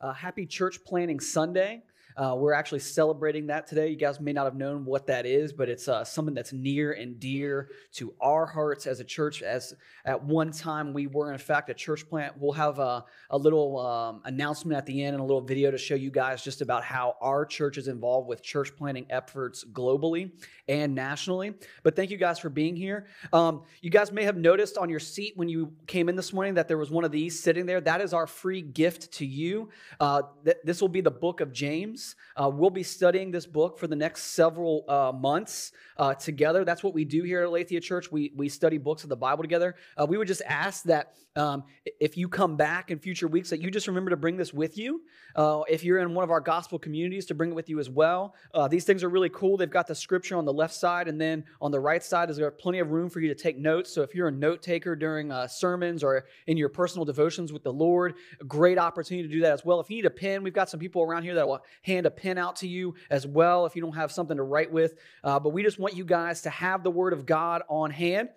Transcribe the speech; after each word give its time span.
uh, 0.00 0.12
happy 0.12 0.46
Church 0.46 0.84
planting 0.84 1.20
Sunday. 1.20 1.82
Uh, 2.16 2.34
we're 2.34 2.54
actually 2.54 2.78
celebrating 2.78 3.46
that 3.48 3.66
today. 3.66 3.88
You 3.88 3.96
guys 3.96 4.20
may 4.20 4.32
not 4.32 4.44
have 4.44 4.54
known 4.54 4.86
what 4.86 5.06
that 5.08 5.26
is, 5.26 5.52
but 5.52 5.68
it's 5.68 5.86
uh, 5.86 6.02
something 6.02 6.34
that's 6.34 6.52
near 6.52 6.92
and 6.92 7.20
dear 7.20 7.68
to 7.92 8.14
our 8.20 8.46
hearts 8.46 8.86
as 8.86 9.00
a 9.00 9.04
church. 9.04 9.42
As 9.42 9.74
at 10.06 10.22
one 10.22 10.50
time 10.50 10.94
we 10.94 11.08
were, 11.08 11.32
in 11.32 11.38
fact, 11.38 11.68
a 11.68 11.74
church 11.74 12.08
plant. 12.08 12.34
We'll 12.38 12.52
have 12.52 12.78
a, 12.78 13.04
a 13.28 13.36
little 13.36 13.78
um, 13.78 14.22
announcement 14.24 14.78
at 14.78 14.86
the 14.86 15.04
end 15.04 15.14
and 15.14 15.20
a 15.20 15.26
little 15.26 15.42
video 15.42 15.70
to 15.70 15.76
show 15.76 15.94
you 15.94 16.10
guys 16.10 16.42
just 16.42 16.62
about 16.62 16.84
how 16.84 17.16
our 17.20 17.44
church 17.44 17.76
is 17.76 17.86
involved 17.86 18.28
with 18.28 18.42
church 18.42 18.74
planting 18.76 19.06
efforts 19.10 19.64
globally 19.64 20.30
and 20.68 20.94
nationally. 20.94 21.52
But 21.82 21.96
thank 21.96 22.10
you 22.10 22.16
guys 22.16 22.38
for 22.38 22.48
being 22.48 22.76
here. 22.76 23.06
Um, 23.32 23.64
you 23.82 23.90
guys 23.90 24.10
may 24.10 24.24
have 24.24 24.36
noticed 24.36 24.78
on 24.78 24.88
your 24.88 25.00
seat 25.00 25.34
when 25.36 25.48
you 25.48 25.72
came 25.86 26.08
in 26.08 26.16
this 26.16 26.32
morning 26.32 26.54
that 26.54 26.66
there 26.66 26.78
was 26.78 26.90
one 26.90 27.04
of 27.04 27.12
these 27.12 27.42
sitting 27.42 27.66
there. 27.66 27.80
That 27.80 28.00
is 28.00 28.14
our 28.14 28.26
free 28.26 28.62
gift 28.62 29.12
to 29.14 29.26
you. 29.26 29.68
Uh, 30.00 30.22
th- 30.44 30.56
this 30.64 30.80
will 30.80 30.88
be 30.88 31.02
the 31.02 31.10
book 31.10 31.40
of 31.40 31.52
James. 31.52 32.05
Uh, 32.36 32.50
we'll 32.52 32.70
be 32.70 32.82
studying 32.82 33.30
this 33.30 33.46
book 33.46 33.78
for 33.78 33.86
the 33.86 33.96
next 33.96 34.34
several 34.34 34.84
uh, 34.88 35.12
months 35.12 35.72
uh, 35.96 36.14
together. 36.14 36.64
That's 36.64 36.82
what 36.82 36.94
we 36.94 37.04
do 37.04 37.22
here 37.22 37.40
at 37.42 37.48
Aletheia 37.48 37.80
Church. 37.80 38.12
We, 38.12 38.32
we 38.36 38.48
study 38.48 38.78
books 38.78 39.02
of 39.02 39.08
the 39.08 39.16
Bible 39.16 39.42
together. 39.42 39.74
Uh, 39.96 40.06
we 40.06 40.18
would 40.18 40.28
just 40.28 40.42
ask 40.46 40.84
that 40.84 41.14
um, 41.36 41.64
if 42.00 42.16
you 42.16 42.28
come 42.28 42.56
back 42.56 42.90
in 42.90 42.98
future 42.98 43.28
weeks, 43.28 43.50
that 43.50 43.60
you 43.60 43.70
just 43.70 43.88
remember 43.88 44.10
to 44.10 44.16
bring 44.16 44.36
this 44.36 44.54
with 44.54 44.78
you. 44.78 45.02
Uh, 45.34 45.62
if 45.68 45.84
you're 45.84 45.98
in 45.98 46.14
one 46.14 46.24
of 46.24 46.30
our 46.30 46.40
gospel 46.40 46.78
communities, 46.78 47.26
to 47.26 47.34
bring 47.34 47.50
it 47.50 47.54
with 47.54 47.68
you 47.68 47.78
as 47.78 47.90
well. 47.90 48.34
Uh, 48.54 48.66
these 48.66 48.84
things 48.84 49.04
are 49.04 49.10
really 49.10 49.28
cool. 49.28 49.56
They've 49.56 49.70
got 49.70 49.86
the 49.86 49.94
scripture 49.94 50.36
on 50.36 50.44
the 50.44 50.52
left 50.52 50.74
side, 50.74 51.08
and 51.08 51.20
then 51.20 51.44
on 51.60 51.70
the 51.70 51.80
right 51.80 52.02
side, 52.02 52.28
there's 52.28 52.52
plenty 52.58 52.78
of 52.78 52.90
room 52.90 53.10
for 53.10 53.20
you 53.20 53.28
to 53.28 53.34
take 53.34 53.58
notes. 53.58 53.92
So 53.92 54.02
if 54.02 54.14
you're 54.14 54.28
a 54.28 54.32
note 54.32 54.62
taker 54.62 54.96
during 54.96 55.32
sermons 55.48 56.02
or 56.02 56.24
in 56.46 56.56
your 56.56 56.68
personal 56.68 57.04
devotions 57.04 57.52
with 57.52 57.62
the 57.62 57.72
Lord, 57.72 58.14
a 58.40 58.44
great 58.44 58.78
opportunity 58.78 59.26
to 59.28 59.34
do 59.34 59.40
that 59.40 59.52
as 59.52 59.64
well. 59.64 59.80
If 59.80 59.90
you 59.90 59.96
need 59.96 60.06
a 60.06 60.10
pen, 60.10 60.42
we've 60.42 60.52
got 60.52 60.68
some 60.68 60.80
people 60.80 61.02
around 61.02 61.22
here 61.22 61.34
that 61.34 61.46
will 61.46 61.62
hand 61.82 61.95
hand 61.96 62.06
a 62.06 62.10
pen 62.10 62.38
out 62.38 62.56
to 62.56 62.68
you 62.68 62.94
as 63.10 63.26
well 63.26 63.66
if 63.66 63.74
you 63.74 63.82
don't 63.82 63.96
have 63.96 64.12
something 64.12 64.36
to 64.36 64.42
write 64.42 64.70
with. 64.70 64.94
Uh, 65.24 65.40
but 65.40 65.50
we 65.50 65.62
just 65.62 65.78
want 65.78 65.96
you 65.96 66.04
guys 66.04 66.42
to 66.42 66.50
have 66.50 66.82
the 66.82 66.90
Word 66.90 67.12
of 67.12 67.26
God 67.26 67.62
on 67.68 67.90
hand. 67.90 68.28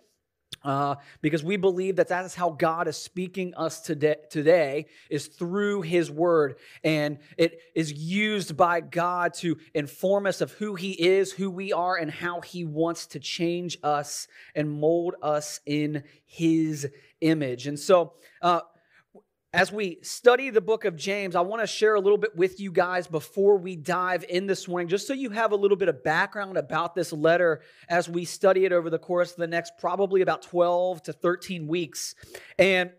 Uh, 0.62 0.96
because 1.22 1.42
we 1.42 1.56
believe 1.56 1.96
that 1.96 2.10
that 2.10 2.26
is 2.26 2.36
how 2.36 2.50
God 2.50 2.90
is 2.90 2.98
speaking 2.98 3.54
us 3.56 3.80
today, 3.80 4.16
today 4.30 4.88
is 5.10 5.28
through 5.28 5.84
His 5.84 6.12
Word, 6.12 6.56
and 6.84 7.20
it 7.38 7.62
is 7.76 7.94
used 7.94 8.58
by 8.58 8.82
God 8.82 9.36
to 9.36 9.58
inform 9.73 10.26
us 10.26 10.42
of 10.42 10.52
who 10.54 10.76
He 10.76 10.92
is, 10.92 11.32
who 11.32 11.50
we 11.50 11.72
are, 11.72 11.96
and 11.96 12.12
how 12.12 12.42
He 12.42 12.66
wants 12.66 13.08
to 13.08 13.20
change 13.20 13.78
us 13.84 14.28
and 14.54 14.70
mold 14.70 15.16
us 15.22 15.62
in 15.66 16.04
His 16.26 16.90
image. 17.22 17.68
And 17.68 17.80
so, 17.80 18.14
uh, 18.42 18.62
as 19.52 19.72
we 19.72 19.97
study 20.03 20.52
the 20.52 20.61
book 20.61 20.86
of 20.86 20.95
James, 20.95 21.36
I 21.36 21.42
want 21.42 21.61
to 21.61 21.67
share 21.67 21.95
a 21.95 22.00
little 22.00 22.19
bit 22.19 22.36
with 22.36 22.59
you 22.59 22.72
guys 22.72 23.08
before 23.08 23.58
we 23.58 23.75
dive 23.75 24.23
in 24.30 24.45
this 24.45 24.67
morning, 24.67 24.88
just 24.88 25.08
so 25.08 25.14
you 25.14 25.31
have 25.31 25.52
a 25.52 25.55
little 25.55 25.78
bit 25.78 25.89
of 25.89 26.03
background 26.03 26.55
about 26.55 26.94
this 26.94 27.11
letter 27.11 27.61
as 27.88 28.08
we 28.08 28.25
study 28.25 28.66
it 28.66 28.72
over 28.72 28.92
the 28.92 29.00
course 29.00 29.31
of 29.31 29.38
the 29.38 29.47
next 29.47 29.73
probably 29.80 30.22
about 30.22 30.44
12 30.44 31.02
to 31.03 31.14
13 31.14 31.67
weeks. 31.67 32.14
And 32.59 32.92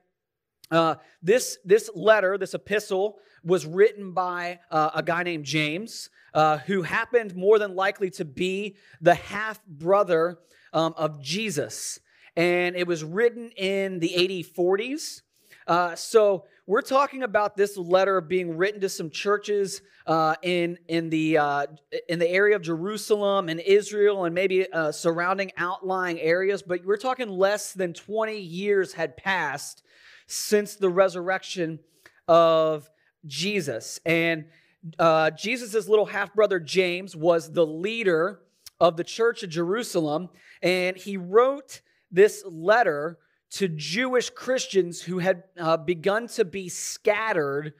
uh, 0.72 0.96
this, 1.22 1.58
this 1.64 1.88
letter, 1.94 2.36
this 2.36 2.54
epistle, 2.54 3.18
was 3.44 3.64
written 3.64 4.12
by 4.12 4.58
uh, 4.72 4.90
a 4.92 5.04
guy 5.04 5.22
named 5.22 5.44
James, 5.44 6.10
uh, 6.34 6.58
who 6.58 6.82
happened 6.82 7.36
more 7.36 7.60
than 7.60 7.76
likely 7.76 8.10
to 8.10 8.24
be 8.24 8.74
the 9.00 9.14
half 9.14 9.64
brother 9.66 10.38
um, 10.72 10.94
of 10.96 11.22
Jesus. 11.22 12.00
And 12.36 12.74
it 12.74 12.88
was 12.88 13.04
written 13.04 13.50
in 13.56 14.00
the 14.00 14.14
8040s. 14.16 15.22
Uh, 15.66 15.94
so 15.94 16.44
we're 16.66 16.82
talking 16.82 17.22
about 17.22 17.56
this 17.56 17.76
letter 17.76 18.20
being 18.20 18.56
written 18.56 18.80
to 18.80 18.88
some 18.88 19.10
churches 19.10 19.82
uh, 20.06 20.34
in 20.42 20.78
in 20.88 21.10
the 21.10 21.38
uh, 21.38 21.66
in 22.08 22.18
the 22.18 22.28
area 22.28 22.56
of 22.56 22.62
Jerusalem 22.62 23.48
and 23.48 23.60
Israel 23.60 24.24
and 24.24 24.34
maybe 24.34 24.70
uh, 24.72 24.92
surrounding 24.92 25.52
outlying 25.56 26.20
areas. 26.20 26.62
But 26.62 26.84
we're 26.84 26.96
talking 26.96 27.28
less 27.28 27.72
than 27.72 27.92
20 27.92 28.38
years 28.38 28.92
had 28.92 29.16
passed 29.16 29.82
since 30.26 30.76
the 30.76 30.88
resurrection 30.88 31.80
of 32.28 32.88
Jesus, 33.26 34.00
and 34.06 34.46
uh, 34.98 35.30
Jesus's 35.30 35.88
little 35.88 36.06
half 36.06 36.34
brother 36.34 36.58
James 36.58 37.14
was 37.14 37.52
the 37.52 37.66
leader 37.66 38.40
of 38.78 38.96
the 38.96 39.04
church 39.04 39.42
of 39.42 39.50
Jerusalem, 39.50 40.30
and 40.62 40.96
he 40.96 41.16
wrote 41.16 41.80
this 42.10 42.42
letter 42.46 43.18
to 43.50 43.68
Jewish 43.68 44.30
Christians 44.30 45.02
who 45.02 45.18
had 45.18 45.44
uh, 45.58 45.76
begun 45.76 46.28
to 46.28 46.44
be 46.44 46.68
scattered 46.68 47.74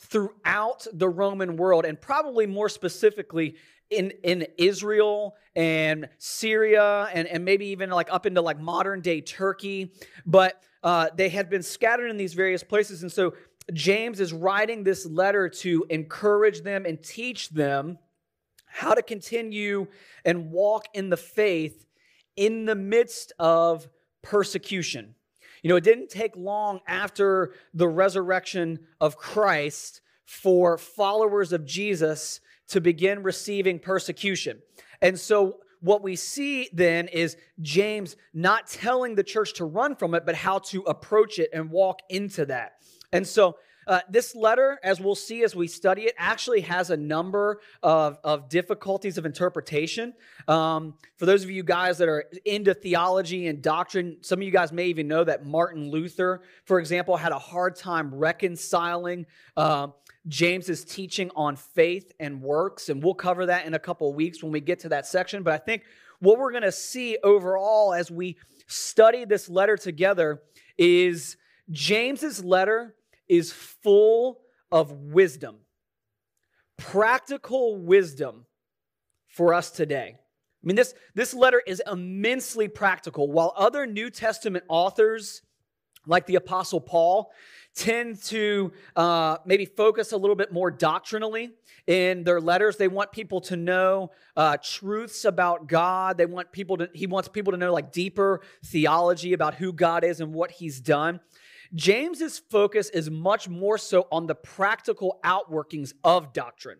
throughout 0.00 0.86
the 0.92 1.08
Roman 1.08 1.56
world, 1.56 1.84
and 1.84 2.00
probably 2.00 2.46
more 2.46 2.68
specifically 2.68 3.56
in, 3.88 4.10
in 4.24 4.46
Israel 4.58 5.36
and 5.54 6.08
Syria, 6.18 7.08
and, 7.12 7.28
and 7.28 7.44
maybe 7.44 7.66
even 7.66 7.90
like 7.90 8.12
up 8.12 8.26
into 8.26 8.40
like 8.40 8.58
modern 8.58 9.00
day 9.00 9.20
Turkey. 9.20 9.92
But 10.26 10.62
uh, 10.82 11.10
they 11.14 11.28
had 11.28 11.48
been 11.48 11.62
scattered 11.62 12.10
in 12.10 12.16
these 12.16 12.34
various 12.34 12.64
places. 12.64 13.02
And 13.02 13.12
so 13.12 13.34
James 13.72 14.18
is 14.18 14.32
writing 14.32 14.82
this 14.82 15.06
letter 15.06 15.48
to 15.48 15.86
encourage 15.88 16.62
them 16.62 16.84
and 16.84 17.02
teach 17.02 17.50
them 17.50 17.98
how 18.66 18.94
to 18.94 19.02
continue 19.02 19.86
and 20.24 20.50
walk 20.50 20.86
in 20.94 21.10
the 21.10 21.16
faith 21.16 21.86
in 22.34 22.64
the 22.64 22.74
midst 22.74 23.32
of 23.38 23.88
persecution. 24.22 25.14
You 25.62 25.70
know, 25.70 25.76
it 25.76 25.84
didn't 25.84 26.08
take 26.08 26.36
long 26.36 26.80
after 26.86 27.52
the 27.72 27.88
resurrection 27.88 28.80
of 29.00 29.16
Christ 29.16 30.00
for 30.24 30.78
followers 30.78 31.52
of 31.52 31.64
Jesus 31.64 32.40
to 32.68 32.80
begin 32.80 33.22
receiving 33.22 33.78
persecution. 33.78 34.60
And 35.00 35.18
so, 35.18 35.58
what 35.80 36.02
we 36.02 36.14
see 36.14 36.68
then 36.72 37.08
is 37.08 37.36
James 37.60 38.16
not 38.32 38.68
telling 38.68 39.16
the 39.16 39.24
church 39.24 39.54
to 39.54 39.64
run 39.64 39.96
from 39.96 40.14
it, 40.14 40.24
but 40.24 40.36
how 40.36 40.60
to 40.60 40.82
approach 40.82 41.40
it 41.40 41.50
and 41.52 41.70
walk 41.70 42.00
into 42.08 42.46
that. 42.46 42.74
And 43.12 43.26
so, 43.26 43.56
uh, 43.86 44.00
this 44.08 44.34
letter, 44.34 44.78
as 44.82 45.00
we'll 45.00 45.14
see 45.14 45.42
as 45.42 45.54
we 45.54 45.66
study 45.66 46.02
it, 46.02 46.14
actually 46.18 46.62
has 46.62 46.90
a 46.90 46.96
number 46.96 47.60
of, 47.82 48.18
of 48.24 48.48
difficulties 48.48 49.18
of 49.18 49.26
interpretation. 49.26 50.14
Um, 50.48 50.94
for 51.16 51.26
those 51.26 51.44
of 51.44 51.50
you 51.50 51.62
guys 51.62 51.98
that 51.98 52.08
are 52.08 52.24
into 52.44 52.74
theology 52.74 53.46
and 53.48 53.62
doctrine, 53.62 54.18
some 54.20 54.40
of 54.40 54.42
you 54.42 54.50
guys 54.50 54.72
may 54.72 54.86
even 54.86 55.08
know 55.08 55.24
that 55.24 55.44
Martin 55.44 55.90
Luther, 55.90 56.42
for 56.64 56.78
example, 56.78 57.16
had 57.16 57.32
a 57.32 57.38
hard 57.38 57.76
time 57.76 58.14
reconciling 58.14 59.26
uh, 59.56 59.88
James's 60.28 60.84
teaching 60.84 61.30
on 61.34 61.56
faith 61.56 62.12
and 62.20 62.40
works. 62.40 62.88
And 62.88 63.02
we'll 63.02 63.14
cover 63.14 63.46
that 63.46 63.66
in 63.66 63.74
a 63.74 63.78
couple 63.78 64.08
of 64.08 64.14
weeks 64.14 64.42
when 64.42 64.52
we 64.52 64.60
get 64.60 64.80
to 64.80 64.90
that 64.90 65.06
section. 65.06 65.42
But 65.42 65.54
I 65.54 65.58
think 65.58 65.82
what 66.20 66.38
we're 66.38 66.52
going 66.52 66.62
to 66.62 66.72
see 66.72 67.18
overall 67.24 67.92
as 67.92 68.10
we 68.10 68.36
study 68.68 69.24
this 69.24 69.48
letter 69.48 69.76
together 69.76 70.42
is 70.78 71.36
James's 71.70 72.44
letter 72.44 72.94
is 73.32 73.50
full 73.50 74.42
of 74.70 74.92
wisdom, 74.92 75.56
practical 76.76 77.78
wisdom 77.78 78.44
for 79.26 79.54
us 79.54 79.70
today. 79.70 80.16
I 80.16 80.66
mean, 80.66 80.76
this, 80.76 80.94
this 81.14 81.32
letter 81.32 81.62
is 81.66 81.82
immensely 81.90 82.68
practical. 82.68 83.32
While 83.32 83.54
other 83.56 83.86
New 83.86 84.10
Testament 84.10 84.64
authors, 84.68 85.40
like 86.06 86.26
the 86.26 86.34
Apostle 86.34 86.80
Paul, 86.80 87.32
tend 87.74 88.22
to 88.24 88.70
uh, 88.96 89.38
maybe 89.46 89.64
focus 89.64 90.12
a 90.12 90.16
little 90.18 90.36
bit 90.36 90.52
more 90.52 90.70
doctrinally 90.70 91.52
in 91.86 92.24
their 92.24 92.40
letters. 92.40 92.76
They 92.76 92.88
want 92.88 93.12
people 93.12 93.40
to 93.42 93.56
know 93.56 94.10
uh, 94.36 94.58
truths 94.62 95.24
about 95.24 95.68
God. 95.68 96.18
They 96.18 96.26
want 96.26 96.52
people 96.52 96.76
to. 96.76 96.90
He 96.92 97.06
wants 97.06 97.28
people 97.28 97.52
to 97.52 97.56
know 97.56 97.72
like 97.72 97.92
deeper 97.92 98.42
theology 98.64 99.32
about 99.32 99.54
who 99.54 99.72
God 99.72 100.04
is 100.04 100.20
and 100.20 100.34
what 100.34 100.50
He's 100.50 100.80
done. 100.80 101.20
James's 101.74 102.38
focus 102.38 102.90
is 102.90 103.10
much 103.10 103.48
more 103.48 103.78
so 103.78 104.06
on 104.12 104.26
the 104.26 104.34
practical 104.34 105.18
outworkings 105.24 105.92
of 106.04 106.32
doctrine. 106.32 106.78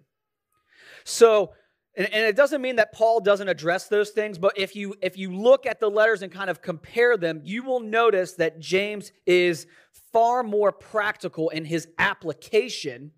So, 1.04 1.52
and, 1.96 2.12
and, 2.12 2.24
it 2.24 2.36
doesn't 2.36 2.62
mean 2.62 2.76
that 2.76 2.92
Paul 2.92 3.20
doesn't 3.20 3.48
address 3.48 3.88
those 3.88 4.10
things, 4.10 4.38
but 4.38 4.56
if 4.56 4.76
you 4.76 4.94
if 5.02 5.16
you 5.16 5.34
look 5.34 5.66
at 5.66 5.80
the 5.80 5.90
letters 5.90 6.22
and 6.22 6.30
kind 6.30 6.48
of 6.48 6.62
compare 6.62 7.16
them, 7.16 7.40
you 7.44 7.62
will 7.62 7.80
notice 7.80 8.34
that 8.34 8.60
James 8.60 9.12
is 9.26 9.66
far 10.12 10.42
more 10.42 10.72
practical 10.72 11.48
in 11.50 11.64
his 11.64 11.88
application 11.98 13.12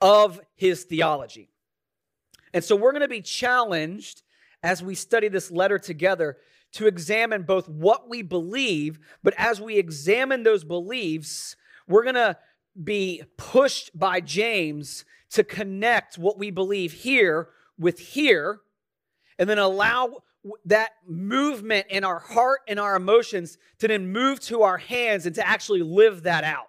of 0.00 0.40
his 0.54 0.84
theology. 0.84 1.50
And 2.54 2.62
so 2.62 2.76
we're 2.76 2.92
going 2.92 3.02
to 3.02 3.08
be 3.08 3.22
challenged 3.22 4.22
as 4.62 4.82
we 4.82 4.94
study 4.94 5.28
this 5.28 5.50
letter 5.50 5.78
together 5.78 6.38
to 6.72 6.86
examine 6.86 7.42
both 7.42 7.68
what 7.68 8.08
we 8.08 8.22
believe, 8.22 8.98
but 9.22 9.34
as 9.36 9.60
we 9.60 9.76
examine 9.76 10.42
those 10.42 10.64
beliefs, 10.64 11.56
we're 11.86 12.02
going 12.02 12.14
to 12.14 12.36
be 12.82 13.22
pushed 13.36 13.96
by 13.98 14.20
James 14.20 15.04
to 15.30 15.44
connect 15.44 16.18
what 16.18 16.38
we 16.38 16.50
believe 16.50 16.92
here 16.92 17.50
with 17.78 17.98
here, 17.98 18.60
and 19.38 19.48
then 19.48 19.58
allow 19.58 20.22
that 20.64 20.90
movement 21.06 21.86
in 21.88 22.04
our 22.04 22.18
heart 22.18 22.60
and 22.68 22.80
our 22.80 22.96
emotions 22.96 23.58
to 23.78 23.88
then 23.88 24.12
move 24.12 24.40
to 24.40 24.62
our 24.62 24.78
hands 24.78 25.26
and 25.26 25.34
to 25.34 25.46
actually 25.46 25.82
live 25.82 26.24
that 26.24 26.44
out. 26.44 26.66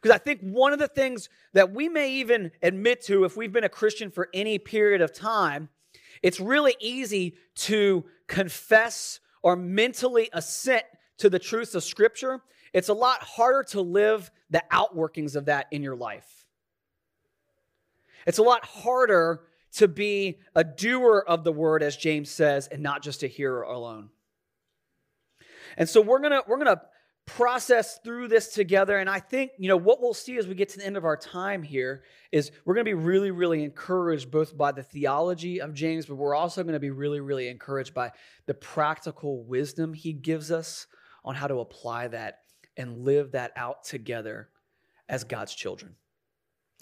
Because 0.00 0.14
I 0.14 0.18
think 0.18 0.40
one 0.40 0.72
of 0.72 0.78
the 0.78 0.88
things 0.88 1.28
that 1.52 1.72
we 1.72 1.88
may 1.88 2.12
even 2.14 2.50
admit 2.62 3.02
to 3.02 3.24
if 3.24 3.36
we've 3.36 3.52
been 3.52 3.64
a 3.64 3.68
Christian 3.68 4.10
for 4.10 4.28
any 4.34 4.58
period 4.58 5.00
of 5.00 5.12
time, 5.12 5.68
it's 6.22 6.40
really 6.40 6.76
easy 6.80 7.36
to 7.56 8.04
confess 8.26 9.20
or 9.42 9.56
mentally 9.56 10.30
assent 10.32 10.84
to 11.18 11.28
the 11.28 11.38
truths 11.38 11.74
of 11.74 11.82
Scripture. 11.82 12.40
It's 12.72 12.88
a 12.88 12.94
lot 12.94 13.22
harder 13.22 13.64
to 13.70 13.80
live 13.80 14.30
the 14.50 14.62
outworkings 14.72 15.36
of 15.36 15.46
that 15.46 15.66
in 15.70 15.82
your 15.82 15.96
life. 15.96 16.46
It's 18.26 18.38
a 18.38 18.42
lot 18.42 18.64
harder 18.64 19.42
to 19.72 19.88
be 19.88 20.38
a 20.54 20.62
doer 20.62 21.24
of 21.26 21.44
the 21.44 21.52
word, 21.52 21.82
as 21.82 21.96
James 21.96 22.30
says, 22.30 22.68
and 22.68 22.82
not 22.82 23.02
just 23.02 23.22
a 23.22 23.26
hearer 23.26 23.62
alone. 23.62 24.10
And 25.76 25.88
so 25.88 26.00
we're 26.00 26.20
gonna 26.20 26.42
we're 26.46 26.58
gonna 26.58 26.82
process 27.36 27.98
through 28.04 28.28
this 28.28 28.48
together. 28.48 28.98
And 28.98 29.08
I 29.08 29.18
think, 29.18 29.52
you 29.56 29.68
know, 29.68 29.76
what 29.76 30.02
we'll 30.02 30.12
see 30.12 30.36
as 30.36 30.46
we 30.46 30.54
get 30.54 30.68
to 30.70 30.78
the 30.78 30.84
end 30.84 30.98
of 30.98 31.04
our 31.06 31.16
time 31.16 31.62
here 31.62 32.02
is 32.30 32.50
we're 32.64 32.74
going 32.74 32.84
to 32.84 32.90
be 32.90 32.94
really, 32.94 33.30
really 33.30 33.64
encouraged 33.64 34.30
both 34.30 34.56
by 34.56 34.70
the 34.70 34.82
theology 34.82 35.60
of 35.60 35.72
James, 35.72 36.04
but 36.04 36.16
we're 36.16 36.34
also 36.34 36.62
going 36.62 36.74
to 36.74 36.80
be 36.80 36.90
really, 36.90 37.20
really 37.20 37.48
encouraged 37.48 37.94
by 37.94 38.10
the 38.46 38.52
practical 38.52 39.44
wisdom 39.44 39.94
he 39.94 40.12
gives 40.12 40.50
us 40.50 40.86
on 41.24 41.34
how 41.34 41.46
to 41.46 41.60
apply 41.60 42.08
that 42.08 42.40
and 42.76 42.98
live 42.98 43.32
that 43.32 43.52
out 43.56 43.84
together 43.84 44.50
as 45.08 45.24
God's 45.24 45.54
children. 45.54 45.94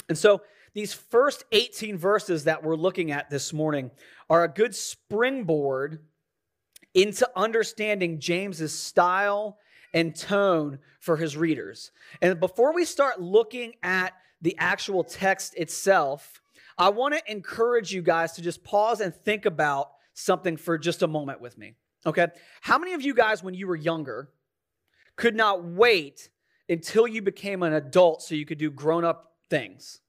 And 0.09 0.19
so 0.19 0.43
these 0.75 0.93
first 0.93 1.45
18 1.53 1.97
verses 1.97 2.45
that 2.45 2.65
we're 2.65 2.77
looking 2.77 3.13
at 3.13 3.31
this 3.31 3.53
morning 3.53 3.93
are 4.29 4.43
a 4.43 4.49
good 4.49 4.75
springboard 4.75 6.01
into 6.93 7.29
understanding 7.37 8.19
James's 8.19 8.77
style 8.77 9.59
and 9.93 10.15
tone 10.15 10.79
for 10.99 11.17
his 11.17 11.37
readers. 11.37 11.91
And 12.23 12.39
before 12.39 12.75
we 12.75 12.85
start 12.85 13.21
looking 13.21 13.75
at 13.83 14.15
the 14.41 14.57
actual 14.59 15.05
text 15.05 15.55
itself, 15.57 16.41
I 16.79 16.89
want 16.91 17.15
to 17.15 17.31
encourage 17.31 17.93
you 17.93 18.03
guys 18.03 18.33
to 18.33 18.43
just 18.43 18.65
pause 18.65 19.01
and 19.01 19.15
think 19.15 19.47
about 19.47 19.91
something 20.15 20.57
for 20.57 20.79
just 20.79 21.03
a 21.03 21.07
moment 21.07 21.41
with 21.41 21.59
me. 21.59 21.75
Okay? 22.07 22.29
How 22.63 22.79
many 22.79 22.95
of 22.95 23.03
you 23.03 23.15
guys, 23.15 23.43
when 23.43 23.55
you 23.55 23.67
were 23.67 23.77
younger, 23.77 24.31
could 25.17 25.35
not 25.35 25.65
wait 25.65 26.31
until 26.69 27.07
you 27.07 27.21
became 27.21 27.63
an 27.63 27.75
adult 27.75 28.23
so 28.23 28.35
you 28.35 28.47
could 28.47 28.59
do 28.59 28.71
grown 28.71 29.05
up 29.05 29.35
things? 29.51 30.01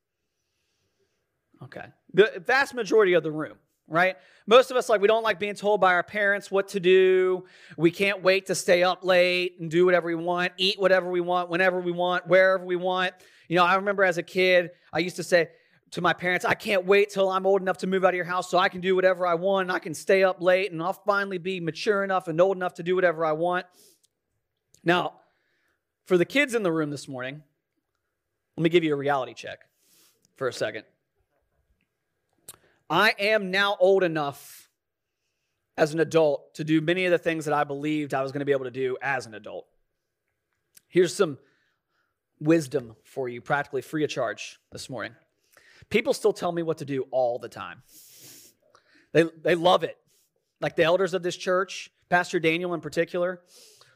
Okay. 1.63 1.85
The 2.13 2.41
vast 2.45 2.73
majority 2.73 3.13
of 3.13 3.23
the 3.23 3.31
room 3.31 3.57
right? 3.91 4.15
Most 4.47 4.71
of 4.71 4.77
us, 4.77 4.89
like, 4.89 5.01
we 5.01 5.07
don't 5.07 5.23
like 5.23 5.39
being 5.39 5.53
told 5.53 5.81
by 5.81 5.93
our 5.93 6.03
parents 6.03 6.49
what 6.49 6.69
to 6.69 6.79
do. 6.79 7.43
We 7.77 7.91
can't 7.91 8.23
wait 8.23 8.47
to 8.47 8.55
stay 8.55 8.83
up 8.83 9.03
late 9.03 9.57
and 9.59 9.69
do 9.69 9.85
whatever 9.85 10.07
we 10.07 10.15
want, 10.15 10.53
eat 10.57 10.79
whatever 10.79 11.09
we 11.11 11.21
want, 11.21 11.49
whenever 11.49 11.79
we 11.79 11.91
want, 11.91 12.27
wherever 12.27 12.65
we 12.65 12.75
want. 12.75 13.13
You 13.47 13.57
know, 13.57 13.65
I 13.65 13.75
remember 13.75 14.03
as 14.03 14.17
a 14.17 14.23
kid, 14.23 14.71
I 14.91 14.99
used 14.99 15.17
to 15.17 15.23
say 15.23 15.49
to 15.91 16.01
my 16.01 16.13
parents, 16.13 16.45
I 16.45 16.53
can't 16.53 16.85
wait 16.85 17.09
till 17.09 17.29
I'm 17.29 17.45
old 17.45 17.61
enough 17.61 17.77
to 17.79 17.87
move 17.87 18.05
out 18.05 18.09
of 18.09 18.15
your 18.15 18.25
house 18.25 18.49
so 18.49 18.57
I 18.57 18.69
can 18.69 18.79
do 18.79 18.95
whatever 18.95 19.27
I 19.27 19.33
want. 19.33 19.69
I 19.69 19.79
can 19.79 19.93
stay 19.93 20.23
up 20.23 20.41
late 20.41 20.71
and 20.71 20.81
I'll 20.81 20.93
finally 20.93 21.37
be 21.37 21.59
mature 21.59 22.03
enough 22.03 22.29
and 22.29 22.39
old 22.39 22.55
enough 22.55 22.75
to 22.75 22.83
do 22.83 22.95
whatever 22.95 23.25
I 23.25 23.33
want. 23.33 23.65
Now, 24.83 25.15
for 26.05 26.17
the 26.17 26.25
kids 26.25 26.55
in 26.55 26.63
the 26.63 26.71
room 26.71 26.89
this 26.89 27.07
morning, 27.07 27.43
let 28.55 28.63
me 28.63 28.69
give 28.69 28.83
you 28.83 28.93
a 28.93 28.97
reality 28.97 29.33
check 29.33 29.59
for 30.37 30.47
a 30.47 30.53
second. 30.53 30.85
I 32.91 33.15
am 33.17 33.51
now 33.51 33.77
old 33.79 34.03
enough 34.03 34.69
as 35.77 35.93
an 35.93 36.01
adult 36.01 36.55
to 36.55 36.65
do 36.65 36.81
many 36.81 37.05
of 37.05 37.11
the 37.11 37.17
things 37.17 37.45
that 37.45 37.53
I 37.53 37.63
believed 37.63 38.13
I 38.13 38.21
was 38.21 38.33
going 38.33 38.41
to 38.41 38.45
be 38.45 38.51
able 38.51 38.65
to 38.65 38.71
do 38.71 38.97
as 39.01 39.25
an 39.25 39.33
adult. 39.33 39.65
Here's 40.89 41.15
some 41.15 41.37
wisdom 42.41 42.97
for 43.05 43.29
you, 43.29 43.39
practically 43.39 43.81
free 43.81 44.03
of 44.03 44.09
charge 44.09 44.59
this 44.73 44.89
morning. 44.89 45.15
People 45.89 46.13
still 46.13 46.33
tell 46.33 46.51
me 46.51 46.63
what 46.63 46.79
to 46.79 46.85
do 46.85 47.05
all 47.11 47.39
the 47.39 47.47
time. 47.47 47.81
They, 49.13 49.23
they 49.41 49.55
love 49.55 49.85
it. 49.85 49.97
Like 50.59 50.75
the 50.75 50.83
elders 50.83 51.13
of 51.13 51.23
this 51.23 51.37
church, 51.37 51.89
Pastor 52.09 52.41
Daniel 52.41 52.73
in 52.73 52.81
particular, 52.81 53.39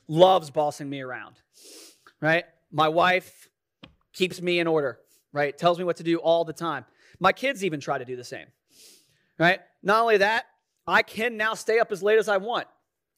loves 0.07 0.49
bossing 0.49 0.89
me 0.89 1.01
around, 1.01 1.35
right? 2.21 2.45
My 2.71 2.87
wife 2.87 3.49
keeps 4.13 4.41
me 4.41 4.59
in 4.59 4.67
order, 4.67 4.99
right? 5.33 5.55
Tells 5.57 5.77
me 5.77 5.83
what 5.83 5.97
to 5.97 6.03
do 6.03 6.17
all 6.19 6.45
the 6.45 6.53
time. 6.53 6.85
My 7.19 7.33
kids 7.33 7.65
even 7.65 7.81
try 7.81 7.97
to 7.97 8.05
do 8.05 8.15
the 8.15 8.23
same 8.23 8.47
right? 9.37 9.59
Not 9.83 10.01
only 10.01 10.17
that, 10.17 10.45
I 10.87 11.01
can 11.01 11.37
now 11.37 11.53
stay 11.53 11.79
up 11.79 11.91
as 11.91 12.03
late 12.03 12.19
as 12.19 12.27
I 12.27 12.37
want. 12.37 12.67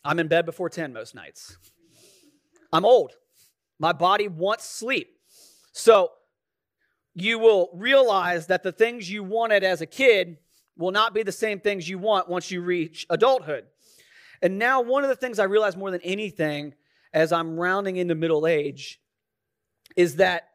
I'm 0.03 0.19
in 0.19 0.27
bed 0.27 0.45
before 0.45 0.69
10 0.69 0.93
most 0.93 1.15
nights. 1.15 1.57
I'm 2.71 2.85
old. 2.85 3.13
My 3.79 3.93
body 3.93 4.27
wants 4.27 4.65
sleep. 4.65 5.17
So 5.71 6.11
you 7.13 7.39
will 7.39 7.69
realize 7.73 8.47
that 8.47 8.63
the 8.63 8.71
things 8.71 9.09
you 9.09 9.23
wanted 9.23 9.63
as 9.63 9.81
a 9.81 9.85
kid 9.85 10.37
will 10.77 10.91
not 10.91 11.13
be 11.13 11.23
the 11.23 11.31
same 11.31 11.59
things 11.59 11.89
you 11.89 11.97
want 11.97 12.29
once 12.29 12.51
you 12.51 12.61
reach 12.61 13.05
adulthood. 13.09 13.65
And 14.41 14.59
now, 14.59 14.81
one 14.81 15.03
of 15.03 15.09
the 15.09 15.15
things 15.15 15.39
I 15.39 15.45
realize 15.45 15.75
more 15.75 15.89
than 15.89 16.01
anything 16.01 16.75
as 17.11 17.31
I'm 17.31 17.59
rounding 17.59 17.97
into 17.97 18.13
middle 18.13 18.45
age 18.45 19.01
is 19.95 20.17
that 20.17 20.49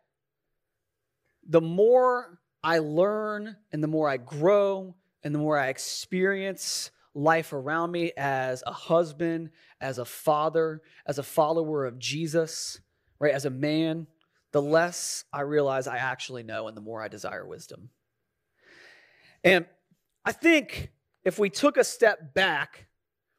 the 1.47 1.61
more 1.61 2.39
I 2.63 2.79
learn 2.79 3.57
and 3.73 3.83
the 3.83 3.89
more 3.89 4.09
I 4.09 4.19
grow 4.19 4.95
and 5.25 5.35
the 5.35 5.39
more 5.39 5.59
I 5.59 5.69
experience 5.69 6.91
life 7.15 7.53
around 7.53 7.93
me 7.93 8.13
as 8.17 8.63
a 8.67 8.73
husband, 8.73 9.51
as 9.81 9.99
a 9.99 10.05
father, 10.05 10.83
as 11.07 11.19
a 11.19 11.23
follower 11.23 11.85
of 11.85 11.99
Jesus, 11.99 12.81
right, 13.19 13.35
as 13.35 13.45
a 13.45 13.51
man, 13.51 14.07
the 14.53 14.63
less 14.63 15.25
I 15.33 15.43
realize 15.43 15.87
I 15.87 15.99
actually 15.99 16.43
know 16.43 16.69
and 16.69 16.77
the 16.77 16.81
more 16.81 17.03
I 17.03 17.09
desire 17.09 17.47
wisdom. 17.47 17.91
And 19.45 19.67
I 20.25 20.33
think 20.33 20.91
if 21.25 21.39
we 21.39 21.51
took 21.51 21.77
a 21.77 21.85
step 21.85 22.35
back, 22.35 22.87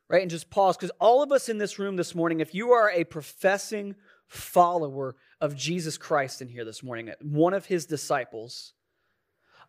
right, 0.09 0.21
and 0.21 0.31
just 0.31 0.49
pause, 0.49 0.77
because 0.77 0.91
all 0.99 1.23
of 1.23 1.31
us 1.31 1.49
in 1.49 1.57
this 1.57 1.79
room 1.79 1.95
this 1.95 2.13
morning, 2.13 2.39
if 2.39 2.53
you 2.53 2.71
are 2.71 2.91
a 2.91 3.03
professing 3.03 3.95
follower 4.27 5.15
of 5.41 5.55
Jesus 5.55 5.97
Christ 5.97 6.41
in 6.41 6.49
here 6.49 6.65
this 6.65 6.83
morning, 6.83 7.11
one 7.21 7.53
of 7.53 7.65
his 7.65 7.85
disciples, 7.85 8.73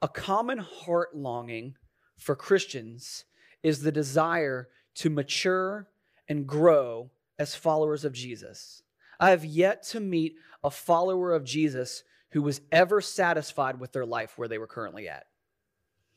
a 0.03 0.09
common 0.09 0.59
heart 0.59 1.17
longing 1.17 1.77
for 2.17 2.37
Christians 2.37 3.25
is 3.63 3.81
the 3.81 3.93
desire 3.93 4.69
to 4.97 5.11
mature 5.11 5.89
and 6.29 6.47
grow 6.47 7.11
as 7.39 7.55
followers 7.55 8.05
of 8.05 8.13
Jesus. 8.13 8.83
I 9.19 9.31
have 9.31 9.45
yet 9.45 9.83
to 9.85 10.01
meet 10.01 10.37
a 10.63 10.71
follower 10.71 11.33
of 11.33 11.45
Jesus 11.45 12.05
who 12.31 12.43
was 12.43 12.61
ever 12.73 13.01
satisfied 13.01 13.79
with 13.79 13.93
their 13.93 14.07
life 14.07 14.37
where 14.37 14.49
they 14.49 14.59
were 14.59 14.67
currently 14.67 15.09
at. 15.09 15.27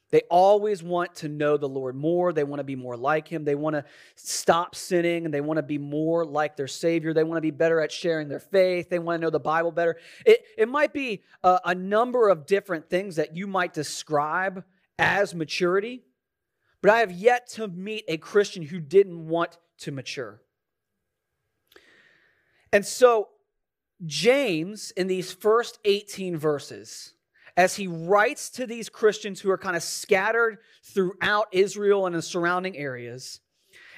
They 0.09 0.21
always 0.29 0.81
want 0.81 1.15
to 1.15 1.27
know 1.27 1.57
the 1.57 1.67
Lord 1.67 1.95
more. 1.95 2.31
They 2.31 2.45
want 2.45 2.61
to 2.61 2.63
be 2.63 2.77
more 2.77 2.95
like 2.95 3.27
Him. 3.27 3.43
They 3.43 3.55
want 3.55 3.75
to 3.75 3.83
stop 4.15 4.73
sinning 4.73 5.25
and 5.25 5.33
they 5.33 5.41
want 5.41 5.57
to 5.57 5.63
be 5.63 5.77
more 5.77 6.25
like 6.25 6.55
their 6.55 6.67
Savior. 6.67 7.13
They 7.13 7.25
want 7.25 7.37
to 7.37 7.41
be 7.41 7.51
better 7.51 7.81
at 7.81 7.91
sharing 7.91 8.29
their 8.29 8.39
faith. 8.39 8.89
They 8.89 8.99
want 8.99 9.19
to 9.19 9.25
know 9.25 9.29
the 9.29 9.39
Bible 9.39 9.71
better. 9.71 9.97
It, 10.25 10.43
it 10.57 10.69
might 10.69 10.93
be 10.93 11.23
a, 11.43 11.59
a 11.65 11.75
number 11.75 12.29
of 12.29 12.45
different 12.45 12.89
things 12.89 13.17
that 13.17 13.35
you 13.35 13.47
might 13.47 13.73
describe 13.73 14.63
as 14.99 15.35
maturity, 15.35 16.03
but 16.81 16.91
I 16.91 16.99
have 16.99 17.11
yet 17.11 17.47
to 17.51 17.67
meet 17.67 18.05
a 18.07 18.17
Christian 18.17 18.63
who 18.63 18.79
didn't 18.79 19.27
want 19.27 19.57
to 19.79 19.91
mature. 19.91 20.41
And 22.71 22.85
so, 22.85 23.29
James, 24.05 24.91
in 24.91 25.07
these 25.07 25.31
first 25.31 25.79
18 25.85 26.37
verses, 26.37 27.13
as 27.55 27.75
he 27.75 27.87
writes 27.87 28.49
to 28.51 28.67
these 28.67 28.89
Christians 28.89 29.41
who 29.41 29.49
are 29.49 29.57
kind 29.57 29.75
of 29.75 29.81
scattered 29.81 30.59
throughout 30.83 31.47
Israel 31.51 32.05
and 32.05 32.15
the 32.15 32.21
surrounding 32.21 32.77
areas, 32.77 33.39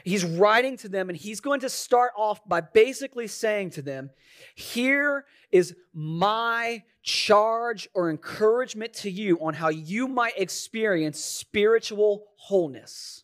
he's 0.03 0.25
writing 0.25 0.77
to 0.77 0.89
them 0.89 1.09
and 1.09 1.17
he's 1.17 1.39
going 1.39 1.59
to 1.61 1.69
start 1.69 2.11
off 2.17 2.47
by 2.47 2.61
basically 2.61 3.27
saying 3.27 3.71
to 3.71 3.81
them, 3.81 4.09
Here 4.55 5.25
is 5.51 5.75
my 5.93 6.83
charge 7.01 7.89
or 7.93 8.09
encouragement 8.09 8.93
to 8.93 9.09
you 9.09 9.37
on 9.41 9.53
how 9.53 9.69
you 9.69 10.07
might 10.07 10.37
experience 10.37 11.19
spiritual 11.19 12.25
wholeness, 12.35 13.23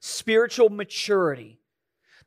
spiritual 0.00 0.70
maturity. 0.70 1.58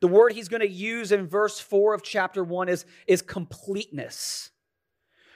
The 0.02 0.08
word 0.08 0.34
he's 0.34 0.48
going 0.48 0.62
to 0.62 0.70
use 0.70 1.12
in 1.12 1.28
verse 1.28 1.60
4 1.60 1.94
of 1.94 2.04
chapter 2.04 2.44
1 2.44 2.70
is, 2.70 2.86
is 3.08 3.22
completeness. 3.22 4.52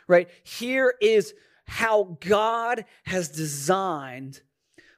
Right? 0.07 0.29
Here 0.43 0.93
is 1.01 1.33
how 1.65 2.17
God 2.19 2.85
has 3.03 3.29
designed 3.29 4.41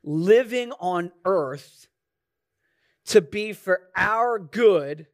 living 0.03 0.72
on 0.79 1.12
earth 1.25 1.88
to 3.07 3.21
be 3.21 3.53
for 3.53 3.81
our 3.95 4.39
good 4.39 5.07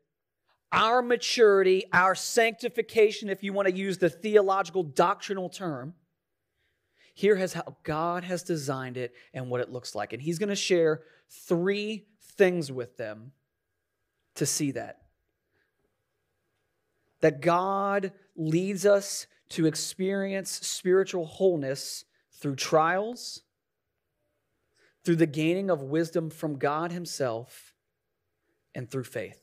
our 0.71 1.01
maturity, 1.01 1.83
our 1.91 2.15
sanctification, 2.15 3.29
if 3.29 3.43
you 3.43 3.51
want 3.51 3.67
to 3.67 3.73
use 3.73 3.97
the 3.97 4.09
theological 4.09 4.83
doctrinal 4.83 5.49
term, 5.49 5.93
here 7.13 7.35
is 7.35 7.53
how 7.53 7.75
God 7.83 8.23
has 8.23 8.41
designed 8.41 8.95
it 8.95 9.13
and 9.33 9.49
what 9.49 9.59
it 9.59 9.69
looks 9.69 9.95
like. 9.95 10.13
And 10.13 10.21
He's 10.21 10.39
going 10.39 10.49
to 10.49 10.55
share 10.55 11.01
three 11.29 12.05
things 12.37 12.71
with 12.71 12.95
them 12.95 13.33
to 14.35 14.45
see 14.45 14.71
that. 14.71 15.01
That 17.19 17.41
God 17.41 18.13
leads 18.35 18.85
us 18.85 19.27
to 19.49 19.65
experience 19.65 20.49
spiritual 20.49 21.25
wholeness 21.25 22.05
through 22.31 22.55
trials, 22.55 23.41
through 25.03 25.17
the 25.17 25.27
gaining 25.27 25.69
of 25.69 25.81
wisdom 25.81 26.29
from 26.29 26.57
God 26.57 26.93
Himself, 26.93 27.70
and 28.75 28.89
through 28.89 29.03
faith. 29.03 29.41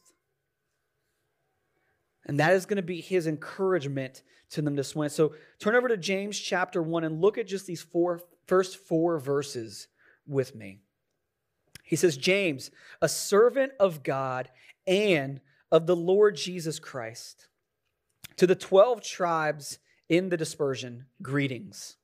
And 2.26 2.40
that 2.40 2.52
is 2.52 2.66
going 2.66 2.76
to 2.76 2.82
be 2.82 3.00
his 3.00 3.26
encouragement 3.26 4.22
to 4.50 4.62
them 4.62 4.76
this 4.76 4.94
morning. 4.94 5.10
So 5.10 5.34
turn 5.58 5.74
over 5.74 5.88
to 5.88 5.96
James 5.96 6.38
chapter 6.38 6.82
1 6.82 7.04
and 7.04 7.20
look 7.20 7.38
at 7.38 7.46
just 7.46 7.66
these 7.66 7.82
four 7.82 8.20
first 8.46 8.76
four 8.78 9.18
verses 9.18 9.88
with 10.26 10.54
me. 10.54 10.80
He 11.84 11.96
says, 11.96 12.16
James, 12.16 12.70
a 13.00 13.08
servant 13.08 13.72
of 13.80 14.02
God 14.02 14.50
and 14.86 15.40
of 15.70 15.86
the 15.86 15.96
Lord 15.96 16.36
Jesus 16.36 16.78
Christ, 16.78 17.48
to 18.36 18.46
the 18.46 18.54
12 18.54 19.02
tribes 19.02 19.78
in 20.08 20.28
the 20.28 20.36
dispersion, 20.36 21.06
greetings. 21.22 21.96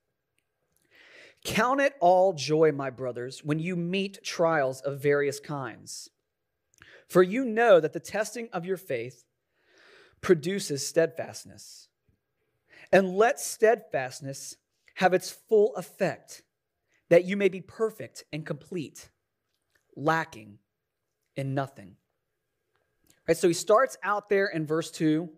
Count 1.45 1.81
it 1.81 1.95
all 2.00 2.33
joy, 2.33 2.73
my 2.73 2.88
brothers, 2.88 3.45
when 3.45 3.59
you 3.59 3.76
meet 3.76 4.25
trials 4.25 4.81
of 4.81 5.00
various 5.00 5.38
kinds. 5.38 6.09
For 7.08 7.23
you 7.23 7.44
know 7.44 7.80
that 7.80 7.92
the 7.92 8.00
testing 8.00 8.49
of 8.52 8.64
your 8.64 8.76
faith 8.76 9.25
produces 10.20 10.87
steadfastness. 10.87 11.88
And 12.92 13.16
let 13.16 13.40
steadfastness 13.40 14.56
have 14.94 15.14
its 15.14 15.30
full 15.30 15.75
effect, 15.76 16.42
that 17.11 17.25
you 17.25 17.37
may 17.37 17.49
be 17.49 17.61
perfect 17.61 18.25
and 18.32 18.46
complete, 18.46 19.11
lacking 19.96 20.58
in 21.37 21.54
nothing. 21.54 21.96
Right, 23.26 23.37
so 23.37 23.49
he 23.49 23.54
starts 23.54 23.96
out 24.02 24.28
there 24.28 24.46
in 24.46 24.66
verse 24.66 24.90
2, 24.90 25.28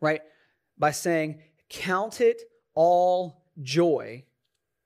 right, 0.00 0.22
by 0.78 0.90
saying, 0.90 1.40
Count 1.68 2.20
it 2.20 2.42
all 2.74 3.44
joy, 3.62 4.24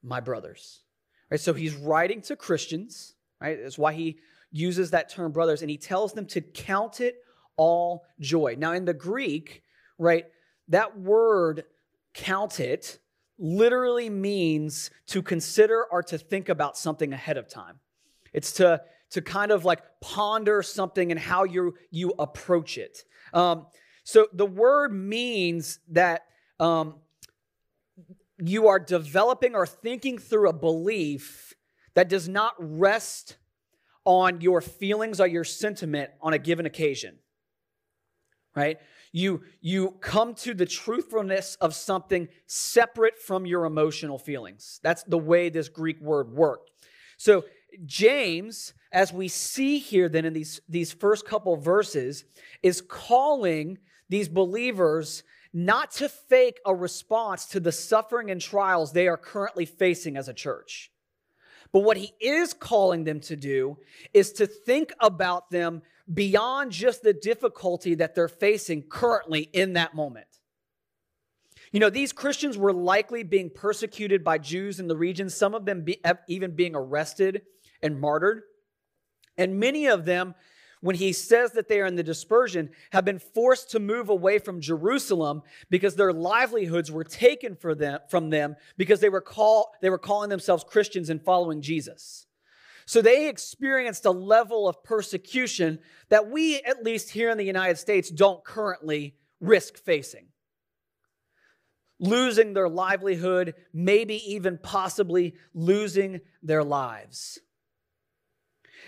my 0.03 0.21
brothers. 0.21 0.81
Right, 1.31 1.41
so 1.41 1.55
he's 1.55 1.75
writing 1.75 2.21
to 2.23 2.37
Christians, 2.37 3.15
right? 3.41 3.59
That's 3.63 3.79
why 3.79 3.93
he 3.93 4.19
uses 4.51 4.91
that 4.91 5.09
term 5.09 5.33
brothers, 5.33 5.63
and 5.63 5.71
he 5.71 5.77
tells 5.77 6.13
them 6.13 6.27
to 6.27 6.41
count 6.41 7.01
it 7.01 7.17
all 7.57 8.05
joy. 8.19 8.57
Now, 8.59 8.73
in 8.73 8.85
the 8.85 8.95
Greek, 8.95 9.63
right, 9.99 10.27
that 10.69 10.99
word 10.99 11.65
count 12.15 12.61
it 12.61 12.99
literally 13.39 14.11
means 14.11 14.91
to 15.07 15.23
consider 15.23 15.85
or 15.91 16.03
to 16.03 16.19
think 16.19 16.49
about 16.49 16.77
something 16.77 17.13
ahead 17.13 17.37
of 17.37 17.49
time. 17.49 17.81
It's 18.33 18.53
to, 18.55 18.83
to 19.11 19.23
kind 19.23 19.51
of 19.51 19.65
like 19.65 19.83
ponder 20.01 20.63
something 20.63 21.11
and 21.11 21.19
how 21.19 21.45
you, 21.45 21.75
you 21.91 22.15
approach 22.19 22.79
it. 22.79 23.05
Um, 23.33 23.67
so 24.05 24.29
the 24.33 24.47
word 24.47 24.93
means 24.93 25.81
that 25.89 26.27
um, 26.59 26.97
you 28.39 28.69
are 28.69 28.79
developing 28.79 29.55
or 29.55 29.67
thinking 29.67 30.19
through 30.19 30.49
a 30.49 30.53
belief 30.53 31.55
that 31.95 32.09
does 32.09 32.29
not 32.29 32.55
rest 32.59 33.37
on 34.05 34.41
your 34.41 34.61
feelings 34.61 35.21
or 35.21 35.27
your 35.27 35.45
sentiment 35.45 36.11
on 36.21 36.33
a 36.33 36.39
given 36.39 36.67
occasion 36.67 37.19
right? 38.55 38.79
You, 39.13 39.43
you 39.61 39.93
come 40.01 40.35
to 40.37 40.55
the 40.55 40.67
truthfulness 40.67 41.57
of 41.61 41.75
something 41.75 42.29
separate 42.47 43.19
from 43.19 43.47
your 43.47 43.65
emotional 43.65 44.19
feelings. 44.19 44.81
That's 44.83 45.03
the 45.05 45.19
way 45.19 45.49
this 45.49 45.69
Greek 45.69 46.01
word 46.01 46.31
worked. 46.31 46.71
So, 47.17 47.45
James, 47.87 48.75
as 48.93 49.13
we 49.13 49.29
see 49.29 49.79
here 49.79 50.09
then 50.09 50.25
in 50.25 50.33
these, 50.33 50.61
these 50.69 50.93
first 50.93 51.25
couple 51.25 51.57
verses, 51.57 52.25
is 52.63 52.81
calling 52.81 53.79
these 54.09 54.29
believers 54.29 55.23
not 55.53 55.91
to 55.93 56.09
fake 56.09 56.61
a 56.65 56.75
response 56.75 57.47
to 57.47 57.61
the 57.61 57.73
suffering 57.73 58.31
and 58.31 58.41
trials 58.41 58.93
they 58.93 59.09
are 59.09 59.17
currently 59.17 59.67
facing 59.67 60.17
as 60.17 60.29
a 60.29 60.35
church. 60.35 60.91
But 61.73 61.81
what 61.81 61.97
he 61.97 62.13
is 62.21 62.53
calling 62.53 63.05
them 63.05 63.21
to 63.21 63.37
do 63.37 63.79
is 64.13 64.33
to 64.35 64.47
think 64.47 64.93
about 65.01 65.51
them 65.51 65.83
beyond 66.13 66.73
just 66.73 67.03
the 67.03 67.13
difficulty 67.13 67.95
that 67.95 68.15
they're 68.15 68.29
facing 68.29 68.83
currently 68.83 69.43
in 69.53 69.75
that 69.75 69.95
moment. 69.95 70.27
You 71.73 71.79
know, 71.79 71.91
these 71.91 72.13
Christians 72.13 72.59
were 72.59 72.73
likely 72.73 73.23
being 73.23 73.49
persecuted 73.49 74.25
by 74.25 74.39
Jews 74.39 74.81
in 74.81 74.89
the 74.89 74.97
region, 74.97 75.31
some 75.31 75.55
of 75.55 75.65
them 75.65 75.83
be, 75.83 76.01
even 76.27 76.57
being 76.57 76.75
arrested 76.75 77.43
and 77.81 78.01
martyred. 78.01 78.43
And 79.39 79.61
many 79.61 79.87
of 79.87 80.05
them, 80.05 80.35
when 80.81 80.97
he 80.97 81.13
says 81.13 81.53
that 81.53 81.69
they 81.69 81.81
are 81.81 81.87
in 81.87 81.97
the 81.97 82.03
dispersion, 82.03 82.71
have 82.93 83.05
been 83.05 83.19
forced 83.19 83.71
to 83.71 83.79
move 83.79 84.09
away 84.09 84.39
from 84.39 84.61
Jerusalem 84.61 85.43
because 85.69 85.95
their 85.95 86.13
livelihoods 86.13 86.91
were 86.91 87.05
taken 87.05 87.55
for 87.55 87.75
them, 87.75 88.01
from 88.09 88.31
them 88.31 88.57
because 88.77 89.01
they 89.01 89.11
were, 89.11 89.21
call, 89.21 89.73
they 89.83 89.91
were 89.91 89.99
calling 89.99 90.31
themselves 90.31 90.65
Christians 90.65 91.11
and 91.11 91.23
following 91.23 91.61
Jesus. 91.61 92.27
So 92.87 93.03
they 93.03 93.29
experienced 93.29 94.05
a 94.07 94.11
level 94.11 94.67
of 94.67 94.83
persecution 94.83 95.79
that 96.09 96.31
we, 96.31 96.57
at 96.63 96.83
least 96.83 97.11
here 97.11 97.31
in 97.31 97.39
the 97.39 97.45
United 97.45 97.79
States, 97.79 98.11
don't 98.11 98.43
currently 98.43 99.15
risk 99.39 99.77
facing. 99.77 100.27
Losing 101.99 102.55
their 102.55 102.69
livelihood, 102.69 103.55
maybe 103.75 104.17
even 104.33 104.59
possibly 104.59 105.35
losing 105.53 106.21
their 106.43 106.65
lives. 106.65 107.39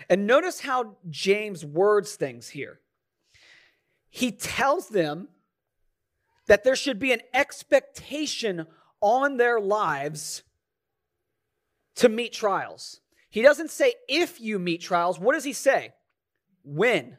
And 0.09 0.27
notice 0.27 0.61
how 0.61 0.97
James 1.09 1.65
words 1.65 2.15
things 2.15 2.49
here. 2.49 2.79
He 4.09 4.31
tells 4.31 4.89
them 4.89 5.29
that 6.47 6.63
there 6.63 6.75
should 6.75 6.99
be 6.99 7.11
an 7.11 7.21
expectation 7.33 8.67
on 9.01 9.37
their 9.37 9.59
lives 9.59 10.43
to 11.95 12.09
meet 12.09 12.33
trials. 12.33 12.99
He 13.29 13.41
doesn't 13.41 13.71
say 13.71 13.93
if 14.07 14.39
you 14.39 14.59
meet 14.59 14.81
trials. 14.81 15.19
What 15.19 15.33
does 15.33 15.43
he 15.43 15.53
say? 15.53 15.93
When. 16.63 17.17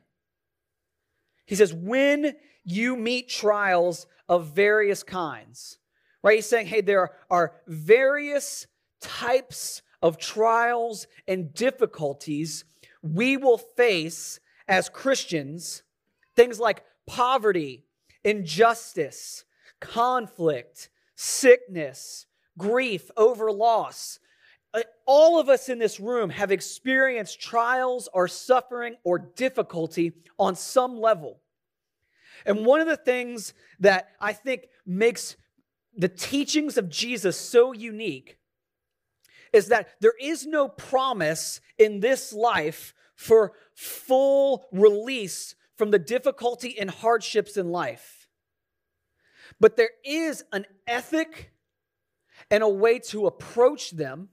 He 1.47 1.55
says, 1.55 1.75
when 1.75 2.35
you 2.65 2.97
meet 2.97 3.29
trials 3.29 4.07
of 4.29 4.49
various 4.49 5.03
kinds. 5.03 5.79
Right? 6.23 6.37
He's 6.37 6.47
saying, 6.47 6.67
hey, 6.67 6.81
there 6.81 7.11
are 7.31 7.55
various 7.67 8.67
types 9.01 9.83
of 10.01 10.19
trials 10.19 11.07
and 11.27 11.53
difficulties 11.53 12.65
we 13.05 13.37
will 13.37 13.59
face 13.59 14.41
as 14.67 14.89
Christians. 14.89 15.83
Things 16.35 16.59
like 16.59 16.83
poverty, 17.07 17.85
injustice, 18.25 19.45
conflict, 19.81 20.89
sickness, 21.15 22.27
grief 22.59 23.11
over 23.17 23.53
loss, 23.53 24.19
uh, 24.73 24.81
all 25.07 25.39
of 25.39 25.49
us 25.49 25.69
in 25.69 25.79
this 25.79 26.01
room 26.01 26.31
have 26.31 26.51
experienced 26.51 27.41
trials 27.41 28.09
or 28.13 28.27
suffering 28.27 28.97
or 29.05 29.19
difficulty 29.19 30.13
on 30.39 30.57
some 30.57 30.99
level. 30.99 31.41
And 32.47 32.67
one 32.67 32.81
of 32.81 32.89
the 32.89 32.97
things 32.97 33.55
that 33.81 34.09
I 34.21 34.33
think 34.33 34.63
makes 34.85 35.37
the 35.97 36.09
teachings 36.09 36.77
of 36.77 36.89
Jesus 36.89 37.39
so 37.39 37.73
unique 37.73 38.39
is 39.53 39.69
that 39.69 39.89
there 40.01 40.15
is 40.21 40.47
no 40.47 40.69
promise 40.69 41.61
in 41.79 42.01
this 42.01 42.33
life 42.33 42.94
for 43.15 43.53
full 43.75 44.67
release 44.73 45.55
from 45.77 45.91
the 45.91 45.99
difficulty 45.99 46.79
and 46.79 46.91
hardships 46.91 47.57
in 47.57 47.71
life. 47.71 48.29
But 49.61 49.77
there 49.77 49.91
is 50.05 50.45
an 50.53 50.67
ethic 50.87 51.53
and 52.51 52.63
a 52.63 52.69
way 52.69 52.99
to 52.99 53.27
approach 53.27 53.91
them 53.91 54.29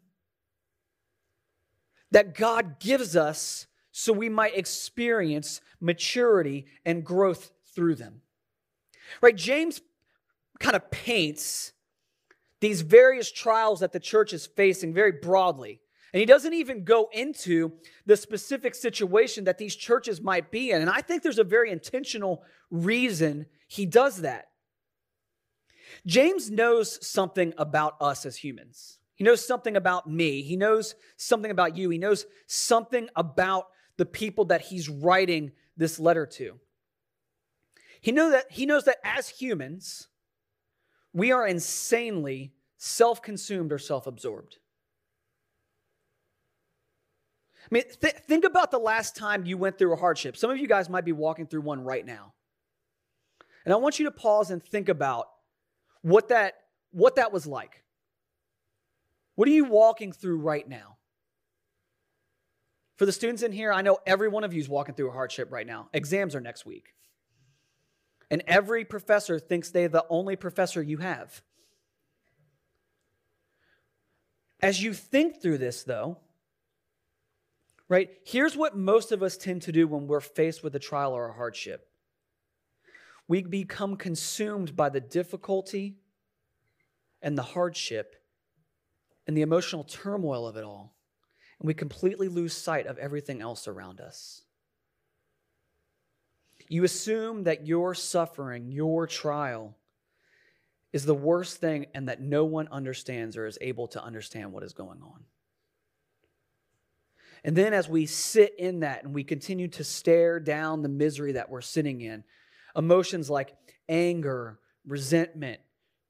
that 2.12 2.36
God 2.36 2.80
gives 2.80 3.16
us 3.16 3.68
so 3.92 4.14
we 4.14 4.30
might 4.30 4.58
experience 4.58 5.62
maturity 5.80 6.66
and 6.86 7.04
growth 7.04 7.52
through 7.74 7.96
them. 7.96 8.22
Right? 9.22 9.36
James 9.36 9.82
kind 10.60 10.76
of 10.76 10.90
paints 10.92 11.74
these 12.60 12.82
various 12.82 13.32
trials 13.32 13.80
that 13.80 13.92
the 13.92 14.00
church 14.00 14.34
is 14.34 14.46
facing 14.46 14.94
very 14.94 15.12
broadly. 15.12 15.81
And 16.14 16.20
he 16.20 16.26
doesn't 16.26 16.54
even 16.54 16.84
go 16.84 17.10
into 17.14 17.72
the 18.06 18.18
specific 18.18 18.76
situation 18.76 19.46
that 19.46 19.58
these 19.58 19.76
churches 19.76 20.22
might 20.22 20.52
be 20.52 20.72
in. 20.72 20.82
And 20.82 20.90
I 20.90 21.02
think 21.02 21.24
there's 21.24 21.40
a 21.40 21.44
very 21.44 21.72
intentional 21.72 22.44
reason 22.70 23.46
he 23.68 23.86
does 23.86 24.18
that. 24.18 24.50
James 26.06 26.50
knows 26.50 27.06
something 27.06 27.54
about 27.58 27.96
us 28.02 28.26
as 28.26 28.38
humans. 28.38 29.00
He 29.16 29.24
knows 29.24 29.46
something 29.46 29.76
about 29.76 30.10
me. 30.10 30.42
He 30.42 30.58
knows 30.58 30.96
something 31.16 31.52
about 31.52 31.78
you. 31.78 31.90
He 31.90 31.98
knows 31.98 32.26
something 32.48 33.08
about 33.16 33.68
the 33.98 34.06
people 34.06 34.46
that 34.46 34.62
he's 34.62 34.90
writing 34.90 35.52
this 35.78 36.00
letter 36.00 36.26
to. 36.26 36.60
He, 38.02 38.12
know 38.12 38.32
that, 38.32 38.52
he 38.52 38.66
knows 38.66 38.86
that 38.86 38.98
as 39.04 39.30
humans, 39.30 40.08
we 41.14 41.32
are 41.32 41.46
insanely 41.46 42.54
self 42.78 43.22
consumed 43.22 43.72
or 43.72 43.78
self 43.78 44.08
absorbed. 44.08 44.58
I 47.66 47.68
mean, 47.70 47.84
th- 48.02 48.16
think 48.28 48.44
about 48.44 48.72
the 48.72 48.80
last 48.80 49.16
time 49.16 49.46
you 49.46 49.58
went 49.58 49.78
through 49.78 49.94
a 49.94 49.96
hardship. 49.98 50.36
Some 50.36 50.50
of 50.50 50.58
you 50.58 50.68
guys 50.68 50.90
might 50.90 51.06
be 51.06 51.12
walking 51.12 51.48
through 51.48 51.62
one 51.62 51.84
right 51.84 52.06
now. 52.06 52.34
And 53.66 53.74
I 53.74 53.78
want 53.78 54.00
you 54.00 54.06
to 54.06 54.12
pause 54.12 54.50
and 54.52 54.64
think 54.64 54.90
about 54.90 55.28
what 56.02 56.30
that 56.30 56.56
what 56.92 57.16
that 57.16 57.32
was 57.32 57.46
like. 57.46 57.84
What 59.36 59.48
are 59.48 59.52
you 59.52 59.66
walking 59.66 60.12
through 60.12 60.40
right 60.40 60.68
now? 60.68 60.98
For 62.98 63.06
the 63.06 63.12
students 63.12 63.44
in 63.44 63.52
here, 63.52 63.72
I 63.72 63.82
know 63.82 63.98
every 64.06 64.28
one 64.28 64.44
of 64.44 64.54
you 64.54 64.60
is 64.60 64.70
walking 64.70 64.94
through 64.94 65.10
a 65.10 65.14
hardship 65.14 65.52
right 65.52 65.66
now. 65.66 65.90
Exams 65.94 66.36
are 66.36 66.42
next 66.42 66.66
week. 66.66 66.94
And 68.30 68.44
every 68.48 68.86
professor 68.86 69.40
thinks 69.40 69.72
they're 69.72 69.90
the 69.90 70.06
only 70.10 70.36
professor 70.36 70.82
you 70.82 70.98
have. 70.98 71.42
As 74.62 74.84
you 74.84 74.94
think 74.94 75.42
through 75.42 75.58
this, 75.58 75.84
though, 75.84 76.18
right, 77.92 78.10
here's 78.24 78.58
what 78.58 78.76
most 78.76 79.12
of 79.12 79.22
us 79.22 79.38
tend 79.38 79.62
to 79.64 79.72
do 79.72 79.88
when 79.88 80.08
we're 80.08 80.20
faced 80.20 80.64
with 80.64 80.76
a 80.76 80.80
trial 80.80 81.14
or 81.14 81.30
a 81.30 81.34
hardship 81.34 81.92
we 83.32 83.42
become 83.44 83.96
consumed 83.96 84.76
by 84.76 84.90
the 84.90 85.00
difficulty 85.00 85.96
and 87.22 87.38
the 87.38 87.44
hardship 87.44 88.18
and 89.26 89.38
the 89.38 89.42
emotional 89.42 89.86
turmoil 89.86 90.46
of 90.46 90.58
it 90.58 90.66
all. 90.66 90.94
And 91.58 91.66
we 91.66 91.74
completely 91.74 92.28
lose 92.28 92.54
sight 92.54 92.88
of 92.88 92.98
everything 92.98 93.40
else 93.40 93.70
around 93.70 94.02
us. 94.02 94.42
You 96.68 96.84
assume 96.84 97.46
that 97.46 97.66
your 97.66 97.96
suffering, 97.96 98.70
your 98.70 99.08
trial, 99.08 99.78
is 100.92 101.06
the 101.06 101.16
worst 101.16 101.56
thing 101.62 101.86
and 101.94 102.10
that 102.10 102.20
no 102.20 102.44
one 102.44 102.68
understands 102.70 103.38
or 103.38 103.46
is 103.46 103.58
able 103.62 103.88
to 103.88 104.04
understand 104.04 104.52
what 104.52 104.64
is 104.64 104.74
going 104.74 105.02
on. 105.02 105.24
And 107.44 107.56
then, 107.56 107.74
as 107.74 107.90
we 107.90 108.06
sit 108.06 108.54
in 108.60 108.82
that 108.82 109.04
and 109.04 109.14
we 109.14 109.24
continue 109.24 109.68
to 109.70 109.84
stare 109.84 110.40
down 110.40 110.84
the 110.84 110.90
misery 110.90 111.32
that 111.34 111.50
we're 111.50 111.62
sitting 111.62 112.02
in, 112.02 112.24
Emotions 112.76 113.30
like 113.30 113.56
anger, 113.90 114.60
resentment, 114.86 115.60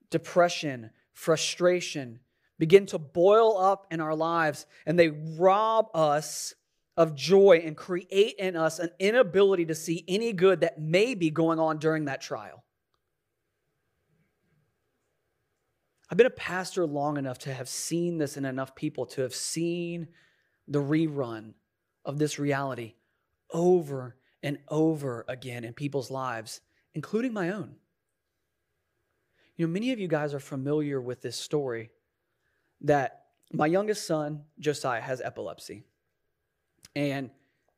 depression, 0.09 0.91
frustration 1.13 2.19
begin 2.59 2.85
to 2.85 3.00
boil 3.00 3.57
up 3.57 3.88
in 3.89 4.00
our 4.00 4.15
lives 4.15 4.67
and 4.85 4.97
they 4.97 5.09
rob 5.09 5.88
us 5.95 6.53
of 6.95 7.15
joy 7.15 7.61
and 7.65 7.75
create 7.75 8.35
in 8.38 8.55
us 8.55 8.77
an 8.77 8.89
inability 9.00 9.65
to 9.65 9.73
see 9.73 10.03
any 10.07 10.31
good 10.31 10.61
that 10.61 10.79
may 10.79 11.15
be 11.15 11.31
going 11.31 11.59
on 11.59 11.79
during 11.79 12.05
that 12.05 12.21
trial. 12.21 12.63
I've 16.09 16.17
been 16.17 16.27
a 16.27 16.31
pastor 16.31 16.85
long 16.85 17.17
enough 17.17 17.39
to 17.39 17.53
have 17.53 17.69
seen 17.69 18.17
this 18.17 18.38
in 18.38 18.45
enough 18.45 18.75
people 18.75 19.05
to 19.07 19.21
have 19.21 19.33
seen 19.33 20.09
the 20.68 20.80
rerun 20.80 21.53
of 22.06 22.18
this 22.18 22.39
reality 22.39 22.96
over 23.51 24.15
and 24.44 24.58
over 24.70 25.25
again 25.27 25.63
in 25.63 25.74
people's 25.74 26.10
lives, 26.10 26.62
including 26.94 27.34
my 27.34 27.50
own. 27.50 27.75
You 29.56 29.68
know, 29.68 29.74
many 29.74 29.91
of 29.91 30.00
you 30.00 30.08
guys 30.08 30.34
are 30.34 30.39
familiar 30.39 31.00
with 31.00 31.22
this 31.22 31.38
story 31.38 31.91
that 32.82 33.25
my 33.53 33.68
youngest 33.68 34.08
son, 34.08 34.44
Josiah, 34.60 35.01
has 35.01 35.22
epilepsy. 35.22 35.84
And 36.96 37.30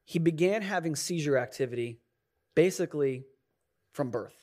he 0.06 0.20
began 0.20 0.62
having 0.62 0.96
seizure 0.96 1.38
activity 1.38 2.00
basically 2.56 3.25
from 3.92 4.12
birth. 4.12 4.36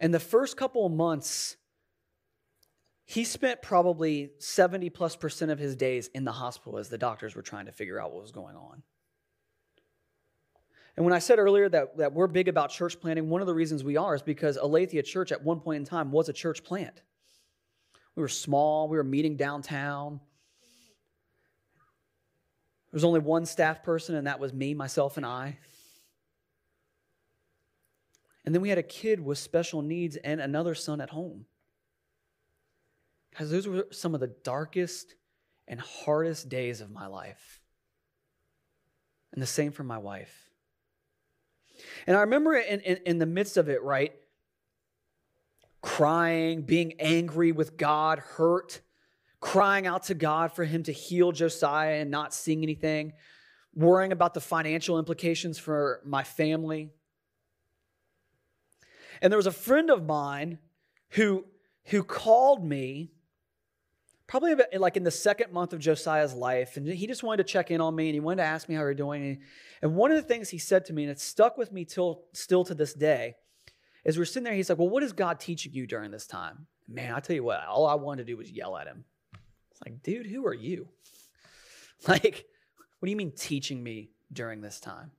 And 0.00 0.12
the 0.12 0.20
first 0.20 0.56
couple 0.56 0.86
of 0.86 0.92
months, 0.92 1.56
he 3.06 3.24
spent 3.24 3.60
probably 3.60 4.30
70 4.38 4.90
plus 4.90 5.14
percent 5.16 5.50
of 5.50 5.58
his 5.58 5.76
days 5.76 6.08
in 6.14 6.24
the 6.24 6.32
hospital 6.32 6.78
as 6.78 6.88
the 6.88 6.98
doctors 6.98 7.36
were 7.36 7.42
trying 7.42 7.66
to 7.66 7.72
figure 7.72 8.00
out 8.00 8.12
what 8.12 8.22
was 8.22 8.32
going 8.32 8.56
on. 8.56 8.82
And 10.96 11.04
when 11.04 11.12
I 11.12 11.18
said 11.18 11.38
earlier 11.38 11.68
that, 11.68 11.96
that 11.98 12.12
we're 12.12 12.28
big 12.28 12.48
about 12.48 12.70
church 12.70 13.00
planting, 13.00 13.28
one 13.28 13.40
of 13.40 13.46
the 13.46 13.54
reasons 13.54 13.82
we 13.82 13.96
are 13.96 14.14
is 14.14 14.22
because 14.22 14.56
Aletheia 14.56 15.02
Church 15.02 15.32
at 15.32 15.42
one 15.42 15.60
point 15.60 15.78
in 15.78 15.84
time 15.84 16.12
was 16.12 16.28
a 16.28 16.32
church 16.32 16.62
plant. 16.62 17.02
We 18.14 18.22
were 18.22 18.28
small, 18.28 18.88
we 18.88 18.96
were 18.96 19.04
meeting 19.04 19.36
downtown. 19.36 20.20
There 22.90 22.96
was 22.96 23.04
only 23.04 23.18
one 23.20 23.44
staff 23.44 23.82
person, 23.82 24.14
and 24.14 24.28
that 24.28 24.38
was 24.38 24.52
me, 24.52 24.72
myself, 24.72 25.16
and 25.16 25.26
I. 25.26 25.58
And 28.44 28.54
then 28.54 28.62
we 28.62 28.68
had 28.68 28.78
a 28.78 28.84
kid 28.84 29.18
with 29.18 29.38
special 29.38 29.82
needs 29.82 30.16
and 30.16 30.40
another 30.40 30.76
son 30.76 31.00
at 31.00 31.10
home. 31.10 31.46
Guys, 33.38 33.50
those 33.50 33.66
were 33.66 33.86
some 33.90 34.14
of 34.14 34.20
the 34.20 34.34
darkest 34.44 35.14
and 35.66 35.80
hardest 35.80 36.48
days 36.48 36.80
of 36.80 36.90
my 36.90 37.06
life. 37.06 37.60
And 39.32 39.42
the 39.42 39.46
same 39.46 39.72
for 39.72 39.82
my 39.82 39.98
wife. 39.98 40.50
And 42.06 42.16
I 42.16 42.20
remember 42.20 42.54
in, 42.54 42.80
in, 42.80 42.98
in 43.04 43.18
the 43.18 43.26
midst 43.26 43.56
of 43.56 43.68
it, 43.68 43.82
right? 43.82 44.12
Crying, 45.82 46.62
being 46.62 46.94
angry 47.00 47.50
with 47.50 47.76
God, 47.76 48.20
hurt, 48.20 48.80
crying 49.40 49.86
out 49.86 50.04
to 50.04 50.14
God 50.14 50.52
for 50.52 50.64
him 50.64 50.84
to 50.84 50.92
heal 50.92 51.32
Josiah 51.32 51.96
and 52.00 52.10
not 52.10 52.32
seeing 52.32 52.62
anything, 52.62 53.14
worrying 53.74 54.12
about 54.12 54.34
the 54.34 54.40
financial 54.40 54.98
implications 54.98 55.58
for 55.58 56.00
my 56.04 56.22
family. 56.22 56.90
And 59.20 59.32
there 59.32 59.38
was 59.38 59.46
a 59.46 59.52
friend 59.52 59.90
of 59.90 60.06
mine 60.06 60.58
who, 61.10 61.44
who 61.86 62.04
called 62.04 62.64
me 62.64 63.13
probably 64.26 64.52
about, 64.52 64.66
like 64.78 64.96
in 64.96 65.04
the 65.04 65.10
second 65.10 65.52
month 65.52 65.72
of 65.72 65.78
Josiah's 65.78 66.34
life. 66.34 66.76
And 66.76 66.86
he 66.86 67.06
just 67.06 67.22
wanted 67.22 67.46
to 67.46 67.52
check 67.52 67.70
in 67.70 67.80
on 67.80 67.94
me 67.94 68.06
and 68.08 68.14
he 68.14 68.20
wanted 68.20 68.42
to 68.42 68.48
ask 68.48 68.68
me 68.68 68.74
how 68.74 68.82
we're 68.82 68.94
doing. 68.94 69.40
And 69.82 69.94
one 69.94 70.10
of 70.10 70.16
the 70.16 70.22
things 70.22 70.48
he 70.48 70.58
said 70.58 70.84
to 70.86 70.92
me, 70.92 71.04
and 71.04 71.10
it 71.10 71.20
stuck 71.20 71.58
with 71.58 71.72
me 71.72 71.84
till 71.84 72.24
still 72.32 72.64
to 72.64 72.74
this 72.74 72.94
day, 72.94 73.36
is 74.04 74.18
we're 74.18 74.24
sitting 74.24 74.44
there, 74.44 74.54
he's 74.54 74.68
like, 74.68 74.78
Well, 74.78 74.88
what 74.88 75.02
is 75.02 75.12
God 75.12 75.40
teaching 75.40 75.72
you 75.72 75.86
during 75.86 76.10
this 76.10 76.26
time? 76.26 76.66
Man, 76.88 77.14
I 77.14 77.20
tell 77.20 77.36
you 77.36 77.44
what, 77.44 77.64
all 77.64 77.86
I 77.86 77.94
wanted 77.94 78.26
to 78.26 78.32
do 78.32 78.36
was 78.36 78.50
yell 78.50 78.76
at 78.76 78.86
him. 78.86 79.04
It's 79.70 79.80
like, 79.84 80.02
dude, 80.02 80.26
who 80.26 80.46
are 80.46 80.54
you? 80.54 80.88
Like, 82.06 82.44
what 82.98 83.06
do 83.06 83.10
you 83.10 83.16
mean 83.16 83.32
teaching 83.32 83.82
me 83.82 84.10
during 84.30 84.60
this 84.60 84.78
time? 84.78 85.10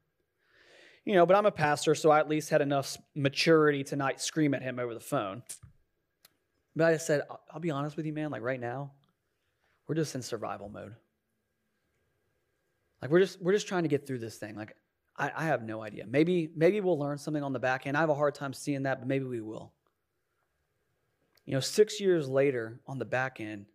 You 1.03 1.13
know, 1.13 1.25
but 1.25 1.35
I'm 1.35 1.47
a 1.47 1.51
pastor, 1.51 1.95
so 1.95 2.11
I 2.11 2.19
at 2.19 2.29
least 2.29 2.51
had 2.51 2.61
enough 2.61 2.95
maturity 3.15 3.83
to 3.85 3.95
not 3.95 4.21
scream 4.21 4.53
at 4.53 4.61
him 4.61 4.77
over 4.77 4.93
the 4.93 4.99
phone. 4.99 5.41
But 6.75 6.93
I 6.93 6.97
said, 6.97 7.21
I'll 7.51 7.59
be 7.59 7.71
honest 7.71 7.95
with 7.95 8.05
you, 8.05 8.13
man, 8.13 8.31
like 8.31 8.41
right 8.41 8.59
now, 8.59 8.91
we're 9.87 9.95
just 9.95 10.15
in 10.15 10.21
survival 10.21 10.67
mode. 10.67 10.95
Like 13.01 13.11
we're 13.11 13.19
just 13.19 13.41
we're 13.41 13.53
just 13.53 13.67
trying 13.67 13.83
to 13.83 13.89
get 13.89 14.07
through 14.07 14.19
this 14.19 14.37
thing. 14.37 14.55
Like 14.55 14.75
I, 15.17 15.31
I 15.35 15.45
have 15.45 15.63
no 15.63 15.81
idea. 15.81 16.05
Maybe 16.07 16.49
maybe 16.55 16.81
we'll 16.81 16.99
learn 16.99 17.17
something 17.17 17.43
on 17.43 17.53
the 17.53 17.59
back 17.59 17.85
end. 17.85 17.95
I 17.95 17.99
have 17.99 18.09
a 18.09 18.15
hard 18.15 18.35
time 18.35 18.53
seeing 18.53 18.83
that, 18.83 18.99
but 18.99 19.07
maybe 19.07 19.25
we 19.25 19.41
will. 19.41 19.73
You 21.45 21.53
know, 21.53 21.59
six 21.59 22.01
years 22.01 22.27
later 22.27 22.79
on 22.87 22.97
the 22.97 23.05
back 23.05 23.39
end, 23.39 23.67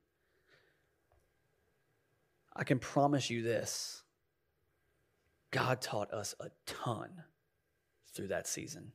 I 2.55 2.65
can 2.65 2.81
promise 2.81 3.31
you 3.31 3.43
this. 3.43 4.03
God 5.53 5.81
taught 5.81 6.13
us 6.13 6.35
a 6.41 6.51
ton 6.67 7.11
through 8.15 8.29
that 8.29 8.47
season. 8.49 8.93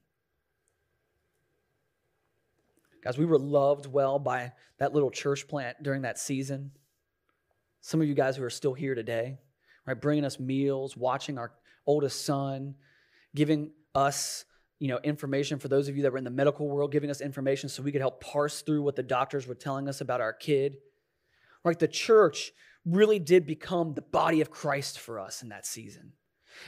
Guys, 3.05 3.19
we 3.19 3.25
were 3.25 3.37
loved 3.37 3.85
well 3.85 4.17
by 4.17 4.51
that 4.79 4.91
little 4.91 5.11
church 5.11 5.47
plant 5.47 5.81
during 5.83 6.01
that 6.01 6.17
season. 6.17 6.71
Some 7.81 8.01
of 8.01 8.07
you 8.07 8.15
guys 8.15 8.35
who 8.35 8.43
are 8.43 8.49
still 8.49 8.73
here 8.73 8.95
today, 8.95 9.37
right, 9.85 10.01
bringing 10.01 10.25
us 10.25 10.39
meals, 10.39 10.97
watching 10.97 11.37
our 11.37 11.51
oldest 11.85 12.25
son, 12.25 12.73
giving 13.35 13.69
us 13.93 14.45
you 14.79 14.87
know 14.87 14.99
information 15.03 15.59
for 15.59 15.67
those 15.67 15.87
of 15.87 15.95
you 15.95 16.01
that 16.03 16.11
were 16.11 16.17
in 16.17 16.23
the 16.23 16.29
medical 16.29 16.67
world 16.67 16.91
giving 16.91 17.09
us 17.09 17.21
information 17.21 17.69
so 17.69 17.81
we 17.81 17.91
could 17.93 18.01
help 18.01 18.21
parse 18.21 18.61
through 18.61 18.81
what 18.81 18.97
the 18.97 19.03
doctors 19.03 19.47
were 19.47 19.55
telling 19.55 19.87
us 19.87 20.01
about 20.01 20.19
our 20.19 20.33
kid 20.33 20.75
right 21.63 21.79
the 21.79 21.87
church 21.87 22.51
really 22.85 23.17
did 23.17 23.47
become 23.47 23.93
the 23.93 24.01
body 24.01 24.41
of 24.41 24.51
christ 24.51 24.99
for 24.99 25.17
us 25.17 25.41
in 25.41 25.47
that 25.47 25.65
season 25.65 26.11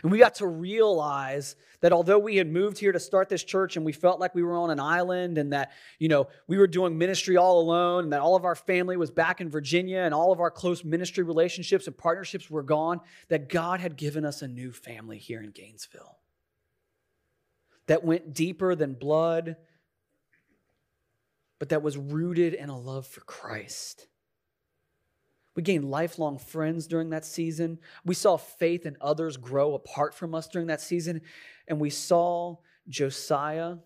and 0.04 0.12
we 0.12 0.18
got 0.18 0.36
to 0.36 0.48
realize 0.48 1.56
that 1.82 1.94
although 1.94 2.20
we 2.20 2.38
had 2.38 2.52
moved 2.52 2.78
here 2.78 2.92
to 2.92 3.00
start 3.00 3.30
this 3.30 3.44
church 3.44 3.76
and 3.76 3.86
we 3.86 3.92
felt 3.92 4.20
like 4.20 4.34
we 4.34 4.44
were 4.44 4.58
on 4.58 4.72
an 4.72 4.80
island 4.80 5.38
and 5.38 5.54
that, 5.54 5.72
you 6.00 6.08
know, 6.08 6.28
we 6.48 6.58
were 6.58 6.68
doing 6.68 6.98
ministry 6.98 7.38
all 7.38 7.60
alone 7.60 8.06
and 8.06 8.14
that 8.14 8.22
all 8.22 8.36
of 8.36 8.46
our 8.46 8.56
family 8.56 8.98
was 8.98 9.12
back 9.12 9.42
in 9.42 9.50
Virginia 9.50 10.00
and 10.00 10.14
all 10.14 10.32
of 10.32 10.40
our 10.40 10.52
close 10.52 10.84
ministry 10.84 11.24
relationships 11.24 11.88
and 11.88 11.98
partnerships 11.98 12.50
were 12.50 12.64
gone, 12.64 13.00
that 13.30 13.50
God 13.50 13.80
had 13.80 13.96
given 13.96 14.26
us 14.26 14.42
a 14.42 14.48
new 14.48 14.72
family 14.72 15.18
here 15.18 15.42
in 15.42 15.52
Gainesville 15.52 16.18
that 17.88 18.04
went 18.04 18.34
deeper 18.34 18.76
than 18.76 18.94
blood, 18.94 19.56
but 21.60 21.70
that 21.70 21.82
was 21.82 21.98
rooted 21.98 22.54
in 22.54 22.70
a 22.70 22.78
love 22.78 23.08
for 23.08 23.22
Christ. 23.22 24.08
We 25.58 25.64
gained 25.64 25.90
lifelong 25.90 26.38
friends 26.38 26.86
during 26.86 27.10
that 27.10 27.26
season. 27.26 27.80
We 28.06 28.14
saw 28.14 28.38
faith 28.38 28.86
in 28.86 28.96
others 29.02 29.38
grow 29.38 29.74
apart 29.74 30.14
from 30.14 30.36
us 30.36 30.48
during 30.48 30.68
that 30.68 30.82
season. 30.82 31.22
And 31.68 31.80
we 31.80 31.90
saw 31.90 32.58
Josiah 32.88 33.78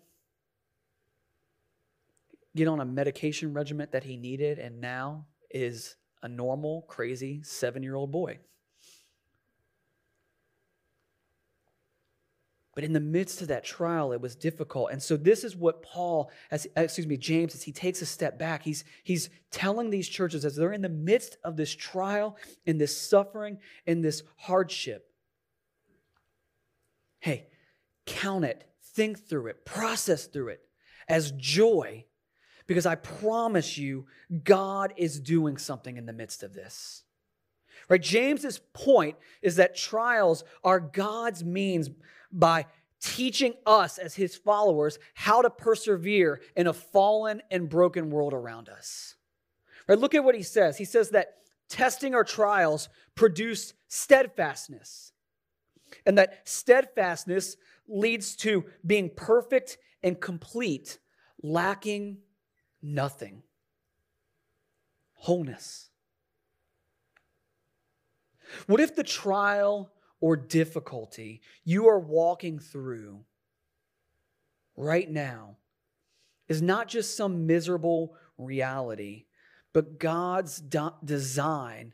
get 2.54 2.68
on 2.68 2.80
a 2.80 2.84
medication 2.84 3.54
regimen 3.54 3.88
that 3.92 4.04
he 4.04 4.18
needed 4.18 4.58
and 4.58 4.82
now 4.82 5.24
is 5.50 5.96
a 6.22 6.28
normal, 6.28 6.82
crazy 6.88 7.42
seven 7.42 7.82
year 7.82 7.94
old 7.94 8.12
boy. 8.12 8.38
But 12.74 12.84
in 12.84 12.94
the 12.94 13.00
midst 13.00 13.42
of 13.42 13.48
that 13.48 13.64
trial, 13.64 14.12
it 14.12 14.20
was 14.20 14.34
difficult. 14.34 14.90
And 14.92 15.02
so 15.02 15.16
this 15.16 15.44
is 15.44 15.54
what 15.54 15.82
Paul, 15.82 16.30
as 16.50 16.66
excuse 16.74 17.06
me, 17.06 17.18
James, 17.18 17.54
as 17.54 17.62
he 17.62 17.72
takes 17.72 18.00
a 18.00 18.06
step 18.06 18.38
back, 18.38 18.62
he's 18.62 18.84
he's 19.02 19.28
telling 19.50 19.90
these 19.90 20.08
churches 20.08 20.44
as 20.44 20.56
they're 20.56 20.72
in 20.72 20.80
the 20.80 20.88
midst 20.88 21.36
of 21.44 21.56
this 21.56 21.74
trial, 21.74 22.36
in 22.64 22.78
this 22.78 22.96
suffering, 22.96 23.58
in 23.84 24.00
this 24.00 24.22
hardship. 24.36 25.10
Hey, 27.20 27.48
count 28.06 28.44
it, 28.44 28.64
think 28.94 29.28
through 29.28 29.48
it, 29.48 29.66
process 29.66 30.26
through 30.26 30.48
it 30.48 30.62
as 31.08 31.32
joy, 31.32 32.06
because 32.66 32.86
I 32.86 32.94
promise 32.94 33.76
you, 33.76 34.06
God 34.44 34.94
is 34.96 35.20
doing 35.20 35.58
something 35.58 35.98
in 35.98 36.06
the 36.06 36.12
midst 36.14 36.42
of 36.42 36.54
this. 36.54 37.04
Right? 37.88 38.00
James's 38.00 38.60
point 38.72 39.16
is 39.42 39.56
that 39.56 39.76
trials 39.76 40.44
are 40.64 40.80
God's 40.80 41.44
means 41.44 41.90
by 42.32 42.66
teaching 43.00 43.54
us 43.66 43.98
as 43.98 44.14
his 44.14 44.36
followers 44.36 44.98
how 45.14 45.42
to 45.42 45.50
persevere 45.50 46.40
in 46.56 46.66
a 46.66 46.72
fallen 46.72 47.42
and 47.50 47.68
broken 47.68 48.10
world 48.10 48.32
around 48.32 48.68
us. 48.68 49.16
Right? 49.88 49.98
Look 49.98 50.14
at 50.14 50.24
what 50.24 50.36
he 50.36 50.42
says. 50.42 50.78
He 50.78 50.84
says 50.84 51.10
that 51.10 51.38
testing 51.68 52.14
or 52.14 52.24
trials 52.24 52.88
produce 53.14 53.74
steadfastness. 53.88 55.12
And 56.06 56.16
that 56.18 56.48
steadfastness 56.48 57.56
leads 57.88 58.36
to 58.36 58.64
being 58.86 59.10
perfect 59.14 59.78
and 60.02 60.20
complete, 60.20 60.98
lacking 61.42 62.18
nothing. 62.80 63.42
Wholeness. 65.14 65.90
What 68.66 68.80
if 68.80 68.94
the 68.94 69.04
trial 69.04 69.92
or 70.22 70.36
difficulty 70.36 71.42
you 71.64 71.88
are 71.88 71.98
walking 71.98 72.58
through 72.58 73.20
right 74.76 75.10
now 75.10 75.56
is 76.48 76.62
not 76.62 76.88
just 76.88 77.16
some 77.16 77.46
miserable 77.46 78.14
reality, 78.38 79.26
but 79.72 79.98
God's 79.98 80.60
de- 80.60 80.94
design 81.04 81.92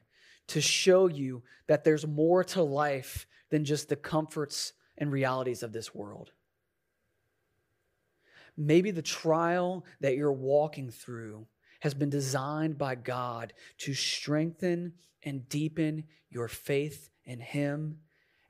to 0.49 0.61
show 0.61 1.09
you 1.09 1.43
that 1.69 1.85
there's 1.85 2.07
more 2.07 2.45
to 2.45 2.63
life 2.63 3.27
than 3.51 3.65
just 3.65 3.89
the 3.89 3.97
comforts 3.97 4.75
and 4.99 5.11
realities 5.11 5.63
of 5.63 5.73
this 5.73 5.95
world. 5.95 6.33
Maybe 8.57 8.91
the 8.91 9.03
trial 9.03 9.85
that 10.01 10.17
you're 10.17 10.33
walking 10.33 10.91
through 10.91 11.47
has 11.81 11.95
been 11.95 12.11
designed 12.11 12.77
by 12.77 12.95
God 12.95 13.53
to 13.79 13.95
strengthen 13.95 14.95
and 15.23 15.49
deepen 15.49 16.05
your 16.31 16.49
faith 16.49 17.09
in 17.25 17.41
Him 17.41 17.99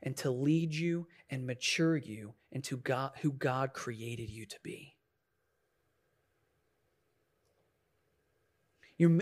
and 0.01 0.15
to 0.17 0.31
lead 0.31 0.73
you 0.73 1.07
and 1.29 1.45
mature 1.45 1.97
you 1.97 2.33
into 2.51 2.77
God, 2.77 3.11
who 3.21 3.31
God 3.31 3.73
created 3.73 4.29
you 4.29 4.45
to 4.45 4.57
be. 4.63 4.95
You, 8.97 9.21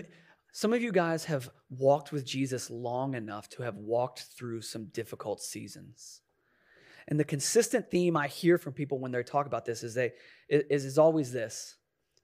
some 0.52 0.72
of 0.72 0.82
you 0.82 0.90
guys 0.90 1.24
have 1.26 1.48
walked 1.70 2.10
with 2.10 2.24
Jesus 2.24 2.70
long 2.70 3.14
enough 3.14 3.48
to 3.50 3.62
have 3.62 3.76
walked 3.76 4.24
through 4.36 4.62
some 4.62 4.86
difficult 4.86 5.40
seasons. 5.40 6.22
And 7.06 7.18
the 7.18 7.24
consistent 7.24 7.90
theme 7.90 8.16
I 8.16 8.26
hear 8.26 8.58
from 8.58 8.72
people 8.72 8.98
when 8.98 9.12
they 9.12 9.22
talk 9.22 9.46
about 9.46 9.64
this 9.64 9.82
is 9.82 9.94
they 9.94 10.12
is, 10.48 10.84
is 10.84 10.98
always 10.98 11.32
this. 11.32 11.76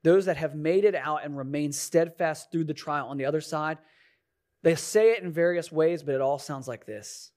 Those 0.02 0.26
that 0.26 0.36
have 0.36 0.54
made 0.54 0.84
it 0.84 0.94
out 0.94 1.24
and 1.24 1.36
remain 1.36 1.72
steadfast 1.72 2.52
through 2.52 2.64
the 2.64 2.74
trial 2.74 3.08
on 3.08 3.16
the 3.16 3.24
other 3.24 3.40
side, 3.40 3.78
they 4.62 4.74
say 4.74 5.12
it 5.12 5.22
in 5.22 5.32
various 5.32 5.72
ways, 5.72 6.02
but 6.02 6.14
it 6.14 6.20
all 6.20 6.38
sounds 6.38 6.68
like 6.68 6.84
this 6.84 7.30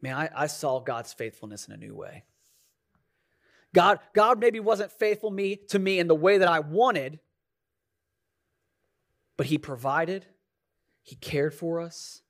man, 0.00 0.14
I, 0.16 0.30
I 0.34 0.46
saw 0.46 0.80
God's 0.80 1.12
faithfulness 1.12 1.66
in 1.66 1.74
a 1.74 1.76
new 1.76 1.94
way. 1.94 2.24
God, 3.74 4.00
God 4.14 4.38
maybe 4.38 4.60
wasn't 4.60 4.92
faithful 4.92 5.30
me 5.30 5.56
to 5.68 5.78
me 5.78 5.98
in 5.98 6.08
the 6.08 6.14
way 6.14 6.38
that 6.38 6.48
I 6.48 6.60
wanted, 6.60 7.20
but 9.36 9.46
He 9.46 9.58
provided, 9.58 10.26
He 11.02 11.16
cared 11.16 11.54
for 11.54 11.80
us, 11.80 12.22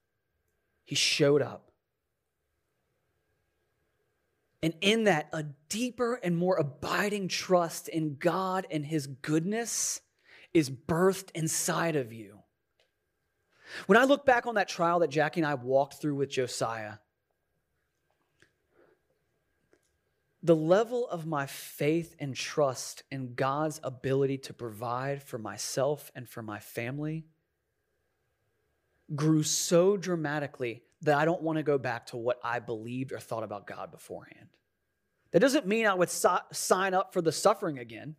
He 0.85 0.95
showed 0.95 1.43
up. 1.43 1.71
And 4.61 4.75
in 4.81 5.05
that, 5.05 5.29
a 5.33 5.45
deeper 5.69 6.15
and 6.15 6.37
more 6.37 6.57
abiding 6.57 7.29
trust 7.29 7.89
in 7.89 8.17
God 8.17 8.67
and 8.71 8.85
His 8.85 9.07
goodness 9.07 10.01
is 10.53 10.69
birthed 10.69 11.31
inside 11.35 11.95
of 11.95 12.13
you. 12.13 12.41
When 13.87 13.99
I 13.99 14.05
look 14.05 14.27
back 14.27 14.47
on 14.47 14.57
that 14.57 14.69
trial 14.69 15.01
that 15.01 15.11
Jackie 15.11 15.41
and 15.41 15.47
I 15.47 15.55
walked 15.55 15.95
through 15.95 16.17
with 16.17 16.31
Josiah, 16.31 16.95
the 20.43 20.57
level 20.57 21.09
of 21.09 21.27
my 21.27 21.47
faith 21.47 22.15
and 22.19 22.35
trust 22.35 23.03
in 23.11 23.35
God's 23.35 23.81
ability 23.83 24.39
to 24.39 24.55
provide 24.55 25.23
for 25.23 25.39
myself 25.39 26.13
and 26.15 26.29
for 26.29 26.43
my 26.43 26.61
family 26.61 27.25
grew 29.15 29.43
so 29.43 29.97
dramatically 29.97 30.83
that 31.03 31.19
I 31.19 31.25
don't 31.25 31.43
want 31.43 31.57
to 31.57 31.63
go 31.63 31.79
back 31.79 32.07
to 32.07 32.17
what 32.17 32.39
I 32.45 32.61
believed 32.61 33.13
or 33.13 33.19
thought 33.19 33.43
about 33.43 33.67
God 33.67 33.91
beforehand. 33.91 34.49
That 35.33 35.41
doesn't 35.41 35.67
mean 35.67 35.87
I 35.87 35.95
would 35.95 36.11
so- 36.11 36.41
sign 36.53 36.95
up 36.95 37.13
for 37.13 37.21
the 37.21 37.33
suffering 37.33 37.79
again. 37.79 38.17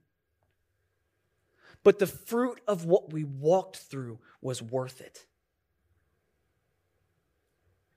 But 1.83 1.99
the 1.99 2.07
fruit 2.07 2.59
of 2.67 2.85
what 2.85 3.13
we 3.13 3.23
walked 3.23 3.77
through 3.77 4.19
was 4.41 4.61
worth 4.61 4.99
it. 4.99 5.25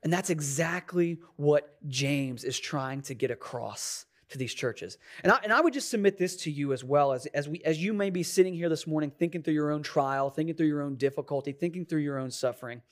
And 0.04 0.12
that's 0.12 0.30
exactly 0.30 1.20
what 1.36 1.76
James 1.88 2.44
is 2.44 2.58
trying 2.58 3.02
to 3.02 3.14
get 3.14 3.30
across 3.30 4.06
to 4.32 4.38
these 4.38 4.52
churches. 4.52 4.98
And 5.22 5.32
I, 5.32 5.38
and 5.44 5.52
I 5.52 5.60
would 5.60 5.72
just 5.72 5.90
submit 5.90 6.18
this 6.18 6.36
to 6.38 6.50
you 6.50 6.72
as 6.72 6.82
well 6.82 7.12
as, 7.12 7.26
as, 7.26 7.48
we, 7.48 7.62
as 7.64 7.82
you 7.82 7.92
may 7.92 8.10
be 8.10 8.22
sitting 8.22 8.54
here 8.54 8.68
this 8.68 8.86
morning 8.86 9.10
thinking 9.10 9.42
through 9.42 9.54
your 9.54 9.70
own 9.70 9.82
trial, 9.82 10.30
thinking 10.30 10.54
through 10.54 10.66
your 10.66 10.82
own 10.82 10.96
difficulty, 10.96 11.52
thinking 11.52 11.84
through 11.84 12.00
your 12.00 12.18
own 12.18 12.30
suffering. 12.30 12.82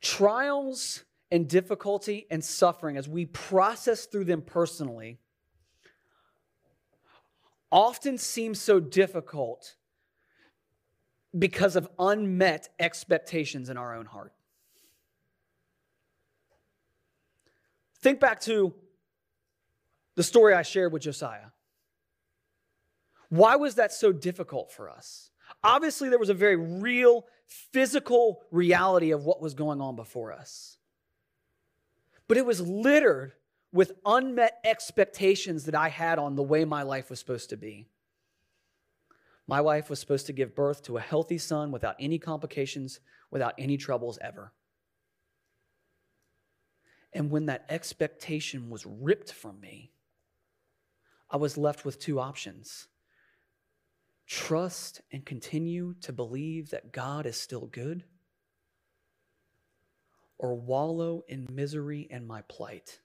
Trials 0.00 1.04
and 1.30 1.48
difficulty 1.48 2.26
and 2.30 2.44
suffering, 2.44 2.96
as 2.96 3.08
we 3.08 3.26
process 3.26 4.06
through 4.06 4.24
them 4.24 4.42
personally, 4.42 5.18
often 7.70 8.18
seem 8.18 8.54
so 8.54 8.80
difficult 8.80 9.76
because 11.36 11.76
of 11.76 11.88
unmet 11.98 12.68
expectations 12.78 13.68
in 13.68 13.76
our 13.76 13.94
own 13.94 14.06
heart. 14.06 14.32
Think 18.00 18.20
back 18.20 18.40
to 18.42 18.74
the 20.16 20.22
story 20.22 20.54
I 20.54 20.62
shared 20.62 20.92
with 20.92 21.02
Josiah. 21.02 21.50
Why 23.28 23.56
was 23.56 23.76
that 23.76 23.92
so 23.92 24.12
difficult 24.12 24.72
for 24.72 24.88
us? 24.88 25.30
Obviously, 25.62 26.08
there 26.08 26.18
was 26.18 26.28
a 26.28 26.34
very 26.34 26.56
real 26.56 27.26
physical 27.46 28.42
reality 28.50 29.10
of 29.10 29.24
what 29.24 29.40
was 29.40 29.54
going 29.54 29.80
on 29.80 29.96
before 29.96 30.32
us. 30.32 30.78
But 32.28 32.36
it 32.36 32.46
was 32.46 32.60
littered 32.60 33.32
with 33.72 33.92
unmet 34.06 34.60
expectations 34.64 35.64
that 35.64 35.74
I 35.74 35.88
had 35.88 36.18
on 36.18 36.36
the 36.36 36.42
way 36.42 36.64
my 36.64 36.82
life 36.82 37.10
was 37.10 37.18
supposed 37.18 37.50
to 37.50 37.56
be. 37.56 37.88
My 39.46 39.60
wife 39.60 39.90
was 39.90 39.98
supposed 39.98 40.26
to 40.26 40.32
give 40.32 40.54
birth 40.54 40.82
to 40.84 40.96
a 40.96 41.02
healthy 41.02 41.38
son 41.38 41.70
without 41.70 41.96
any 41.98 42.18
complications, 42.18 43.00
without 43.30 43.54
any 43.58 43.76
troubles 43.76 44.18
ever. 44.22 44.52
And 47.12 47.30
when 47.30 47.46
that 47.46 47.66
expectation 47.68 48.70
was 48.70 48.86
ripped 48.86 49.32
from 49.32 49.60
me, 49.60 49.92
I 51.34 51.36
was 51.36 51.58
left 51.58 51.84
with 51.84 51.98
two 51.98 52.20
options 52.20 52.86
trust 54.24 55.00
and 55.10 55.26
continue 55.26 55.94
to 56.00 56.12
believe 56.12 56.70
that 56.70 56.92
God 56.92 57.26
is 57.26 57.36
still 57.36 57.66
good, 57.66 58.04
or 60.38 60.54
wallow 60.54 61.24
in 61.26 61.48
misery 61.50 62.06
and 62.08 62.26
my 62.26 62.42
plight 62.42 63.00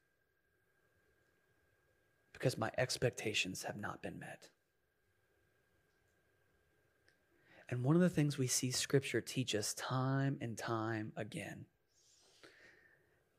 because 2.32 2.56
my 2.56 2.72
expectations 2.78 3.64
have 3.64 3.78
not 3.78 4.04
been 4.04 4.20
met. 4.20 4.50
And 7.68 7.84
one 7.84 7.96
of 7.96 8.02
the 8.02 8.10
things 8.10 8.38
we 8.38 8.48
see 8.48 8.70
Scripture 8.70 9.22
teach 9.22 9.56
us 9.56 9.74
time 9.74 10.38
and 10.40 10.56
time 10.56 11.14
again 11.18 11.66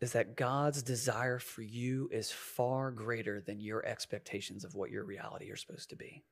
is 0.00 0.12
that 0.12 0.36
God's 0.36 0.82
desire 0.82 1.38
for 1.38 1.62
you 1.62 2.08
is 2.10 2.30
far 2.30 2.90
greater 2.90 3.40
than 3.40 3.60
your 3.60 3.84
expectations 3.84 4.64
of 4.64 4.74
what 4.74 4.90
your 4.90 5.04
reality 5.04 5.50
are 5.50 5.56
supposed 5.56 5.90
to 5.90 5.96
be. 5.96 6.22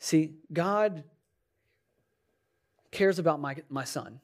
See, 0.00 0.34
God 0.52 1.04
cares 2.90 3.18
about 3.18 3.40
my, 3.40 3.56
my 3.68 3.84
son, 3.84 4.20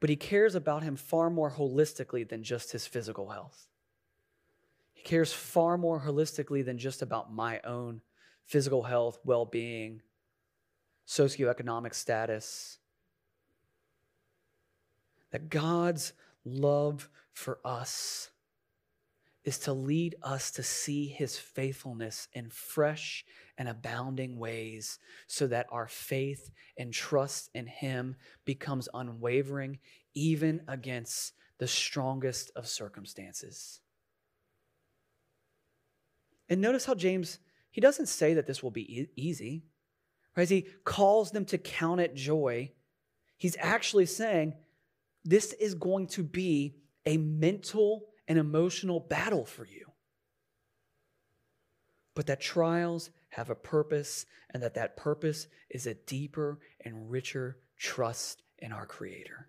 but 0.00 0.10
he 0.10 0.16
cares 0.16 0.54
about 0.54 0.82
him 0.82 0.96
far 0.96 1.30
more 1.30 1.50
holistically 1.50 2.28
than 2.28 2.42
just 2.42 2.72
his 2.72 2.86
physical 2.86 3.30
health. 3.30 3.68
He 4.92 5.02
cares 5.02 5.32
far 5.32 5.78
more 5.78 6.00
holistically 6.00 6.64
than 6.64 6.76
just 6.76 7.00
about 7.00 7.32
my 7.32 7.60
own 7.60 8.02
physical 8.44 8.82
health, 8.82 9.18
well 9.24 9.46
being, 9.46 10.02
socioeconomic 11.06 11.94
status. 11.94 12.78
that 15.30 15.50
God's 15.50 16.12
love 16.44 17.10
for 17.32 17.58
us 17.64 18.30
is 19.44 19.58
to 19.58 19.72
lead 19.72 20.14
us 20.22 20.52
to 20.52 20.62
see 20.62 21.08
his 21.08 21.36
faithfulness 21.36 22.28
in 22.32 22.48
fresh 22.50 23.24
and 23.58 23.68
abounding 23.68 24.38
ways 24.38 25.00
so 25.26 25.48
that 25.48 25.66
our 25.72 25.88
faith 25.88 26.50
and 26.78 26.92
trust 26.92 27.50
in 27.52 27.66
him 27.66 28.14
becomes 28.44 28.88
unwavering 28.94 29.78
even 30.14 30.62
against 30.68 31.34
the 31.58 31.66
strongest 31.66 32.52
of 32.56 32.68
circumstances. 32.68 33.80
And 36.48 36.60
notice 36.60 36.84
how 36.84 36.94
James, 36.94 37.38
he 37.70 37.80
doesn't 37.80 38.06
say 38.06 38.34
that 38.34 38.46
this 38.46 38.62
will 38.62 38.70
be 38.70 39.00
e- 39.00 39.10
easy. 39.16 39.64
Right? 40.36 40.48
he 40.48 40.66
calls 40.84 41.30
them 41.30 41.44
to 41.46 41.58
count 41.58 42.00
it 42.00 42.14
joy, 42.14 42.72
he's 43.36 43.56
actually 43.60 44.06
saying 44.06 44.54
this 45.24 45.52
is 45.54 45.74
going 45.74 46.08
to 46.08 46.22
be 46.22 46.76
a 47.06 47.16
mental 47.16 48.06
and 48.26 48.38
emotional 48.38 49.00
battle 49.00 49.44
for 49.44 49.66
you. 49.66 49.86
But 52.14 52.26
that 52.26 52.40
trials 52.40 53.10
have 53.30 53.50
a 53.50 53.54
purpose, 53.54 54.26
and 54.50 54.62
that 54.62 54.74
that 54.74 54.96
purpose 54.96 55.48
is 55.70 55.86
a 55.86 55.94
deeper 55.94 56.60
and 56.84 57.10
richer 57.10 57.58
trust 57.78 58.42
in 58.58 58.72
our 58.72 58.86
Creator. 58.86 59.48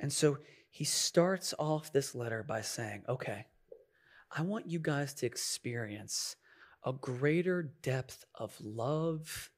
And 0.00 0.12
so 0.12 0.38
he 0.68 0.84
starts 0.84 1.54
off 1.58 1.92
this 1.92 2.14
letter 2.14 2.42
by 2.42 2.62
saying, 2.62 3.04
Okay, 3.08 3.46
I 4.36 4.42
want 4.42 4.66
you 4.66 4.80
guys 4.80 5.14
to 5.14 5.26
experience 5.26 6.34
a 6.84 6.92
greater 6.92 7.62
depth 7.82 8.24
of 8.34 8.54
love 8.60 9.50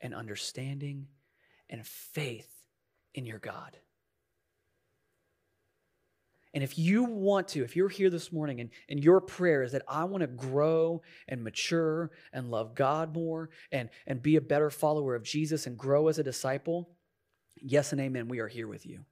and 0.00 0.14
understanding 0.14 1.06
and 1.70 1.86
faith 1.86 2.64
in 3.14 3.26
your 3.26 3.38
God. 3.38 3.76
And 6.54 6.64
if 6.64 6.78
you 6.78 7.04
want 7.04 7.48
to, 7.48 7.62
if 7.62 7.76
you're 7.76 7.88
here 7.88 8.10
this 8.10 8.32
morning 8.32 8.60
and, 8.60 8.70
and 8.88 9.02
your 9.02 9.20
prayer 9.20 9.62
is 9.62 9.72
that 9.72 9.82
I 9.86 10.04
want 10.04 10.22
to 10.22 10.26
grow 10.26 11.02
and 11.28 11.44
mature 11.44 12.10
and 12.32 12.50
love 12.50 12.74
God 12.74 13.14
more 13.14 13.50
and, 13.70 13.90
and 14.06 14.22
be 14.22 14.36
a 14.36 14.40
better 14.40 14.70
follower 14.70 15.14
of 15.14 15.22
Jesus 15.22 15.66
and 15.66 15.76
grow 15.76 16.08
as 16.08 16.18
a 16.18 16.22
disciple, 16.22 16.90
yes 17.56 17.92
and 17.92 18.00
amen, 18.00 18.28
we 18.28 18.38
are 18.40 18.48
here 18.48 18.66
with 18.66 18.86
you. 18.86 19.04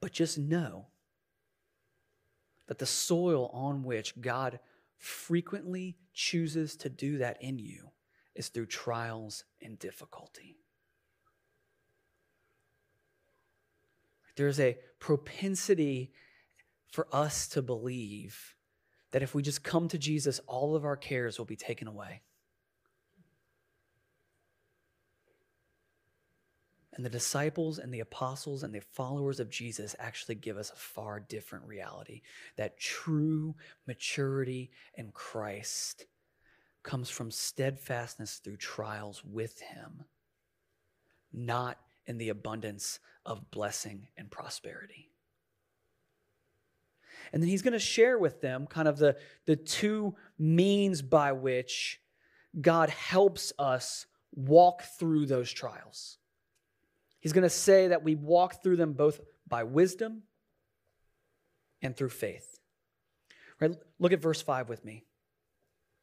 But 0.00 0.12
just 0.12 0.38
know 0.38 0.86
that 2.68 2.78
the 2.78 2.86
soil 2.86 3.50
on 3.52 3.82
which 3.82 4.20
God 4.20 4.60
frequently 4.98 5.96
chooses 6.12 6.76
to 6.76 6.88
do 6.88 7.18
that 7.18 7.40
in 7.40 7.58
you 7.58 7.90
is 8.34 8.48
through 8.48 8.66
trials 8.66 9.44
and 9.62 9.78
difficulty. 9.78 10.56
There's 14.36 14.60
a 14.60 14.78
propensity 15.00 16.12
for 16.92 17.08
us 17.12 17.48
to 17.48 17.62
believe 17.62 18.54
that 19.10 19.22
if 19.22 19.34
we 19.34 19.42
just 19.42 19.64
come 19.64 19.88
to 19.88 19.98
Jesus, 19.98 20.40
all 20.46 20.76
of 20.76 20.84
our 20.84 20.96
cares 20.96 21.38
will 21.38 21.44
be 21.44 21.56
taken 21.56 21.88
away. 21.88 22.22
And 26.98 27.04
the 27.04 27.10
disciples 27.10 27.78
and 27.78 27.94
the 27.94 28.00
apostles 28.00 28.64
and 28.64 28.74
the 28.74 28.80
followers 28.80 29.38
of 29.38 29.48
Jesus 29.48 29.94
actually 30.00 30.34
give 30.34 30.56
us 30.56 30.70
a 30.70 30.76
far 30.76 31.20
different 31.20 31.64
reality 31.64 32.22
that 32.56 32.80
true 32.80 33.54
maturity 33.86 34.72
in 34.96 35.12
Christ 35.12 36.06
comes 36.82 37.08
from 37.08 37.30
steadfastness 37.30 38.40
through 38.42 38.56
trials 38.56 39.22
with 39.24 39.60
Him, 39.60 40.06
not 41.32 41.78
in 42.08 42.18
the 42.18 42.30
abundance 42.30 42.98
of 43.24 43.48
blessing 43.52 44.08
and 44.16 44.28
prosperity. 44.28 45.08
And 47.32 47.40
then 47.40 47.48
he's 47.48 47.62
going 47.62 47.74
to 47.74 47.78
share 47.78 48.18
with 48.18 48.40
them 48.40 48.66
kind 48.66 48.88
of 48.88 48.98
the, 48.98 49.16
the 49.46 49.54
two 49.54 50.16
means 50.36 51.00
by 51.00 51.30
which 51.30 52.00
God 52.60 52.90
helps 52.90 53.52
us 53.56 54.06
walk 54.34 54.82
through 54.98 55.26
those 55.26 55.52
trials. 55.52 56.18
He's 57.20 57.32
going 57.32 57.42
to 57.42 57.50
say 57.50 57.88
that 57.88 58.04
we 58.04 58.14
walk 58.14 58.62
through 58.62 58.76
them 58.76 58.92
both 58.92 59.20
by 59.46 59.64
wisdom 59.64 60.22
and 61.82 61.96
through 61.96 62.10
faith. 62.10 62.58
Right? 63.60 63.74
Look 63.98 64.12
at 64.12 64.22
verse 64.22 64.40
5 64.40 64.68
with 64.68 64.84
me. 64.84 65.04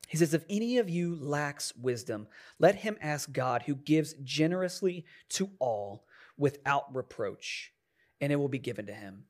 He 0.08 0.17
says, 0.17 0.34
If 0.34 0.45
any 0.49 0.78
of 0.78 0.89
you 0.89 1.15
lacks 1.15 1.75
wisdom, 1.75 2.28
let 2.60 2.75
him 2.75 2.97
ask 3.01 3.32
God, 3.32 3.63
who 3.63 3.75
gives 3.75 4.13
generously 4.23 5.06
to 5.30 5.49
all 5.60 6.06
without 6.38 6.93
reproach, 6.93 7.71
and 8.21 8.32
it 8.32 8.36
will 8.36 8.49
be 8.49 8.60
given 8.60 8.86
to 8.88 8.93
him. 8.93 9.23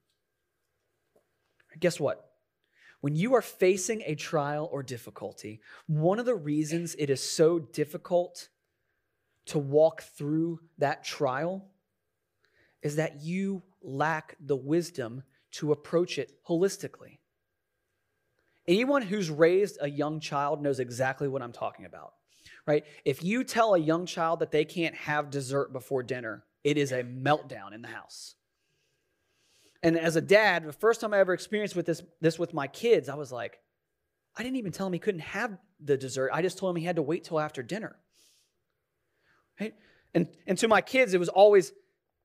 Guess 1.80 2.00
what? 2.00 2.32
When 3.02 3.16
you 3.16 3.36
are 3.36 3.42
facing 3.42 4.02
a 4.06 4.16
trial 4.16 4.68
or 4.72 4.82
difficulty, 4.82 5.62
one 5.86 6.18
of 6.18 6.26
the 6.26 6.36
reasons 6.36 6.96
it 6.98 7.10
is 7.10 7.22
so 7.22 7.60
difficult 7.60 8.50
to 9.48 9.60
walk 9.60 10.02
through 10.02 10.60
that 10.80 11.04
trial 11.04 11.68
is 12.86 12.98
that 12.98 13.24
you 13.24 13.64
lack 13.82 14.36
the 14.40 14.56
wisdom 14.56 15.24
to 15.50 15.72
approach 15.72 16.20
it 16.20 16.32
holistically. 16.48 17.18
Anyone 18.68 19.02
who's 19.02 19.32
raised 19.32 19.80
a 19.82 19.90
young 19.90 20.20
child 20.20 20.62
knows 20.62 20.80
exactly 20.80 21.28
what 21.28 21.42
I'm 21.42 21.52
talking 21.52 21.88
about, 21.88 22.14
right? 22.68 22.86
If 23.04 23.24
you 23.24 23.44
tell 23.44 23.74
a 23.74 23.80
young 23.80 24.06
child 24.06 24.40
that 24.42 24.52
they 24.52 24.66
can't 24.66 24.94
have 24.94 25.32
dessert 25.32 25.74
before 25.74 26.04
dinner, 26.04 26.44
it 26.64 26.78
is 26.78 26.92
a 26.92 27.02
meltdown 27.02 27.74
in 27.74 27.82
the 27.82 27.88
house. 27.88 28.36
And 29.82 29.98
as 29.98 30.16
a 30.16 30.22
dad, 30.22 30.64
the 30.68 30.72
first 30.72 31.02
time 31.02 31.12
I 31.12 31.18
ever 31.18 31.34
experienced 31.34 31.76
with 31.76 31.88
this, 31.88 32.04
this 32.22 32.38
with 32.38 32.54
my 32.54 32.68
kids, 32.68 33.10
I 33.10 33.16
was 33.16 33.32
like, 33.32 33.58
I 34.38 34.44
didn't 34.44 34.58
even 34.58 34.72
tell 34.72 34.86
him 34.86 34.94
he 34.94 35.00
couldn't 35.00 35.22
have 35.22 35.58
the 35.84 35.98
dessert. 35.98 36.30
I 36.32 36.44
just 36.44 36.60
told 36.60 36.76
him 36.76 36.80
he 36.80 36.86
had 36.86 36.98
to 36.98 37.02
wait 37.02 37.24
till 37.24 37.40
after 37.40 37.64
dinner. 37.64 37.96
Right? 39.60 39.74
And, 40.14 40.28
and 40.46 40.56
to 40.60 40.68
my 40.68 40.82
kids, 40.82 41.16
it 41.16 41.20
was 41.20 41.30
always 41.30 41.72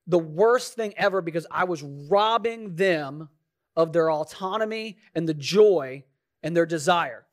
the 0.06 0.18
worst 0.18 0.74
thing 0.74 0.94
ever 0.96 1.20
because 1.20 1.46
I 1.50 1.64
was 1.64 1.82
robbing 1.82 2.74
them 2.74 3.28
of 3.76 3.92
their 3.92 4.10
autonomy 4.10 4.98
and 5.14 5.28
the 5.28 5.34
joy 5.34 6.04
and 6.42 6.56
their 6.56 6.66
desire. 6.66 7.24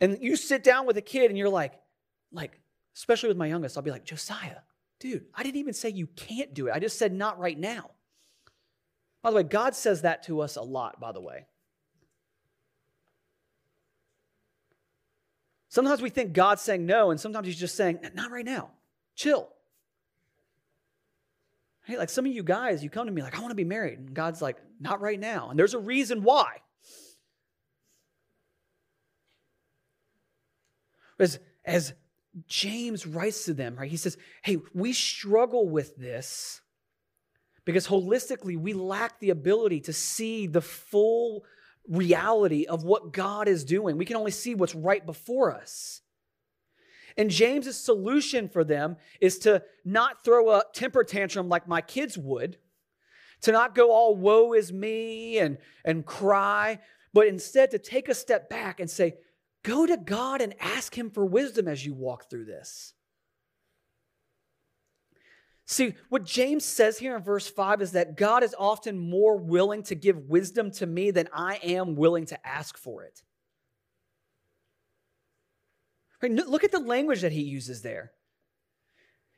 And 0.00 0.18
you 0.20 0.36
sit 0.36 0.64
down 0.64 0.86
with 0.86 0.96
a 0.96 1.02
kid 1.02 1.30
and 1.30 1.36
you're 1.36 1.48
like, 1.48 1.74
like, 2.32 2.58
especially 2.96 3.28
with 3.28 3.36
my 3.36 3.46
youngest, 3.46 3.76
I'll 3.76 3.82
be 3.82 3.90
like, 3.90 4.04
Josiah, 4.04 4.60
dude, 4.98 5.26
I 5.34 5.42
didn't 5.42 5.58
even 5.58 5.74
say 5.74 5.90
you 5.90 6.06
can't 6.06 6.54
do 6.54 6.68
it. 6.68 6.72
I 6.74 6.78
just 6.78 6.98
said 6.98 7.12
not 7.12 7.38
right 7.38 7.58
now. 7.58 7.90
By 9.22 9.30
the 9.30 9.36
way, 9.36 9.42
God 9.42 9.74
says 9.74 10.02
that 10.02 10.22
to 10.24 10.40
us 10.40 10.56
a 10.56 10.62
lot, 10.62 10.98
by 10.98 11.12
the 11.12 11.20
way. 11.20 11.46
Sometimes 15.70 16.02
we 16.02 16.10
think 16.10 16.32
God's 16.32 16.62
saying 16.62 16.84
no, 16.84 17.10
and 17.10 17.18
sometimes 17.18 17.46
He's 17.46 17.58
just 17.58 17.76
saying, 17.76 18.00
not 18.14 18.30
right 18.30 18.44
now. 18.44 18.70
Chill. 19.14 19.48
Hey, 21.84 21.96
like 21.96 22.10
some 22.10 22.26
of 22.26 22.32
you 22.32 22.42
guys, 22.42 22.84
you 22.84 22.90
come 22.90 23.06
to 23.06 23.12
me 23.12 23.22
like, 23.22 23.36
I 23.36 23.40
want 23.40 23.52
to 23.52 23.56
be 23.56 23.64
married. 23.64 23.98
And 23.98 24.12
God's 24.12 24.42
like, 24.42 24.56
not 24.80 25.00
right 25.00 25.18
now. 25.18 25.48
And 25.48 25.58
there's 25.58 25.74
a 25.74 25.78
reason 25.78 26.22
why. 26.22 26.58
As, 31.18 31.38
as 31.64 31.92
James 32.46 33.06
writes 33.06 33.44
to 33.44 33.54
them, 33.54 33.76
right, 33.76 33.90
he 33.90 33.96
says, 33.96 34.16
Hey, 34.42 34.58
we 34.74 34.92
struggle 34.92 35.68
with 35.68 35.96
this 35.96 36.60
because 37.64 37.86
holistically 37.86 38.56
we 38.56 38.72
lack 38.72 39.20
the 39.20 39.30
ability 39.30 39.80
to 39.80 39.92
see 39.92 40.46
the 40.46 40.62
full 40.62 41.44
reality 41.88 42.66
of 42.66 42.84
what 42.84 43.12
God 43.12 43.48
is 43.48 43.64
doing. 43.64 43.96
We 43.96 44.04
can 44.04 44.16
only 44.16 44.30
see 44.30 44.54
what's 44.54 44.74
right 44.74 45.04
before 45.04 45.54
us. 45.54 46.02
And 47.16 47.30
James's 47.30 47.78
solution 47.78 48.48
for 48.48 48.64
them 48.64 48.96
is 49.20 49.38
to 49.40 49.62
not 49.84 50.24
throw 50.24 50.50
a 50.50 50.62
temper 50.72 51.04
tantrum 51.04 51.48
like 51.48 51.66
my 51.66 51.80
kids 51.80 52.16
would, 52.16 52.56
to 53.42 53.52
not 53.52 53.74
go 53.74 53.90
all 53.90 54.14
woe 54.14 54.52
is 54.52 54.72
me 54.72 55.38
and, 55.38 55.58
and 55.84 56.06
cry, 56.06 56.78
but 57.12 57.26
instead 57.26 57.70
to 57.72 57.78
take 57.78 58.08
a 58.08 58.14
step 58.14 58.48
back 58.48 58.80
and 58.80 58.88
say, 58.88 59.14
go 59.62 59.86
to 59.86 59.96
God 59.96 60.40
and 60.40 60.54
ask 60.60 60.96
Him 60.96 61.10
for 61.10 61.24
wisdom 61.24 61.66
as 61.66 61.84
you 61.84 61.94
walk 61.94 62.30
through 62.30 62.44
this. 62.44 62.94
See, 65.70 65.94
what 66.08 66.24
James 66.24 66.64
says 66.64 66.98
here 66.98 67.14
in 67.14 67.22
verse 67.22 67.48
5 67.48 67.80
is 67.80 67.92
that 67.92 68.16
God 68.16 68.42
is 68.42 68.56
often 68.58 68.98
more 68.98 69.36
willing 69.36 69.84
to 69.84 69.94
give 69.94 70.28
wisdom 70.28 70.72
to 70.72 70.86
me 70.86 71.12
than 71.12 71.28
I 71.32 71.60
am 71.62 71.94
willing 71.94 72.26
to 72.26 72.46
ask 72.46 72.76
for 72.76 73.04
it. 73.04 73.22
Right? 76.20 76.32
Look 76.32 76.64
at 76.64 76.72
the 76.72 76.80
language 76.80 77.20
that 77.20 77.30
he 77.30 77.42
uses 77.42 77.82
there. 77.82 78.10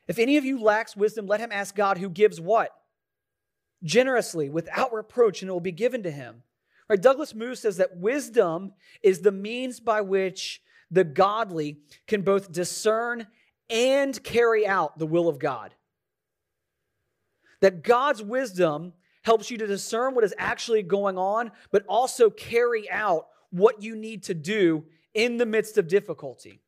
If 0.09 0.19
any 0.19 0.39
of 0.39 0.47
you 0.47 0.59
lacks 0.59 0.97
wisdom, 0.97 1.27
let 1.27 1.41
him 1.41 1.53
ask 1.53 1.77
God 1.77 1.99
who 1.99 2.09
gives 2.09 2.41
what? 2.41 2.71
Generously, 3.85 4.49
without 4.49 4.95
reproach, 4.95 5.43
and 5.43 5.51
it 5.51 5.53
will 5.53 5.61
be 5.61 5.71
given 5.71 6.03
to 6.05 6.11
him. 6.11 6.45
Right? 6.89 7.01
Douglas 7.01 7.35
Moo 7.35 7.55
says 7.55 7.77
that 7.77 7.99
wisdom 7.99 8.73
is 9.03 9.21
the 9.21 9.33
means 9.33 9.81
by 9.81 10.01
which 10.01 10.63
the 10.91 11.05
godly 11.05 11.81
can 12.07 12.23
both 12.23 12.51
discern 12.51 13.27
and 13.69 14.25
carry 14.25 14.67
out 14.67 14.99
the 14.99 15.07
will 15.07 15.29
of 15.29 15.39
God. 15.39 15.75
That 17.63 17.83
God's 17.83 18.23
wisdom 18.23 18.93
helps 19.23 19.51
you 19.51 19.57
to 19.57 19.67
discern 19.67 20.15
what 20.15 20.25
is 20.25 20.35
actually 20.37 20.83
going 20.83 21.17
on, 21.17 21.51
but 21.71 21.85
also 21.89 22.29
carry 22.29 22.91
out 22.91 23.29
what 23.51 23.83
you 23.83 23.97
need 23.97 24.25
to 24.25 24.35
do 24.35 24.85
in 25.15 25.39
the 25.39 25.47
midst 25.47 25.79
of 25.79 25.89
difficulty. 25.89 26.61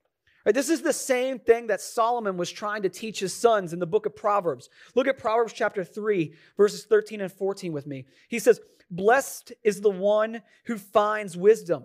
Right, 0.46 0.54
this 0.54 0.68
is 0.68 0.83
the 0.83 0.92
same 0.92 1.38
thing 1.38 1.66
that 1.66 1.80
Solomon 1.80 2.37
was 2.37 2.50
trying 2.50 2.83
to 2.83 2.88
teach 2.88 3.20
his 3.20 3.35
sons 3.35 3.72
in 3.72 3.78
the 3.78 3.87
book 3.87 4.07
of 4.07 4.14
Proverbs. 4.16 4.68
Look 4.94 5.07
at 5.07 5.18
Proverbs 5.18 5.52
chapter 5.52 5.85
3, 5.85 6.35
verses 6.57 6.85
13 6.85 7.20
and 7.20 7.33
14 7.33 7.72
with 7.72 7.87
me. 7.87 8.07
He 8.28 8.38
says, 8.38 8.61
Blessed 8.90 9.52
is 9.62 9.80
the 9.80 9.90
one 9.90 10.42
who 10.66 10.78
finds 10.78 11.37
wisdom 11.37 11.85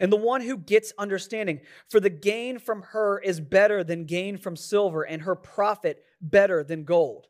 and 0.00 0.12
the 0.12 0.16
one 0.16 0.40
who 0.40 0.56
gets 0.56 0.92
understanding, 0.98 1.60
for 1.88 2.00
the 2.00 2.10
gain 2.10 2.58
from 2.58 2.82
her 2.82 3.18
is 3.18 3.40
better 3.40 3.82
than 3.82 4.04
gain 4.04 4.38
from 4.38 4.56
silver, 4.56 5.02
and 5.02 5.22
her 5.22 5.34
profit 5.34 6.04
better 6.20 6.62
than 6.62 6.84
gold. 6.84 7.26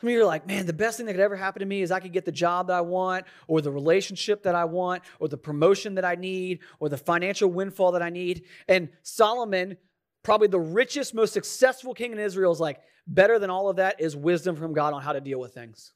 Some 0.00 0.08
of 0.08 0.14
you 0.14 0.22
are 0.22 0.26
like, 0.26 0.46
man, 0.46 0.64
the 0.64 0.72
best 0.72 0.96
thing 0.96 1.04
that 1.06 1.12
could 1.12 1.20
ever 1.20 1.36
happen 1.36 1.60
to 1.60 1.66
me 1.66 1.82
is 1.82 1.90
I 1.90 2.00
could 2.00 2.12
get 2.12 2.24
the 2.24 2.32
job 2.32 2.68
that 2.68 2.76
I 2.76 2.80
want, 2.80 3.26
or 3.46 3.60
the 3.60 3.70
relationship 3.70 4.42
that 4.44 4.54
I 4.54 4.64
want, 4.64 5.02
or 5.18 5.28
the 5.28 5.36
promotion 5.36 5.94
that 5.96 6.04
I 6.06 6.14
need, 6.14 6.60
or 6.78 6.88
the 6.88 6.96
financial 6.96 7.50
windfall 7.50 7.92
that 7.92 8.02
I 8.02 8.08
need. 8.08 8.44
And 8.66 8.88
Solomon, 9.02 9.76
probably 10.22 10.48
the 10.48 10.58
richest, 10.58 11.14
most 11.14 11.34
successful 11.34 11.92
king 11.92 12.12
in 12.12 12.18
Israel, 12.18 12.50
is 12.50 12.60
like, 12.60 12.80
better 13.06 13.38
than 13.38 13.50
all 13.50 13.68
of 13.68 13.76
that 13.76 14.00
is 14.00 14.16
wisdom 14.16 14.56
from 14.56 14.72
God 14.72 14.94
on 14.94 15.02
how 15.02 15.12
to 15.12 15.20
deal 15.20 15.38
with 15.38 15.52
things. 15.52 15.92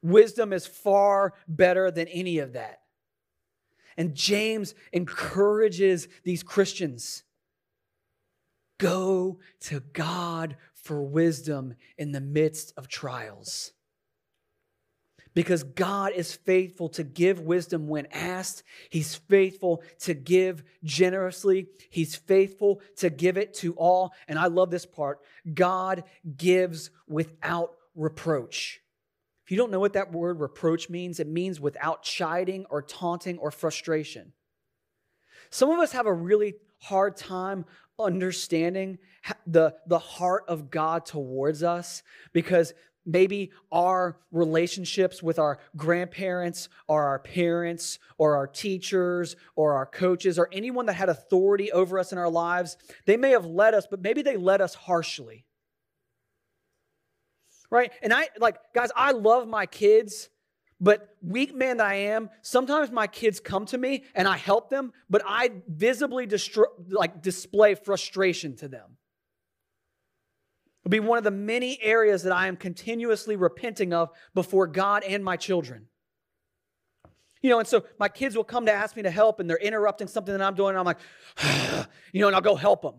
Wisdom 0.00 0.52
is 0.52 0.66
far 0.66 1.34
better 1.46 1.90
than 1.90 2.08
any 2.08 2.38
of 2.38 2.52
that. 2.54 2.80
And 3.96 4.14
James 4.14 4.74
encourages 4.92 6.08
these 6.24 6.42
Christians 6.42 7.24
go 8.78 9.40
to 9.58 9.80
God 9.92 10.56
for 10.88 11.02
wisdom 11.02 11.74
in 11.98 12.12
the 12.12 12.20
midst 12.20 12.72
of 12.78 12.88
trials. 12.88 13.72
Because 15.34 15.62
God 15.62 16.12
is 16.14 16.34
faithful 16.34 16.88
to 16.88 17.04
give 17.04 17.40
wisdom 17.40 17.88
when 17.88 18.06
asked. 18.06 18.62
He's 18.88 19.14
faithful 19.14 19.82
to 20.00 20.14
give 20.14 20.64
generously. 20.82 21.66
He's 21.90 22.16
faithful 22.16 22.80
to 22.96 23.10
give 23.10 23.36
it 23.36 23.52
to 23.56 23.74
all. 23.74 24.14
And 24.28 24.38
I 24.38 24.46
love 24.46 24.70
this 24.70 24.86
part 24.86 25.18
God 25.52 26.04
gives 26.38 26.90
without 27.06 27.72
reproach. 27.94 28.80
If 29.44 29.52
you 29.52 29.58
don't 29.58 29.70
know 29.70 29.80
what 29.80 29.92
that 29.92 30.10
word 30.10 30.40
reproach 30.40 30.88
means, 30.88 31.20
it 31.20 31.28
means 31.28 31.60
without 31.60 32.02
chiding 32.02 32.64
or 32.70 32.80
taunting 32.80 33.36
or 33.36 33.50
frustration. 33.50 34.32
Some 35.50 35.70
of 35.70 35.80
us 35.80 35.92
have 35.92 36.06
a 36.06 36.12
really 36.12 36.54
hard 36.80 37.16
time 37.16 37.66
understanding 37.98 38.98
the, 39.46 39.74
the 39.86 39.98
heart 39.98 40.44
of 40.48 40.70
God 40.70 41.04
towards 41.04 41.62
us 41.62 42.02
because 42.32 42.74
maybe 43.04 43.50
our 43.72 44.18
relationships 44.30 45.22
with 45.22 45.38
our 45.38 45.58
grandparents 45.76 46.68
or 46.86 47.04
our 47.04 47.18
parents 47.18 47.98
or 48.18 48.36
our 48.36 48.46
teachers 48.46 49.34
or 49.56 49.74
our 49.74 49.86
coaches 49.86 50.38
or 50.38 50.48
anyone 50.52 50.86
that 50.86 50.92
had 50.92 51.08
authority 51.08 51.72
over 51.72 51.98
us 51.98 52.12
in 52.12 52.18
our 52.18 52.28
lives, 52.28 52.76
they 53.06 53.16
may 53.16 53.30
have 53.30 53.46
led 53.46 53.74
us, 53.74 53.86
but 53.90 54.02
maybe 54.02 54.22
they 54.22 54.36
led 54.36 54.60
us 54.60 54.74
harshly. 54.74 55.46
Right? 57.70 57.92
And 58.02 58.12
I, 58.12 58.28
like, 58.38 58.56
guys, 58.74 58.90
I 58.94 59.12
love 59.12 59.48
my 59.48 59.66
kids 59.66 60.28
but 60.80 61.16
weak 61.22 61.54
man 61.54 61.78
that 61.78 61.86
I 61.86 61.94
am, 61.94 62.30
sometimes 62.42 62.90
my 62.90 63.06
kids 63.06 63.40
come 63.40 63.66
to 63.66 63.78
me 63.78 64.04
and 64.14 64.28
I 64.28 64.36
help 64.36 64.70
them, 64.70 64.92
but 65.10 65.22
I 65.26 65.50
visibly 65.66 66.26
destroy, 66.26 66.66
like 66.88 67.20
display 67.20 67.74
frustration 67.74 68.56
to 68.56 68.68
them. 68.68 68.96
It'll 70.84 70.90
be 70.90 71.00
one 71.00 71.18
of 71.18 71.24
the 71.24 71.32
many 71.32 71.82
areas 71.82 72.22
that 72.22 72.32
I 72.32 72.46
am 72.46 72.56
continuously 72.56 73.34
repenting 73.34 73.92
of 73.92 74.10
before 74.34 74.68
God 74.68 75.02
and 75.02 75.24
my 75.24 75.36
children. 75.36 75.86
You 77.42 77.50
know, 77.50 77.58
and 77.58 77.68
so 77.68 77.84
my 77.98 78.08
kids 78.08 78.36
will 78.36 78.44
come 78.44 78.66
to 78.66 78.72
ask 78.72 78.96
me 78.96 79.02
to 79.02 79.10
help 79.10 79.40
and 79.40 79.50
they're 79.50 79.56
interrupting 79.56 80.08
something 80.08 80.36
that 80.36 80.42
I'm 80.42 80.54
doing, 80.54 80.70
and 80.70 80.78
I'm 80.78 80.84
like, 80.84 80.98
you 82.12 82.20
know, 82.20 82.28
and 82.28 82.36
I'll 82.36 82.42
go 82.42 82.54
help 82.54 82.82
them. 82.82 82.94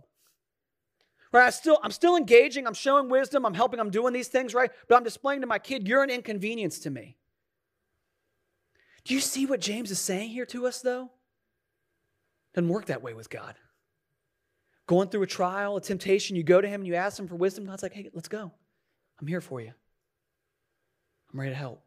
Right? 1.31 1.45
I 1.45 1.49
still, 1.51 1.77
I'm 1.83 1.91
still 1.91 2.15
engaging, 2.15 2.65
I'm 2.65 2.73
showing 2.73 3.09
wisdom, 3.09 3.45
I'm 3.45 3.53
helping, 3.53 3.79
I'm 3.79 3.91
doing 3.91 4.13
these 4.13 4.29
things, 4.29 4.53
right? 4.53 4.71
But 4.87 4.95
I'm 4.95 5.03
displaying 5.03 5.41
to 5.41 5.47
my 5.47 5.59
kid, 5.59 5.87
you're 5.87 6.03
an 6.03 6.09
inconvenience 6.09 6.79
to 6.79 6.89
me. 6.89 7.18
Do 9.05 9.13
you 9.13 9.19
see 9.19 9.45
what 9.45 9.61
James 9.61 9.91
is 9.91 9.99
saying 9.99 10.29
here 10.29 10.45
to 10.47 10.67
us, 10.67 10.81
though? 10.81 11.09
Doesn't 12.53 12.69
work 12.69 12.85
that 12.87 13.01
way 13.01 13.13
with 13.13 13.29
God. 13.29 13.55
Going 14.87 15.09
through 15.09 15.23
a 15.23 15.27
trial, 15.27 15.77
a 15.77 15.81
temptation, 15.81 16.35
you 16.35 16.43
go 16.43 16.61
to 16.61 16.67
Him 16.67 16.81
and 16.81 16.87
you 16.87 16.95
ask 16.95 17.19
Him 17.19 17.27
for 17.27 17.35
wisdom. 17.35 17.65
God's 17.65 17.83
like, 17.83 17.93
hey, 17.93 18.09
let's 18.13 18.27
go. 18.27 18.51
I'm 19.19 19.27
here 19.27 19.41
for 19.41 19.61
you. 19.61 19.71
I'm 21.31 21.39
ready 21.39 21.51
to 21.51 21.57
help. 21.57 21.83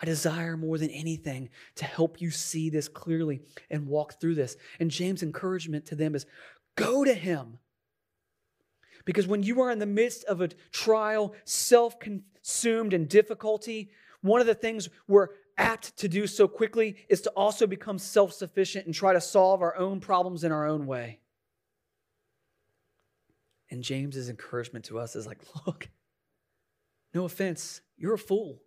I 0.00 0.06
desire 0.06 0.56
more 0.56 0.78
than 0.78 0.90
anything 0.90 1.48
to 1.76 1.84
help 1.84 2.20
you 2.20 2.30
see 2.30 2.70
this 2.70 2.88
clearly 2.88 3.40
and 3.70 3.88
walk 3.88 4.20
through 4.20 4.36
this. 4.36 4.56
And 4.78 4.90
James' 4.90 5.22
encouragement 5.22 5.86
to 5.86 5.96
them 5.96 6.14
is 6.14 6.26
go 6.76 7.04
to 7.04 7.14
Him. 7.14 7.58
Because 9.04 9.26
when 9.26 9.42
you 9.42 9.60
are 9.60 9.70
in 9.70 9.78
the 9.78 9.86
midst 9.86 10.24
of 10.24 10.40
a 10.40 10.48
trial, 10.70 11.34
self 11.44 11.98
consumed, 11.98 12.92
and 12.92 13.08
difficulty, 13.08 13.90
one 14.20 14.40
of 14.40 14.46
the 14.46 14.54
things 14.54 14.88
we're 15.06 15.28
apt 15.58 15.96
to 15.98 16.08
do 16.08 16.26
so 16.26 16.48
quickly 16.48 16.96
is 17.08 17.20
to 17.22 17.30
also 17.30 17.66
become 17.66 17.98
self 17.98 18.32
sufficient 18.32 18.86
and 18.86 18.94
try 18.94 19.12
to 19.12 19.20
solve 19.20 19.60
our 19.60 19.76
own 19.76 20.00
problems 20.00 20.44
in 20.44 20.52
our 20.52 20.66
own 20.66 20.86
way. 20.86 21.20
And 23.70 23.82
James's 23.82 24.30
encouragement 24.30 24.86
to 24.86 24.98
us 24.98 25.14
is 25.14 25.26
like, 25.26 25.40
look, 25.66 25.88
no 27.12 27.24
offense, 27.24 27.80
you're 27.96 28.14
a 28.14 28.18
fool. 28.18 28.62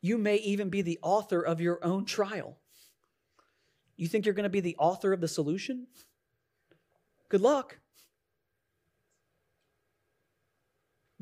You 0.00 0.18
may 0.18 0.36
even 0.36 0.68
be 0.68 0.82
the 0.82 0.98
author 1.02 1.40
of 1.40 1.60
your 1.60 1.82
own 1.84 2.04
trial. 2.04 2.58
You 3.96 4.08
think 4.08 4.26
you're 4.26 4.34
going 4.34 4.44
to 4.44 4.50
be 4.50 4.60
the 4.60 4.76
author 4.78 5.12
of 5.12 5.20
the 5.20 5.28
solution? 5.28 5.86
Good 7.28 7.40
luck. 7.40 7.78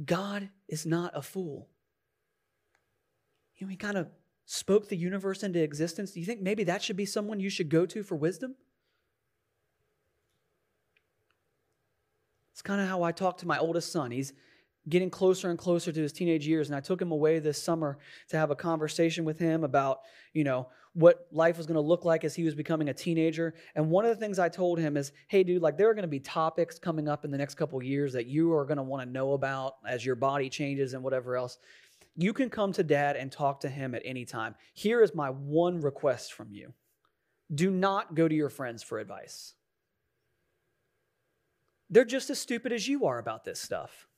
God 0.05 0.49
is 0.69 0.85
not 0.85 1.12
a 1.15 1.23
fool. 1.23 1.69
You 3.62 3.66
know, 3.66 3.70
he 3.70 3.77
kind 3.77 3.96
of 3.96 4.09
spoke 4.44 4.88
the 4.88 4.96
universe 4.96 5.44
into 5.44 5.62
existence. 5.62 6.11
Do 6.11 6.18
you 6.18 6.27
think 6.27 6.40
maybe 6.40 6.64
that 6.64 6.83
should 6.83 6.96
be 6.96 7.07
someone 7.07 7.38
you 7.38 7.48
should 7.48 7.68
go 7.68 7.87
to 7.87 8.03
for 8.03 8.16
wisdom? 8.16 8.57
It's 12.51 12.61
kind 12.61 12.81
of 12.81 12.88
how 12.88 13.05
I 13.05 13.12
talk 13.12 13.38
to 13.38 13.46
my 13.46 13.59
oldest 13.59 13.92
son. 13.92 14.11
He's 14.11 14.33
getting 14.88 15.11
closer 15.11 15.48
and 15.48 15.61
closer 15.61 15.92
to 15.92 16.03
his 16.03 16.12
teenage 16.12 16.44
years 16.44 16.68
and 16.68 16.75
i 16.75 16.81
took 16.81 17.01
him 17.01 17.12
away 17.12 17.38
this 17.38 17.62
summer 17.62 17.98
to 18.29 18.37
have 18.37 18.51
a 18.51 18.57
conversation 18.57 19.25
with 19.25 19.38
him 19.38 19.62
about 19.62 20.01
you 20.33 20.42
know 20.42 20.66
what 20.94 21.29
life 21.31 21.57
was 21.57 21.66
going 21.66 21.77
to 21.77 21.81
look 21.81 22.05
like 22.05 22.25
as 22.25 22.35
he 22.35 22.42
was 22.42 22.57
becoming 22.57 22.88
a 22.88 22.92
teenager 22.92 23.55
and 23.77 23.88
one 23.88 24.05
of 24.05 24.11
the 24.11 24.16
things 24.16 24.40
i 24.40 24.48
told 24.48 24.81
him 24.81 24.96
is 24.96 25.12
hey 25.29 25.44
dude 25.44 25.62
like 25.62 25.79
there 25.79 25.88
are 25.88 25.94
going 25.94 26.03
to 26.03 26.09
be 26.09 26.18
topics 26.18 26.81
coming 26.81 27.09
up 27.09 27.25
in 27.25 27.31
the 27.31 27.38
next 27.38 27.55
couple 27.55 27.81
years 27.81 28.12
that 28.12 28.27
you 28.27 28.53
are 28.53 28.64
going 28.64 28.77
to 28.77 28.83
want 28.83 29.01
to 29.01 29.09
know 29.09 29.35
about 29.35 29.75
as 29.87 30.05
your 30.05 30.16
body 30.16 30.51
changes 30.51 30.94
and 30.94 31.03
whatever 31.05 31.37
else 31.37 31.59
you 32.16 32.33
can 32.33 32.51
come 32.51 32.72
to 32.72 32.83
dad 32.83 33.16
and 33.16 33.33
talk 33.33 33.61
to 33.61 33.68
him 33.68 33.94
at 33.94 34.03
any 34.05 34.25
time. 34.25 34.55
Here 34.75 35.03
is 35.03 35.14
my 35.14 35.31
one 35.31 35.81
request 35.81 36.33
from 36.33 36.53
you. 36.53 36.72
Do 37.55 37.70
not 37.70 38.14
go 38.14 38.29
to 38.29 38.35
your 38.35 38.51
friends 38.51 38.83
for 38.83 38.98
advice. 38.98 39.55
They're 41.90 42.05
just 42.05 42.31
as 42.31 42.38
stupid 42.38 42.72
as 42.72 42.88
you 42.88 43.07
are 43.07 43.18
about 43.18 43.44
this 43.44 43.61
stuff. 43.61 44.09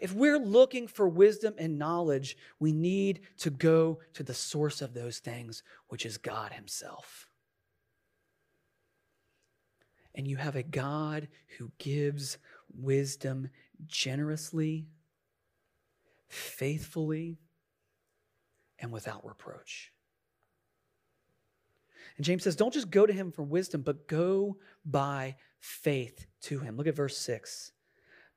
If 0.00 0.12
we're 0.12 0.38
looking 0.38 0.88
for 0.88 1.08
wisdom 1.08 1.54
and 1.58 1.78
knowledge, 1.78 2.36
we 2.58 2.72
need 2.72 3.20
to 3.38 3.50
go 3.50 4.00
to 4.14 4.22
the 4.22 4.34
source 4.34 4.82
of 4.82 4.94
those 4.94 5.18
things, 5.18 5.62
which 5.88 6.04
is 6.04 6.16
God 6.18 6.52
Himself. 6.52 7.28
And 10.14 10.26
you 10.26 10.36
have 10.36 10.56
a 10.56 10.62
God 10.62 11.28
who 11.58 11.72
gives 11.78 12.38
wisdom 12.72 13.48
generously, 13.86 14.86
faithfully, 16.28 17.38
and 18.78 18.92
without 18.92 19.24
reproach. 19.24 19.92
And 22.16 22.24
James 22.24 22.44
says, 22.44 22.56
don't 22.56 22.74
just 22.74 22.90
go 22.90 23.06
to 23.06 23.12
him 23.12 23.32
for 23.32 23.42
wisdom, 23.42 23.82
but 23.82 24.06
go 24.06 24.58
by 24.84 25.36
faith 25.58 26.26
to 26.42 26.60
him. 26.60 26.76
Look 26.76 26.86
at 26.86 26.94
verse 26.94 27.18
6. 27.18 27.72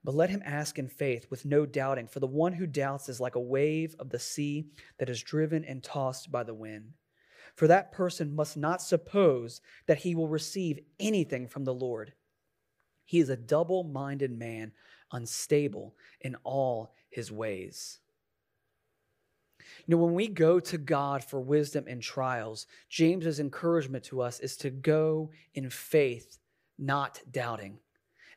But 0.03 0.15
let 0.15 0.29
him 0.29 0.41
ask 0.45 0.79
in 0.79 0.87
faith 0.87 1.27
with 1.29 1.45
no 1.45 1.65
doubting, 1.65 2.07
for 2.07 2.19
the 2.19 2.27
one 2.27 2.53
who 2.53 2.65
doubts 2.65 3.09
is 3.09 3.19
like 3.19 3.35
a 3.35 3.41
wave 3.41 3.95
of 3.99 4.09
the 4.09 4.19
sea 4.19 4.67
that 4.99 5.09
is 5.09 5.21
driven 5.21 5.65
and 5.65 5.83
tossed 5.83 6.31
by 6.31 6.43
the 6.43 6.53
wind. 6.53 6.93
For 7.55 7.67
that 7.67 7.91
person 7.91 8.35
must 8.35 8.55
not 8.55 8.81
suppose 8.81 9.61
that 9.87 9.99
he 9.99 10.15
will 10.15 10.27
receive 10.27 10.79
anything 10.99 11.47
from 11.47 11.65
the 11.65 11.73
Lord. 11.73 12.13
He 13.03 13.19
is 13.19 13.29
a 13.29 13.37
double 13.37 13.83
minded 13.83 14.31
man, 14.31 14.71
unstable 15.11 15.95
in 16.21 16.35
all 16.43 16.93
his 17.09 17.31
ways. 17.31 17.99
You 19.85 19.95
know, 19.95 20.03
when 20.03 20.13
we 20.13 20.27
go 20.27 20.59
to 20.59 20.77
God 20.77 21.23
for 21.23 21.39
wisdom 21.39 21.87
in 21.87 21.99
trials, 21.99 22.67
James's 22.89 23.39
encouragement 23.39 24.03
to 24.05 24.21
us 24.21 24.39
is 24.39 24.57
to 24.57 24.69
go 24.69 25.31
in 25.53 25.69
faith, 25.69 26.39
not 26.77 27.21
doubting. 27.31 27.79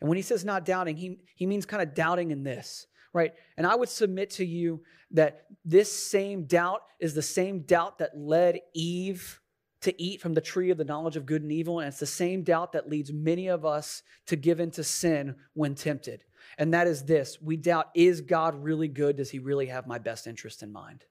And 0.01 0.09
when 0.09 0.17
he 0.17 0.23
says 0.23 0.45
not 0.45 0.65
doubting, 0.65 0.97
he, 0.97 1.21
he 1.35 1.47
means 1.47 1.67
kind 1.67 1.83
of 1.83 1.95
doubting 1.95 2.31
in 2.31 2.43
this, 2.43 2.87
right? 3.13 3.33
And 3.57 3.67
I 3.67 3.75
would 3.75 3.89
submit 3.89 4.31
to 4.31 4.45
you 4.45 4.83
that 5.13 5.47
this 5.65 5.93
same 5.93 6.45
doubt 6.45 6.83
is 7.01 7.15
the 7.15 7.23
same 7.23 7.61
doubt 7.61 7.99
that 7.99 8.17
led 8.17 8.61
Eve 8.75 9.41
to 9.83 10.03
eat 10.03 10.21
from 10.21 10.35
the 10.35 10.41
tree 10.41 10.71
of 10.71 10.79
the 10.79 10.85
knowledge 10.85 11.17
of 11.17 11.27
good 11.27 11.43
and 11.43 11.53
evil. 11.53 11.81
And 11.81 11.89
it's 11.89 11.99
the 11.99 12.07
same 12.07 12.43
doubt 12.43 12.73
that 12.73 12.89
leads 12.89 13.13
many 13.13 13.49
of 13.49 13.65
us 13.65 14.03
to 14.27 14.37
give 14.37 14.61
in 14.61 14.71
to 14.73 14.85
sin 14.85 15.37
when 15.55 15.75
tempted. 15.75 16.25
And 16.59 16.75
that 16.75 16.87
is 16.87 17.05
this 17.05 17.39
we 17.41 17.57
doubt, 17.57 17.91
is 17.95 18.21
God 18.21 18.63
really 18.63 18.89
good? 18.89 19.17
Does 19.17 19.31
he 19.31 19.39
really 19.39 19.67
have 19.67 19.87
my 19.87 19.99
best 19.99 20.27
interest 20.27 20.63
in 20.63 20.73
mind? 20.73 21.05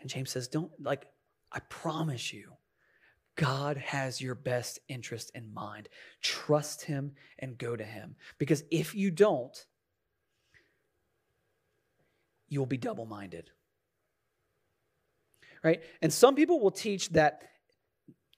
And 0.00 0.10
James 0.10 0.30
says, 0.30 0.48
don't, 0.48 0.72
like, 0.80 1.06
I 1.52 1.60
promise 1.60 2.32
you, 2.32 2.52
God 3.36 3.76
has 3.76 4.20
your 4.20 4.34
best 4.34 4.80
interest 4.88 5.30
in 5.34 5.54
mind. 5.54 5.88
Trust 6.20 6.82
him 6.82 7.12
and 7.38 7.56
go 7.56 7.76
to 7.76 7.84
him. 7.84 8.16
Because 8.38 8.64
if 8.70 8.94
you 8.94 9.10
don't, 9.10 9.56
you 12.48 12.58
will 12.58 12.66
be 12.66 12.76
double 12.76 13.06
minded. 13.06 13.50
Right? 15.62 15.82
And 16.02 16.12
some 16.12 16.34
people 16.34 16.60
will 16.60 16.72
teach 16.72 17.10
that 17.10 17.42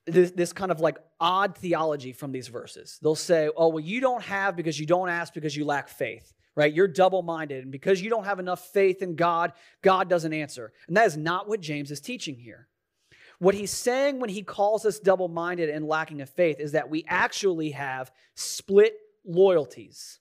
this, 0.06 0.30
this 0.32 0.52
kind 0.52 0.70
of 0.70 0.80
like 0.80 0.98
odd 1.20 1.56
theology 1.56 2.12
from 2.12 2.32
these 2.32 2.48
verses. 2.48 2.98
They'll 3.02 3.14
say, 3.14 3.48
oh, 3.56 3.68
well, 3.68 3.84
you 3.84 4.00
don't 4.00 4.22
have 4.22 4.56
because 4.56 4.78
you 4.78 4.86
don't 4.86 5.08
ask 5.08 5.32
because 5.32 5.56
you 5.56 5.64
lack 5.64 5.88
faith 5.88 6.32
right? 6.56 6.72
You're 6.72 6.88
double 6.88 7.22
minded. 7.22 7.62
And 7.62 7.72
because 7.72 8.00
you 8.00 8.10
don't 8.10 8.24
have 8.24 8.38
enough 8.38 8.72
faith 8.72 9.02
in 9.02 9.16
God, 9.16 9.52
God 9.82 10.08
doesn't 10.08 10.32
answer. 10.32 10.72
And 10.86 10.96
that 10.96 11.06
is 11.06 11.16
not 11.16 11.48
what 11.48 11.60
James 11.60 11.90
is 11.90 12.00
teaching 12.00 12.36
here. 12.36 12.68
What 13.38 13.54
he's 13.54 13.72
saying 13.72 14.20
when 14.20 14.30
he 14.30 14.42
calls 14.42 14.86
us 14.86 15.00
double 15.00 15.28
minded 15.28 15.68
and 15.68 15.86
lacking 15.86 16.20
of 16.20 16.30
faith 16.30 16.60
is 16.60 16.72
that 16.72 16.88
we 16.88 17.04
actually 17.08 17.70
have 17.72 18.12
split 18.34 18.94
loyalties. 19.24 20.20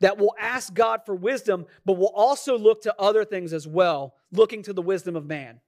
That 0.00 0.16
will 0.16 0.34
ask 0.40 0.72
God 0.72 1.02
for 1.04 1.14
wisdom, 1.14 1.66
but 1.84 1.98
will 1.98 2.12
also 2.14 2.56
look 2.56 2.82
to 2.82 2.94
other 2.98 3.24
things 3.24 3.52
as 3.52 3.68
well, 3.68 4.14
looking 4.32 4.62
to 4.62 4.72
the 4.72 4.82
wisdom 4.82 5.14
of 5.14 5.26
man. 5.26 5.60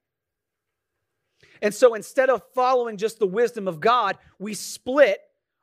And 1.65 1.73
so 1.73 1.95
instead 1.95 2.29
of 2.29 2.43
following 2.53 2.95
just 2.95 3.17
the 3.17 3.25
wisdom 3.25 3.67
of 3.67 3.79
God, 3.79 4.19
we 4.37 4.53
split 4.53 5.17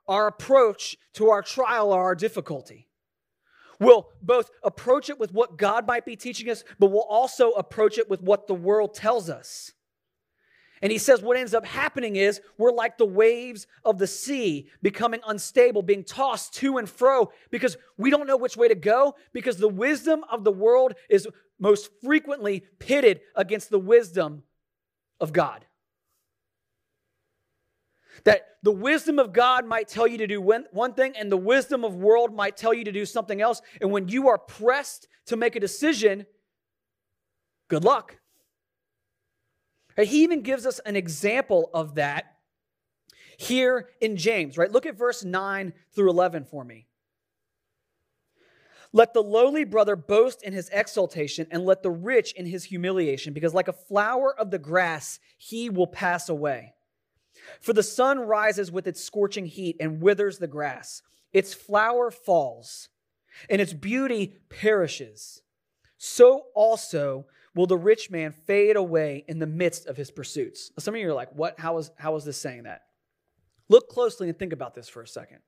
our 0.05 0.27
approach 0.27 0.97
to 1.13 1.29
our 1.29 1.41
trial 1.41 1.93
or 1.93 2.01
our 2.01 2.13
difficulty. 2.13 2.89
We'll 3.79 4.09
both 4.21 4.49
approach 4.63 5.09
it 5.09 5.17
with 5.17 5.31
what 5.31 5.57
God 5.57 5.87
might 5.87 6.05
be 6.05 6.17
teaching 6.17 6.49
us, 6.49 6.65
but 6.77 6.87
we'll 6.87 7.03
also 7.03 7.51
approach 7.51 7.97
it 7.97 8.09
with 8.09 8.21
what 8.21 8.47
the 8.47 8.53
world 8.53 8.93
tells 8.93 9.29
us. 9.29 9.71
And 10.81 10.91
he 10.91 10.97
says 10.97 11.21
what 11.21 11.37
ends 11.37 11.53
up 11.53 11.65
happening 11.65 12.17
is 12.17 12.41
we're 12.57 12.73
like 12.73 12.97
the 12.97 13.05
waves 13.05 13.65
of 13.85 13.97
the 13.97 14.05
sea, 14.05 14.69
becoming 14.81 15.21
unstable, 15.25 15.83
being 15.83 16.03
tossed 16.03 16.53
to 16.55 16.79
and 16.79 16.89
fro 16.89 17.31
because 17.49 17.77
we 17.95 18.09
don't 18.09 18.27
know 18.27 18.35
which 18.35 18.57
way 18.57 18.67
to 18.67 18.75
go, 18.75 19.15
because 19.31 19.55
the 19.55 19.69
wisdom 19.69 20.25
of 20.29 20.43
the 20.43 20.51
world 20.51 20.95
is 21.09 21.29
most 21.61 21.89
frequently 22.03 22.65
pitted 22.77 23.21
against 23.37 23.69
the 23.69 23.79
wisdom 23.79 24.43
of 25.21 25.31
God. 25.31 25.65
That 28.25 28.45
the 28.61 28.71
wisdom 28.71 29.19
of 29.19 29.33
God 29.33 29.65
might 29.65 29.87
tell 29.87 30.07
you 30.07 30.17
to 30.19 30.27
do 30.27 30.41
one 30.41 30.93
thing, 30.93 31.13
and 31.17 31.31
the 31.31 31.37
wisdom 31.37 31.83
of 31.83 31.95
world 31.95 32.33
might 32.33 32.55
tell 32.55 32.73
you 32.73 32.83
to 32.83 32.91
do 32.91 33.05
something 33.05 33.41
else. 33.41 33.61
And 33.81 33.91
when 33.91 34.07
you 34.07 34.29
are 34.29 34.37
pressed 34.37 35.07
to 35.25 35.35
make 35.35 35.55
a 35.55 35.59
decision, 35.59 36.25
good 37.69 37.83
luck. 37.83 38.17
He 39.97 40.23
even 40.23 40.41
gives 40.41 40.65
us 40.65 40.79
an 40.85 40.95
example 40.95 41.69
of 41.73 41.95
that 41.95 42.25
here 43.37 43.89
in 43.99 44.15
James, 44.15 44.57
right? 44.57 44.71
Look 44.71 44.85
at 44.85 44.97
verse 44.97 45.23
9 45.23 45.73
through 45.93 46.09
11 46.09 46.45
for 46.45 46.63
me. 46.63 46.87
Let 48.91 49.13
the 49.15 49.23
lowly 49.23 49.63
brother 49.63 49.95
boast 49.95 50.43
in 50.43 50.53
his 50.53 50.69
exaltation, 50.69 51.47
and 51.49 51.65
let 51.65 51.81
the 51.81 51.89
rich 51.89 52.31
in 52.33 52.45
his 52.45 52.65
humiliation, 52.65 53.33
because 53.33 53.53
like 53.53 53.67
a 53.67 53.73
flower 53.73 54.39
of 54.39 54.51
the 54.51 54.59
grass, 54.59 55.19
he 55.37 55.69
will 55.69 55.87
pass 55.87 56.29
away. 56.29 56.72
For 57.61 57.73
the 57.73 57.83
sun 57.83 58.19
rises 58.19 58.71
with 58.71 58.87
its 58.87 59.03
scorching 59.03 59.45
heat 59.45 59.77
and 59.79 60.01
withers 60.01 60.37
the 60.37 60.47
grass. 60.47 61.01
Its 61.31 61.53
flower 61.53 62.11
falls, 62.11 62.89
and 63.49 63.59
its 63.61 63.73
beauty 63.73 64.37
perishes. 64.49 65.41
So 65.97 66.47
also 66.53 67.25
will 67.55 67.67
the 67.67 67.77
rich 67.77 68.09
man 68.11 68.31
fade 68.31 68.75
away 68.75 69.25
in 69.27 69.39
the 69.39 69.47
midst 69.47 69.87
of 69.87 69.97
his 69.97 70.11
pursuits. 70.11 70.71
Some 70.79 70.95
of 70.95 71.01
you 71.01 71.09
are 71.09 71.13
like, 71.13 71.31
what? 71.33 71.59
How 71.59 71.77
is, 71.77 71.91
how 71.97 72.15
is 72.15 72.25
this 72.25 72.37
saying 72.37 72.63
that? 72.63 72.81
Look 73.69 73.89
closely 73.89 74.29
and 74.29 74.37
think 74.37 74.53
about 74.53 74.75
this 74.75 74.89
for 74.89 75.01
a 75.01 75.07
second. 75.07 75.39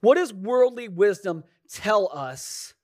What 0.00 0.16
does 0.16 0.32
worldly 0.32 0.88
wisdom 0.88 1.44
tell 1.68 2.10
us 2.12 2.74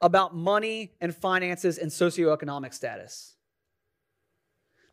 about 0.00 0.34
money 0.34 0.92
and 1.00 1.14
finances 1.14 1.78
and 1.78 1.90
socioeconomic 1.90 2.74
status? 2.74 3.36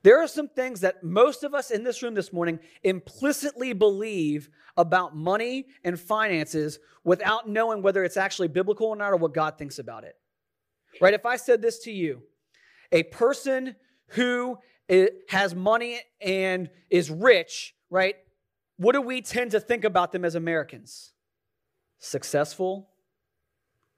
There 0.04 0.22
are 0.22 0.28
some 0.28 0.48
things 0.48 0.82
that 0.82 1.04
most 1.04 1.44
of 1.44 1.54
us 1.54 1.72
in 1.72 1.84
this 1.84 2.04
room 2.04 2.14
this 2.14 2.32
morning 2.32 2.60
implicitly 2.84 3.74
believe 3.74 4.50
about 4.78 5.16
money 5.16 5.68
and 5.84 6.00
finances 6.00 6.80
without 7.04 7.50
knowing 7.50 7.82
whether 7.82 8.04
it's 8.04 8.18
actually 8.18 8.48
biblical 8.48 8.88
or 8.88 8.96
not 8.96 9.12
or 9.12 9.18
what 9.18 9.34
God 9.34 9.58
thinks 9.58 9.80
about 9.80 10.04
it. 10.04 10.16
Right? 11.02 11.14
If 11.14 11.26
I 11.26 11.36
said 11.36 11.62
this 11.62 11.80
to 11.80 11.92
you, 11.92 12.22
a 12.92 13.04
person 13.04 13.76
who 14.10 14.60
has 15.30 15.54
money 15.54 16.00
and 16.22 16.70
is 16.90 17.10
rich, 17.10 17.76
right? 17.90 18.16
What 18.78 18.94
do 18.94 19.02
we 19.02 19.22
tend 19.22 19.52
to 19.52 19.60
think 19.60 19.84
about 19.84 20.12
them 20.12 20.24
as 20.24 20.36
Americans? 20.36 21.12
Successful, 22.00 22.90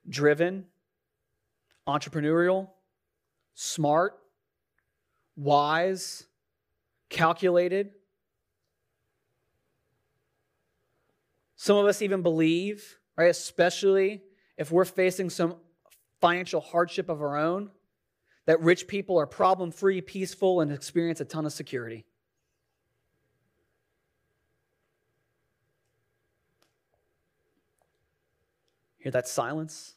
driven, 0.08 0.64
entrepreneurial, 1.86 2.70
smart, 3.54 4.19
wise, 5.40 6.26
calculated. 7.08 7.90
Some 11.56 11.76
of 11.76 11.86
us 11.86 12.02
even 12.02 12.22
believe, 12.22 12.98
right, 13.16 13.30
especially 13.30 14.22
if 14.56 14.70
we're 14.70 14.84
facing 14.84 15.30
some 15.30 15.56
financial 16.20 16.60
hardship 16.60 17.08
of 17.08 17.22
our 17.22 17.36
own, 17.36 17.70
that 18.44 18.60
rich 18.60 18.86
people 18.86 19.18
are 19.18 19.26
problem 19.26 19.70
free, 19.70 20.00
peaceful, 20.00 20.60
and 20.60 20.70
experience 20.72 21.20
a 21.20 21.24
ton 21.24 21.46
of 21.46 21.52
security. 21.52 22.04
Hear 28.98 29.12
that 29.12 29.26
silence? 29.26 29.94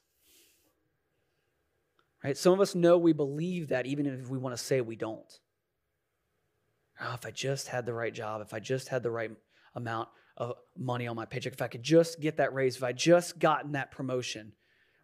Right? 2.24 2.38
Some 2.38 2.53
of 2.53 2.61
us 2.61 2.74
know 2.74 2.97
we 2.97 3.13
believe 3.13 3.67
that 3.69 3.86
even 3.86 4.05
if 4.05 4.30
we 4.30 4.38
want 4.38 4.55
to 4.55 4.63
say 4.63 4.80
we 4.80 4.95
don't. 4.95 5.39
Oh, 7.01 7.13
if 7.15 7.26
I 7.26 7.32
just 7.32 7.67
had 7.67 7.86
the 7.86 7.93
right 7.93 8.13
job, 8.13 8.41
if 8.41 8.53
I 8.53 8.59
just 8.59 8.88
had 8.88 9.03
the 9.03 9.11
right 9.11 9.32
amount 9.76 10.09
of 10.38 10.53
money 10.78 11.07
on 11.07 11.15
my 11.15 11.26
paycheck, 11.26 11.53
if 11.53 11.61
I 11.61 11.67
could 11.67 11.84
just 11.84 12.21
get 12.21 12.38
that 12.38 12.53
raise, 12.53 12.78
if 12.78 12.84
I 12.84 12.93
just 12.93 13.39
gotten 13.39 13.74
that 13.74 13.91
promotion, 13.91 14.53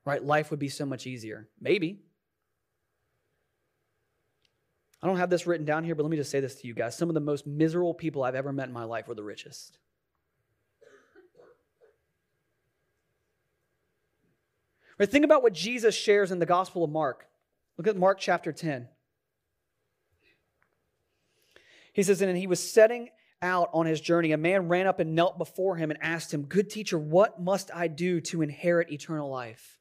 right, 0.05 0.24
life 0.24 0.49
would 0.51 0.59
be 0.59 0.70
so 0.70 0.86
much 0.86 1.05
easier. 1.05 1.49
Maybe. 1.59 2.03
I 5.01 5.07
don't 5.07 5.17
have 5.17 5.30
this 5.30 5.47
written 5.47 5.65
down 5.65 5.84
here, 5.84 5.95
but 5.95 6.03
let 6.03 6.09
me 6.09 6.17
just 6.17 6.32
say 6.32 6.39
this 6.39 6.55
to 6.55 6.67
you 6.67 6.74
guys. 6.74 6.97
Some 6.97 7.09
of 7.09 7.15
the 7.15 7.22
most 7.22 7.47
miserable 7.47 7.93
people 7.93 8.24
I've 8.24 8.36
ever 8.36 8.53
met 8.53 8.67
in 8.67 8.74
my 8.74 8.84
life 8.84 9.07
were 9.07 9.15
the 9.15 9.24
richest. 9.24 9.78
Right, 15.00 15.10
think 15.10 15.24
about 15.24 15.41
what 15.41 15.54
Jesus 15.54 15.95
shares 15.95 16.32
in 16.32 16.39
the 16.39 16.45
Gospel 16.45 16.84
of 16.84 16.91
Mark. 16.91 17.26
Look 17.78 17.88
at 17.88 17.95
Mark 17.95 18.20
chapter 18.20 18.52
10. 18.52 18.89
He 21.93 22.04
says, 22.04 22.22
And 22.22 22.38
he 22.38 22.47
was 22.47 22.60
setting 22.60 23.10
out 23.41 23.70
on 23.74 23.86
his 23.86 24.02
journey. 24.02 24.34
A 24.34 24.38
man 24.38 24.68
ran 24.68 24.88
up 24.88 25.00
and 25.00 25.16
knelt 25.16 25.38
before 25.38 25.78
him 25.78 25.89
and 25.89 26.00
asked 26.02 26.34
him, 26.34 26.43
Good 26.43 26.70
teacher, 26.70 27.00
what 27.00 27.41
must 27.41 27.72
I 27.74 27.88
do 27.88 28.20
to 28.22 28.41
inherit 28.41 28.91
eternal 28.91 29.30
life? 29.30 29.80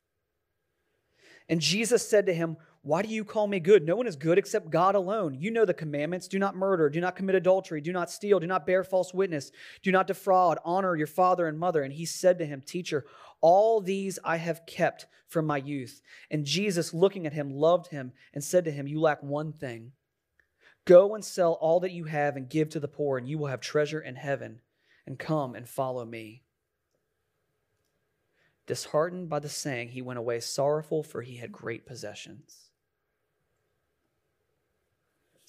And 1.49 1.61
Jesus 1.61 2.09
said 2.09 2.27
to 2.27 2.35
him, 2.35 2.57
why 2.83 3.03
do 3.03 3.09
you 3.09 3.25
call 3.25 3.47
me 3.47 3.61
good? 3.61 3.85
No 3.85 3.97
one 3.97 4.07
is 4.07 4.17
good 4.17 4.39
except 4.39 4.71
God 4.71 4.95
alone. 4.95 5.35
You 5.35 5.51
know 5.51 5.65
the 5.65 5.75
commandments 5.75 6.29
do 6.29 6.39
not 6.39 6.57
murder, 6.57 6.89
do 6.89 7.01
not 7.01 7.17
commit 7.17 7.35
adultery, 7.35 7.81
do 7.81 7.93
not 7.93 8.11
steal, 8.11 8.39
do 8.39 8.47
not 8.47 8.67
bear 8.67 8.85
false 8.85 9.13
witness, 9.13 9.51
do 9.83 9.91
not 9.91 10.07
defraud, 10.07 10.59
honor 10.65 10.97
your 10.97 11.07
father 11.07 11.47
and 11.47 11.59
mother. 11.59 11.83
And 11.83 11.93
he 11.93 12.07
said 12.07 12.39
to 12.39 12.47
him, 12.47 12.63
Teacher, 12.65 13.05
all 13.41 13.81
these 13.81 14.19
I 14.25 14.37
have 14.37 14.65
kept 14.67 15.07
from 15.29 15.47
my 15.47 15.59
youth. 15.59 16.01
And 16.31 16.45
Jesus, 16.45 16.95
looking 16.95 17.27
at 17.27 17.33
him, 17.33 17.51
loved 17.51 17.89
him 17.89 18.13
and 18.33 18.43
said 18.43 18.65
to 18.65 18.71
him, 18.71 18.87
You 18.87 19.01
lack 19.01 19.23
one 19.23 19.53
thing. 19.53 19.93
Go 20.85 21.15
and 21.15 21.25
sell 21.25 21.53
all 21.55 21.81
that 21.81 21.93
you 21.93 22.05
have 22.05 22.37
and 22.37 22.49
give 22.49 22.71
to 22.71 22.81
the 22.81 22.89
poor, 22.89 23.19
and 23.19 23.29
you 23.29 23.39
will 23.39 23.49
have 23.49 23.61
treasure 23.61 24.01
in 24.01 24.17
heaven. 24.17 24.61
And 25.07 25.19
come 25.19 25.55
and 25.55 25.69
follow 25.69 26.05
me. 26.05 26.43
Disheartened 28.67 29.31
by 29.31 29.39
the 29.39 29.49
saying, 29.49 29.89
he 29.89 30.03
went 30.03 30.19
away 30.19 30.41
sorrowful, 30.41 31.03
for 31.03 31.23
he 31.23 31.37
had 31.37 31.51
great 31.51 31.87
possessions. 31.87 32.68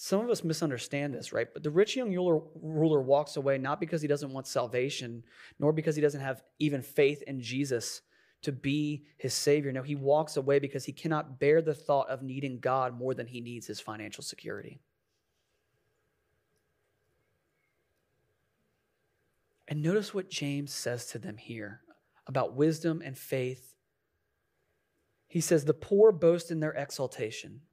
Some 0.02 0.22
of 0.22 0.30
us 0.30 0.46
misunderstand 0.46 1.14
this, 1.14 1.34
right? 1.34 1.50
But 1.54 1.62
the 1.62 1.70
rich 1.70 1.98
young 1.98 2.16
ruler, 2.16 3.02
walks 3.02 3.36
away 3.36 3.58
not 3.58 3.82
because 3.82 4.02
he 4.02 4.08
doesn't 4.08 4.32
want 4.32 4.48
salvation, 4.48 5.26
nor 5.60 5.74
because 5.74 5.94
he 5.94 6.02
doesn't 6.02 6.22
have 6.22 6.42
even 6.58 6.82
faith 6.82 7.22
in 7.24 7.42
Jesus 7.42 8.02
to 8.44 8.54
be 8.54 9.04
his 9.18 9.34
Savior. 9.34 9.74
No, 9.74 9.84
he 9.84 9.96
walks 9.96 10.38
away 10.38 10.60
because 10.60 10.86
he 10.86 10.94
cannot 10.94 11.38
bear 11.38 11.62
the 11.62 11.74
thought 11.74 12.08
of 12.10 12.24
needing 12.24 12.62
God 12.62 12.98
more 12.98 13.14
than 13.14 13.28
he 13.28 13.42
needs 13.42 13.68
his 13.68 13.82
financial 13.82 14.24
security. 14.24 14.80
And 19.68 19.82
notice 19.82 20.14
what 20.14 20.30
James 20.30 20.74
says 20.74 21.08
to 21.08 21.20
them 21.20 21.36
here 21.36 21.82
about 22.26 22.56
wisdom 22.56 23.02
and 23.04 23.18
faith. 23.18 23.76
He 25.28 25.42
says, 25.42 25.66
The 25.66 25.74
poor 25.74 26.14
boast 26.14 26.52
in 26.52 26.62
their 26.62 26.72
exaltation. 26.72 27.64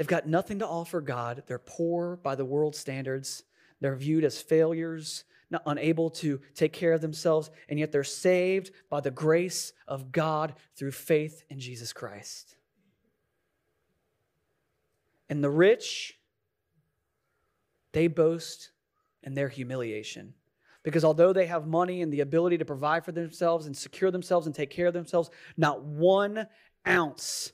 They've 0.00 0.06
got 0.06 0.26
nothing 0.26 0.60
to 0.60 0.66
offer 0.66 1.02
God. 1.02 1.42
They're 1.46 1.58
poor 1.58 2.16
by 2.16 2.34
the 2.34 2.44
world's 2.46 2.78
standards. 2.78 3.42
They're 3.82 3.94
viewed 3.94 4.24
as 4.24 4.40
failures, 4.40 5.24
not 5.50 5.60
unable 5.66 6.08
to 6.12 6.40
take 6.54 6.72
care 6.72 6.94
of 6.94 7.02
themselves, 7.02 7.50
and 7.68 7.78
yet 7.78 7.92
they're 7.92 8.02
saved 8.02 8.70
by 8.88 9.02
the 9.02 9.10
grace 9.10 9.74
of 9.86 10.10
God 10.10 10.54
through 10.74 10.92
faith 10.92 11.42
in 11.50 11.60
Jesus 11.60 11.92
Christ. 11.92 12.56
And 15.28 15.44
the 15.44 15.50
rich, 15.50 16.18
they 17.92 18.06
boast 18.06 18.70
in 19.22 19.34
their 19.34 19.50
humiliation. 19.50 20.32
Because 20.82 21.04
although 21.04 21.34
they 21.34 21.44
have 21.44 21.66
money 21.66 22.00
and 22.00 22.10
the 22.10 22.20
ability 22.20 22.56
to 22.56 22.64
provide 22.64 23.04
for 23.04 23.12
themselves 23.12 23.66
and 23.66 23.76
secure 23.76 24.10
themselves 24.10 24.46
and 24.46 24.54
take 24.54 24.70
care 24.70 24.86
of 24.86 24.94
themselves, 24.94 25.28
not 25.58 25.84
one 25.84 26.46
ounce 26.88 27.52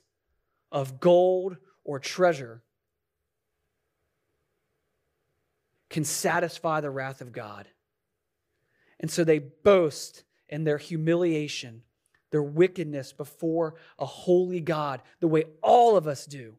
of 0.71 1.01
gold 1.01 1.57
or 1.87 1.97
treasure 1.97 2.61
can 5.89 6.03
satisfy 6.03 6.81
the 6.81 6.91
wrath 6.91 7.21
of 7.21 7.31
God. 7.31 7.67
And 8.99 9.09
so 9.09 9.23
they 9.23 9.39
boast 9.39 10.23
in 10.49 10.65
their 10.65 10.77
humiliation, 10.77 11.81
their 12.29 12.43
wickedness 12.43 13.13
before 13.13 13.75
a 13.97 14.05
holy 14.05 14.59
God, 14.59 15.01
the 15.21 15.27
way 15.29 15.45
all 15.63 15.95
of 15.95 16.07
us 16.07 16.25
do, 16.25 16.57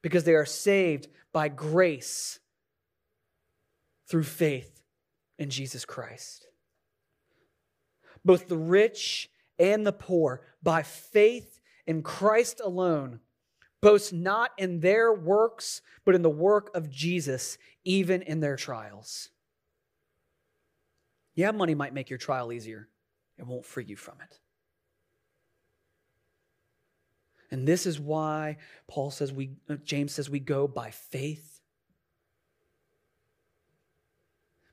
because 0.00 0.24
they 0.24 0.34
are 0.34 0.46
saved 0.46 1.08
by 1.32 1.48
grace 1.48 2.38
through 4.06 4.22
faith 4.22 4.82
in 5.38 5.50
Jesus 5.50 5.84
Christ. 5.84 6.46
Both 8.24 8.46
the 8.46 8.56
rich 8.56 9.28
and 9.58 9.84
the 9.84 9.92
poor, 9.92 10.42
by 10.62 10.82
faith 10.84 11.60
in 11.84 12.02
Christ 12.02 12.60
alone, 12.64 13.18
boast 13.82 14.12
not 14.12 14.52
in 14.56 14.80
their 14.80 15.12
works, 15.12 15.82
but 16.04 16.14
in 16.14 16.22
the 16.22 16.30
work 16.30 16.70
of 16.74 16.88
Jesus, 16.88 17.58
even 17.84 18.22
in 18.22 18.40
their 18.40 18.56
trials. 18.56 19.28
Yeah, 21.34 21.50
money 21.50 21.74
might 21.74 21.92
make 21.92 22.08
your 22.08 22.18
trial 22.18 22.52
easier, 22.52 22.88
it 23.36 23.46
won't 23.46 23.66
free 23.66 23.84
you 23.84 23.96
from 23.96 24.14
it. 24.22 24.38
And 27.50 27.68
this 27.68 27.84
is 27.84 28.00
why 28.00 28.56
Paul 28.86 29.10
says 29.10 29.30
we, 29.30 29.50
uh, 29.68 29.74
James 29.84 30.12
says 30.12 30.30
we 30.30 30.40
go 30.40 30.66
by 30.66 30.90
faith 30.90 31.60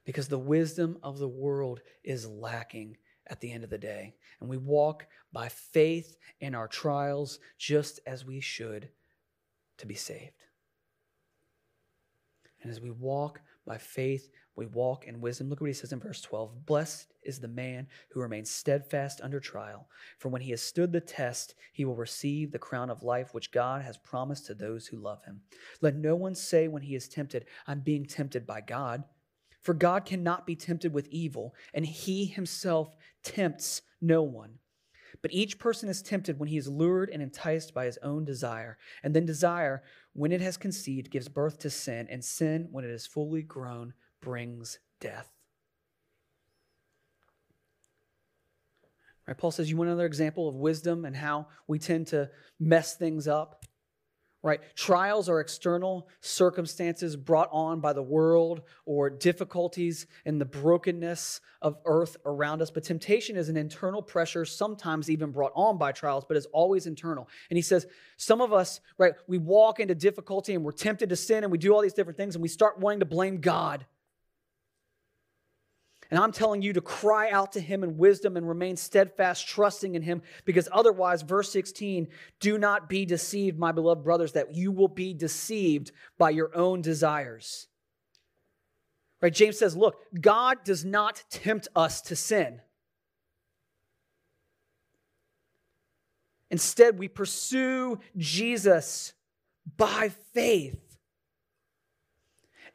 because 0.05 0.29
the 0.29 0.39
wisdom 0.39 0.97
of 1.03 1.19
the 1.19 1.27
world 1.27 1.81
is 2.03 2.25
lacking 2.25 2.95
at 3.27 3.41
the 3.41 3.51
end 3.51 3.65
of 3.65 3.69
the 3.69 3.77
day. 3.77 4.15
And 4.39 4.49
we 4.49 4.55
walk 4.55 5.07
by 5.33 5.49
faith 5.49 6.17
in 6.39 6.55
our 6.55 6.69
trials 6.69 7.39
just 7.57 7.99
as 8.07 8.23
we 8.23 8.39
should 8.39 8.89
to 9.79 9.87
be 9.87 9.95
saved. 9.95 10.43
And 12.61 12.71
as 12.71 12.81
we 12.81 12.91
walk 12.91 13.41
by 13.65 13.77
faith, 13.77 14.29
we 14.55 14.65
walk 14.65 15.05
in 15.07 15.21
wisdom. 15.21 15.49
Look 15.49 15.59
at 15.59 15.61
what 15.61 15.69
he 15.69 15.73
says 15.73 15.93
in 15.93 15.99
verse 15.99 16.21
12 16.21 16.65
Blessed 16.65 17.13
is 17.23 17.39
the 17.39 17.47
man 17.47 17.87
who 18.11 18.19
remains 18.19 18.51
steadfast 18.51 19.21
under 19.21 19.39
trial, 19.39 19.87
for 20.17 20.27
when 20.27 20.41
he 20.41 20.51
has 20.51 20.61
stood 20.61 20.91
the 20.91 20.99
test, 20.99 21.55
he 21.71 21.85
will 21.85 21.95
receive 21.95 22.51
the 22.51 22.59
crown 22.59 22.89
of 22.89 23.03
life 23.03 23.33
which 23.33 23.51
God 23.51 23.81
has 23.81 23.97
promised 23.97 24.45
to 24.47 24.53
those 24.53 24.87
who 24.87 24.97
love 24.97 25.23
him. 25.23 25.41
Let 25.81 25.95
no 25.95 26.15
one 26.15 26.35
say 26.35 26.67
when 26.67 26.81
he 26.81 26.95
is 26.95 27.07
tempted, 27.07 27.45
I'm 27.67 27.79
being 27.79 28.05
tempted 28.05 28.45
by 28.45 28.61
God. 28.61 29.05
For 29.61 29.73
God 29.73 30.05
cannot 30.05 30.45
be 30.45 30.55
tempted 30.55 30.93
with 30.93 31.07
evil, 31.07 31.53
and 31.73 31.85
he 31.85 32.25
himself 32.25 32.95
tempts 33.23 33.81
no 34.01 34.23
one. 34.23 34.59
But 35.21 35.33
each 35.33 35.59
person 35.59 35.89
is 35.89 36.01
tempted 36.01 36.39
when 36.39 36.49
he 36.49 36.57
is 36.57 36.67
lured 36.67 37.09
and 37.09 37.21
enticed 37.21 37.73
by 37.73 37.85
his 37.85 37.97
own 38.01 38.23
desire. 38.23 38.77
And 39.03 39.13
then 39.13 39.25
desire, 39.25 39.83
when 40.13 40.31
it 40.31 40.41
has 40.41 40.57
conceived, 40.57 41.11
gives 41.11 41.27
birth 41.27 41.59
to 41.59 41.69
sin, 41.69 42.07
and 42.09 42.23
sin, 42.23 42.69
when 42.71 42.85
it 42.85 42.91
is 42.91 43.05
fully 43.05 43.41
grown, 43.41 43.93
brings 44.21 44.79
death. 44.99 45.31
Right, 49.27 49.37
Paul 49.37 49.51
says, 49.51 49.69
You 49.69 49.77
want 49.77 49.89
another 49.89 50.05
example 50.05 50.47
of 50.47 50.55
wisdom 50.55 51.05
and 51.05 51.15
how 51.15 51.47
we 51.67 51.77
tend 51.77 52.07
to 52.07 52.31
mess 52.59 52.95
things 52.95 53.27
up? 53.27 53.63
Right? 54.41 54.61
Trials 54.75 55.27
are 55.27 55.39
external 55.39 56.07
circumstances 56.21 57.15
brought 57.15 57.49
on 57.51 57.81
by 57.81 57.93
the 57.93 58.01
world 58.01 58.61
or 58.85 59.09
difficulties 59.09 60.07
and 60.25 60.39
the 60.39 60.45
brokenness 60.45 61.41
of 61.61 61.77
earth 61.85 62.15
around 62.25 62.61
us. 62.61 62.71
But 62.71 62.83
temptation 62.83 63.35
is 63.35 63.49
an 63.49 63.57
internal 63.57 64.01
pressure, 64.01 64.45
sometimes 64.45 65.09
even 65.09 65.31
brought 65.31 65.51
on 65.55 65.77
by 65.77 65.91
trials, 65.91 66.23
but 66.25 66.37
is 66.37 66.45
always 66.47 66.85
internal. 66.85 67.27
And 67.49 67.57
he 67.57 67.61
says, 67.61 67.85
some 68.17 68.39
of 68.39 68.53
us, 68.53 68.79
right, 68.97 69.13
we 69.27 69.37
walk 69.37 69.79
into 69.79 69.95
difficulty 69.95 70.55
and 70.55 70.63
we're 70.63 70.71
tempted 70.71 71.09
to 71.09 71.15
sin 71.15 71.43
and 71.43 71.51
we 71.51 71.57
do 71.57 71.73
all 71.73 71.81
these 71.81 71.93
different 71.93 72.17
things 72.17 72.35
and 72.35 72.41
we 72.41 72.47
start 72.47 72.79
wanting 72.79 73.01
to 73.01 73.05
blame 73.05 73.41
God. 73.41 73.85
And 76.11 76.19
I'm 76.19 76.31
telling 76.31 76.63
you 76.63 76.73
to 76.73 76.81
cry 76.81 77.29
out 77.29 77.51
to 77.51 77.59
him 77.59 77.83
in 77.83 77.97
wisdom 77.97 78.35
and 78.35 78.47
remain 78.47 78.75
steadfast, 78.77 79.47
trusting 79.47 79.93
in 79.93 80.01
him, 80.01 80.23
because 80.43 80.67
otherwise, 80.71 81.21
verse 81.21 81.51
16, 81.51 82.07
do 82.39 82.57
not 82.57 82.89
be 82.89 83.05
deceived, 83.05 83.59
my 83.59 83.71
beloved 83.71 84.03
brothers, 84.03 84.31
that 84.31 84.55
you 84.55 84.71
will 84.71 84.87
be 84.87 85.13
deceived 85.13 85.91
by 86.17 86.31
your 86.31 86.55
own 86.55 86.81
desires. 86.81 87.67
Right? 89.21 89.33
James 89.33 89.59
says, 89.59 89.77
look, 89.77 89.97
God 90.19 90.63
does 90.63 90.83
not 90.83 91.23
tempt 91.29 91.67
us 91.75 92.01
to 92.03 92.15
sin. 92.15 92.61
Instead, 96.49 96.97
we 96.97 97.07
pursue 97.07 97.99
Jesus 98.17 99.13
by 99.77 100.09
faith. 100.33 100.88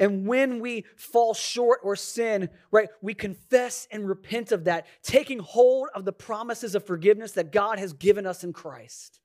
And 0.00 0.26
when 0.26 0.60
we 0.60 0.84
fall 0.96 1.34
short 1.34 1.80
or 1.82 1.96
sin, 1.96 2.48
right, 2.70 2.88
we 3.00 3.14
confess 3.14 3.86
and 3.90 4.08
repent 4.08 4.52
of 4.52 4.64
that, 4.64 4.86
taking 5.02 5.38
hold 5.38 5.88
of 5.94 6.04
the 6.04 6.12
promises 6.12 6.74
of 6.74 6.86
forgiveness 6.86 7.32
that 7.32 7.52
God 7.52 7.78
has 7.78 7.92
given 7.92 8.26
us 8.26 8.44
in 8.44 8.52
Christ. 8.52 9.20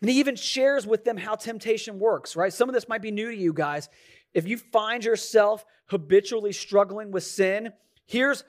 And 0.00 0.10
he 0.10 0.18
even 0.18 0.36
shares 0.36 0.86
with 0.86 1.04
them 1.04 1.16
how 1.16 1.34
temptation 1.34 1.98
works, 1.98 2.36
right? 2.36 2.52
Some 2.52 2.68
of 2.68 2.74
this 2.74 2.88
might 2.88 3.02
be 3.02 3.10
new 3.10 3.30
to 3.30 3.36
you 3.36 3.52
guys. 3.52 3.88
If 4.34 4.46
you 4.46 4.58
find 4.58 5.04
yourself 5.04 5.64
habitually 5.86 6.52
struggling 6.52 7.10
with 7.10 7.24
sin, 7.24 7.72
here's 8.06 8.44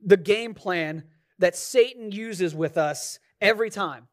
the 0.00 0.16
game 0.16 0.54
plan 0.54 1.04
that 1.38 1.56
Satan 1.56 2.12
uses 2.12 2.54
with 2.54 2.78
us 2.78 3.18
every 3.40 3.70
time. 3.70 4.08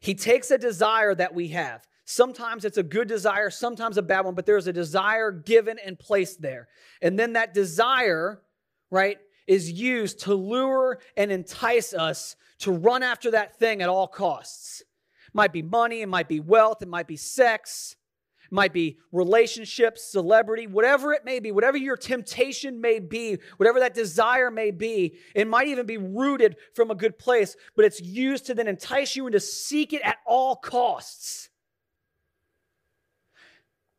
He 0.00 0.14
takes 0.14 0.50
a 0.50 0.58
desire 0.58 1.14
that 1.14 1.34
we 1.34 1.48
have. 1.48 1.86
Sometimes 2.04 2.64
it's 2.64 2.78
a 2.78 2.82
good 2.82 3.08
desire, 3.08 3.48
sometimes 3.50 3.96
a 3.96 4.02
bad 4.02 4.24
one, 4.24 4.34
but 4.34 4.44
there's 4.44 4.66
a 4.66 4.72
desire 4.72 5.30
given 5.30 5.78
and 5.78 5.98
placed 5.98 6.42
there. 6.42 6.68
And 7.00 7.18
then 7.18 7.34
that 7.34 7.54
desire, 7.54 8.42
right, 8.90 9.18
is 9.46 9.70
used 9.70 10.20
to 10.20 10.34
lure 10.34 11.00
and 11.16 11.30
entice 11.30 11.92
us 11.92 12.36
to 12.58 12.72
run 12.72 13.02
after 13.02 13.30
that 13.32 13.58
thing 13.58 13.82
at 13.82 13.88
all 13.88 14.06
costs. 14.06 14.80
It 14.80 15.34
might 15.34 15.52
be 15.52 15.62
money, 15.62 16.02
it 16.02 16.08
might 16.08 16.28
be 16.28 16.40
wealth, 16.40 16.82
it 16.82 16.88
might 16.88 17.06
be 17.06 17.16
sex, 17.16 17.96
it 18.44 18.52
might 18.52 18.72
be 18.72 18.98
relationships, 19.12 20.04
celebrity, 20.04 20.66
whatever 20.66 21.12
it 21.12 21.24
may 21.24 21.40
be, 21.40 21.52
whatever 21.52 21.76
your 21.76 21.96
temptation 21.96 22.80
may 22.80 22.98
be, 22.98 23.38
whatever 23.56 23.80
that 23.80 23.94
desire 23.94 24.50
may 24.50 24.70
be, 24.70 25.16
it 25.34 25.46
might 25.46 25.68
even 25.68 25.86
be 25.86 25.98
rooted 25.98 26.56
from 26.74 26.90
a 26.90 26.96
good 26.96 27.18
place, 27.18 27.56
but 27.76 27.84
it's 27.84 28.00
used 28.00 28.46
to 28.46 28.54
then 28.54 28.68
entice 28.68 29.16
you 29.16 29.26
and 29.26 29.32
to 29.32 29.40
seek 29.40 29.92
it 29.92 30.02
at 30.02 30.18
all 30.26 30.56
costs. 30.56 31.48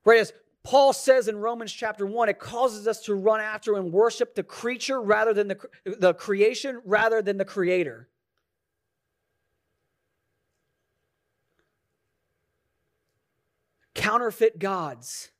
Right? 0.06 0.20
As 0.20 0.34
Paul 0.64 0.94
says 0.94 1.28
in 1.28 1.38
Romans 1.38 1.72
chapter 1.72 2.06
1, 2.06 2.30
it 2.30 2.40
causes 2.40 2.88
us 2.88 3.02
to 3.02 3.16
run 3.16 3.42
after 3.42 3.76
and 3.76 3.92
worship 3.92 4.34
the 4.34 4.44
creature 4.44 5.02
rather 5.02 5.34
than 5.34 5.50
the, 5.50 5.60
the 5.86 6.14
creation 6.14 6.82
rather 6.86 7.22
than 7.22 7.38
the 7.38 7.46
creator. 7.46 8.08
Counterfeit 13.94 14.58
gods, 14.58 15.32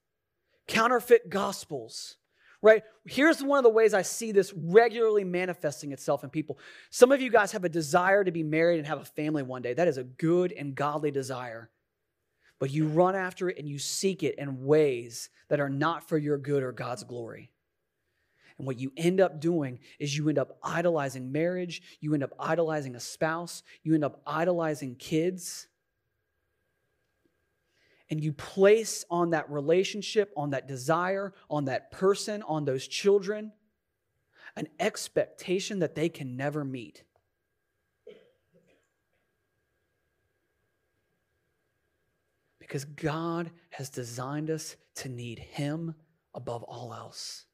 counterfeit 0.68 1.30
gospels, 1.30 2.18
right? 2.62 2.84
Here's 3.06 3.44
one 3.44 3.58
of 3.58 3.64
the 3.64 3.70
ways 3.70 3.94
I 3.94 4.04
see 4.04 4.32
this 4.32 4.54
regularly 4.54 5.24
manifesting 5.24 5.92
itself 5.92 6.24
in 6.24 6.30
people. 6.30 6.60
Some 6.90 7.12
of 7.12 7.22
you 7.22 7.30
guys 7.30 7.52
have 7.54 7.66
a 7.66 7.70
desire 7.70 8.24
to 8.24 8.32
be 8.32 8.44
married 8.44 8.78
and 8.78 8.88
have 8.88 9.02
a 9.02 9.06
family 9.06 9.44
one 9.44 9.62
day. 9.62 9.74
That 9.74 9.88
is 9.88 9.98
a 9.98 10.04
good 10.04 10.54
and 10.54 10.76
godly 10.76 11.12
desire. 11.12 11.70
But 12.64 12.72
you 12.72 12.88
run 12.88 13.14
after 13.14 13.50
it 13.50 13.58
and 13.60 13.68
you 13.68 13.78
seek 13.78 14.24
it 14.24 14.36
in 14.38 14.64
ways 14.64 15.30
that 15.50 15.60
are 15.60 15.68
not 15.68 16.08
for 16.08 16.18
your 16.18 16.38
good 16.38 16.64
or 16.64 16.72
God's 16.72 17.04
glory. 17.04 17.52
And 18.58 18.66
what 18.66 18.80
you 18.80 18.94
end 18.96 19.20
up 19.20 19.42
doing 19.42 19.80
is 20.00 20.16
you 20.18 20.30
end 20.30 20.38
up 20.38 20.60
idolizing 20.64 21.30
marriage, 21.30 21.82
you 22.00 22.14
end 22.14 22.24
up 22.24 22.32
idolizing 22.40 22.96
a 22.96 23.02
spouse, 23.02 23.64
you 23.84 23.96
end 23.96 24.06
up 24.06 24.22
idolizing 24.26 24.96
kids. 24.96 25.68
And 28.10 28.24
you 28.24 28.32
place 28.32 29.04
on 29.10 29.32
that 29.32 29.52
relationship, 29.52 30.32
on 30.38 30.52
that 30.52 30.66
desire, 30.66 31.34
on 31.50 31.66
that 31.66 31.92
person, 31.92 32.44
on 32.44 32.64
those 32.64 32.88
children, 32.88 33.52
an 34.56 34.70
expectation 34.80 35.80
that 35.80 35.96
they 35.96 36.08
can 36.08 36.38
never 36.38 36.64
meet. 36.64 37.04
Because 42.74 42.86
God 42.86 43.52
has 43.70 43.92
designed 43.92 44.50
us 44.50 44.78
to 44.96 45.08
need 45.08 45.38
Him 45.38 45.94
above 46.34 46.64
all 46.64 46.92
else. 46.92 47.46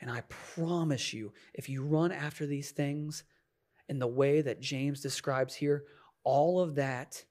And 0.00 0.10
I 0.10 0.22
promise 0.22 1.12
you, 1.12 1.34
if 1.52 1.68
you 1.68 1.84
run 1.84 2.12
after 2.12 2.46
these 2.46 2.70
things 2.70 3.24
in 3.90 3.98
the 3.98 4.06
way 4.06 4.40
that 4.40 4.62
James 4.62 5.02
describes 5.02 5.54
here, 5.54 5.84
all 6.24 6.60
of 6.60 6.76
that 6.76 7.26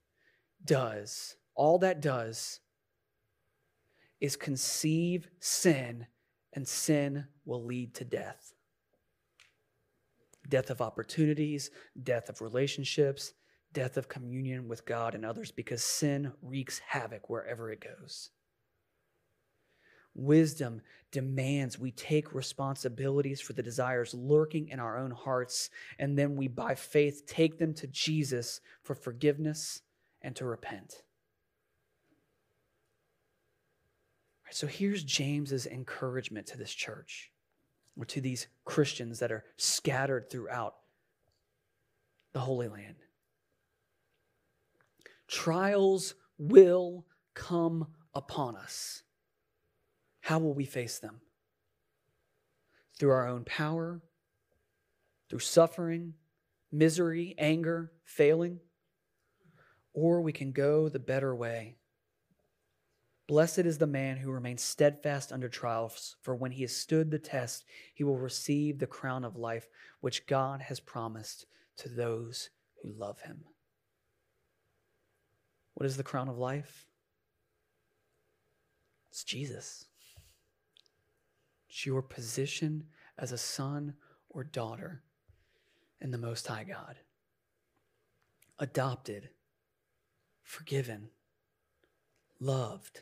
does, 0.64 1.38
all 1.56 1.80
that 1.80 2.02
does 2.02 2.60
is 4.22 4.36
conceive 4.36 5.28
sin, 5.40 6.06
and 6.54 6.68
sin 6.68 7.26
will 7.46 7.66
lead 7.66 7.96
to 7.96 8.06
death. 8.06 8.54
Death 10.48 10.70
of 10.70 10.82
opportunities, 10.82 11.72
death 12.04 12.30
of 12.30 12.42
relationships, 12.42 13.34
death 13.76 13.98
of 13.98 14.10
communion 14.10 14.68
with 14.68 14.86
God 14.86 15.14
and 15.14 15.24
others, 15.24 15.52
because 15.52 15.84
sin 15.84 16.32
wreaks 16.42 16.80
havoc 16.80 17.30
wherever 17.30 17.70
it 17.70 17.80
goes. 17.80 18.32
Wisdom 20.16 20.82
demands 21.12 21.78
we 21.78 21.92
take 21.92 22.34
responsibilities 22.34 23.42
for 23.42 23.52
the 23.54 23.62
desires 23.62 24.14
lurking 24.14 24.70
in 24.70 24.80
our 24.80 24.98
own 24.98 25.12
hearts, 25.12 25.70
and 26.00 26.18
then 26.18 26.38
we, 26.38 26.48
by 26.48 26.74
faith, 26.74 27.28
take 27.28 27.60
them 27.60 27.74
to 27.74 27.86
Jesus 27.88 28.62
for 28.82 28.96
forgiveness 28.96 29.82
and 30.22 30.36
to 30.38 30.46
repent. 30.46 31.04
So 34.52 34.68
here's 34.68 35.04
James's 35.04 35.68
encouragement 35.68 36.48
to 36.48 36.58
this 36.58 36.74
church 36.74 37.30
or 38.00 38.06
to 38.06 38.22
these 38.22 38.48
Christians 38.64 39.20
that 39.20 39.34
are 39.34 39.44
scattered 39.58 40.30
throughout 40.30 40.76
the 42.32 42.40
Holy 42.40 42.70
Land. 42.70 42.96
Trials 45.28 46.16
will 46.38 47.06
come 47.34 47.88
upon 48.14 48.56
us. 48.56 49.04
How 50.22 50.40
will 50.40 50.54
we 50.54 50.66
face 50.66 51.00
them? 51.00 51.22
Through 52.98 53.12
our 53.12 53.28
own 53.28 53.44
power, 53.44 54.02
through 55.30 55.40
suffering, 55.40 56.14
misery, 56.72 57.36
anger, 57.38 57.92
failing, 58.06 58.60
or 59.94 60.22
we 60.22 60.32
can 60.32 60.52
go 60.52 60.90
the 60.90 61.00
better 61.00 61.36
way. 61.36 61.78
Blessed 63.28 63.60
is 63.60 63.80
the 63.80 63.88
man 63.88 64.18
who 64.18 64.30
remains 64.30 64.62
steadfast 64.62 65.32
under 65.32 65.50
trials, 65.50 66.16
for 66.22 66.36
when 66.36 66.52
he 66.52 66.62
has 66.62 66.76
stood 66.76 67.10
the 67.10 67.18
test, 67.18 67.66
he 67.94 68.04
will 68.04 68.18
receive 68.18 68.78
the 68.78 68.86
crown 68.86 69.24
of 69.24 69.36
life 69.36 69.68
which 70.02 70.28
God 70.28 70.62
has 70.62 70.80
promised 70.80 71.48
to 71.78 71.90
those 71.90 72.52
who 72.84 72.92
love 72.92 73.22
him. 73.22 73.46
What 75.76 75.86
is 75.86 75.98
the 75.98 76.04
crown 76.04 76.30
of 76.30 76.38
life? 76.38 76.88
It's 79.10 79.24
Jesus. 79.24 79.86
It's 81.70 81.86
your 81.86 82.02
position 82.02 82.86
as 83.18 83.32
a 83.32 83.38
son 83.38 83.94
or 84.30 84.44
daughter 84.44 85.04
in 86.02 86.12
the 86.12 86.18
Most 86.18 86.48
High 86.48 86.64
God. 86.64 86.98
Adopted, 88.58 89.30
forgiven, 90.44 91.10
loved, 92.40 93.02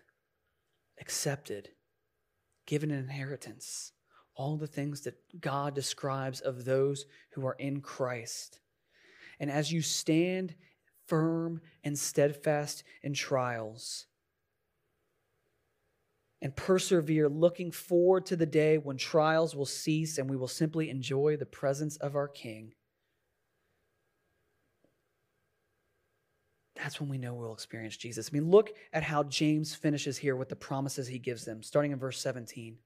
accepted, 1.00 1.70
given 2.66 2.90
an 2.90 3.00
inheritance. 3.00 3.92
All 4.36 4.58
the 4.58 4.66
things 4.66 5.02
that 5.02 5.16
God 5.40 5.76
describes 5.76 6.42
of 6.42 6.66
those 6.66 7.06
who 7.34 7.46
are 7.46 7.56
in 7.60 7.82
Christ. 7.82 8.60
And 9.40 9.52
as 9.52 9.72
you 9.72 9.84
stand 9.84 10.56
firm 11.08 11.62
and 11.84 11.98
steadfast 11.98 12.84
in 13.02 13.14
trials, 13.14 14.06
and 16.42 16.56
persevere, 16.56 17.30
looking 17.30 17.72
forward 17.72 18.26
to 18.26 18.36
the 18.36 18.46
day 18.46 18.78
when 18.78 18.98
trials 18.98 19.56
will 19.56 19.66
cease 19.66 20.18
and 20.18 20.30
we 20.30 20.36
will 20.36 20.48
simply 20.48 20.90
enjoy 20.90 21.38
the 21.38 21.46
presence 21.46 21.96
of 21.98 22.16
our 22.16 22.28
King. 22.28 22.74
That's 26.76 27.00
when 27.00 27.08
we 27.08 27.18
know 27.18 27.34
we'll 27.34 27.54
experience 27.54 27.96
Jesus. 27.96 28.30
I 28.30 28.34
mean, 28.34 28.52
look 28.52 28.72
at 28.92 29.04
how 29.04 29.24
James 29.24 29.74
finishes 29.74 30.18
here 30.18 30.36
with 30.36 30.50
the 30.50 30.56
promises 30.58 31.08
he 31.08 31.18
gives 31.18 31.46
them, 31.46 31.64
starting 31.64 31.94
in 31.94 32.00
verse 32.00 32.20
17. 32.20 32.78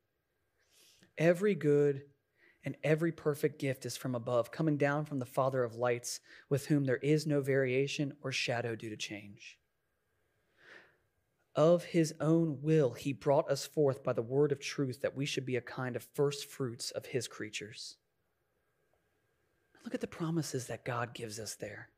Every 1.18 1.56
good 1.56 2.04
and 2.64 2.76
every 2.84 3.12
perfect 3.12 3.60
gift 3.60 3.86
is 3.86 3.98
from 3.98 4.16
above, 4.16 4.52
coming 4.52 4.78
down 4.78 5.06
from 5.06 5.20
the 5.20 5.26
Father 5.26 5.64
of 5.64 5.76
lights, 5.76 6.20
with 6.50 6.68
whom 6.68 6.86
there 6.86 6.98
is 6.98 7.26
no 7.26 7.42
variation 7.42 8.14
or 8.22 8.32
shadow 8.32 8.76
due 8.76 8.90
to 8.90 8.98
change 8.98 9.58
of 11.58 11.86
his 11.86 12.14
own 12.22 12.60
will, 12.62 12.92
he 12.92 13.12
brought 13.12 13.50
us 13.50 13.66
forth 13.66 14.04
by 14.04 14.14
the 14.14 14.22
word 14.22 14.52
of 14.52 14.60
truth 14.60 15.02
that 15.02 15.18
we 15.18 15.26
should 15.26 15.46
be 15.46 15.56
a 15.56 15.62
kind 15.62 15.96
of 15.96 16.08
first 16.14 16.46
fruits 16.46 16.92
of 16.92 17.08
his 17.08 17.28
creatures. 17.28 17.98
Look 19.84 19.96
at 19.96 20.02
the 20.02 20.08
promises 20.08 20.68
that 20.68 20.86
God 20.86 21.16
gives 21.16 21.40
us 21.40 21.56
there. 21.56 21.90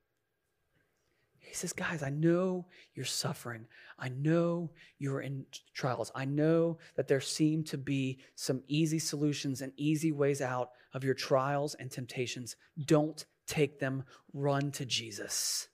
He 1.39 1.53
says, 1.53 1.73
Guys, 1.73 2.03
I 2.03 2.09
know 2.09 2.65
you're 2.93 3.05
suffering. 3.05 3.65
I 3.97 4.09
know 4.09 4.71
you're 4.97 5.21
in 5.21 5.45
trials. 5.73 6.11
I 6.15 6.25
know 6.25 6.77
that 6.95 7.07
there 7.07 7.21
seem 7.21 7.63
to 7.65 7.77
be 7.77 8.19
some 8.35 8.61
easy 8.67 8.99
solutions 8.99 9.61
and 9.61 9.73
easy 9.77 10.11
ways 10.11 10.41
out 10.41 10.71
of 10.93 11.03
your 11.03 11.13
trials 11.13 11.75
and 11.75 11.89
temptations. 11.89 12.55
Don't 12.85 13.25
take 13.47 13.79
them, 13.79 14.03
run 14.33 14.71
to 14.71 14.85
Jesus. 14.85 15.69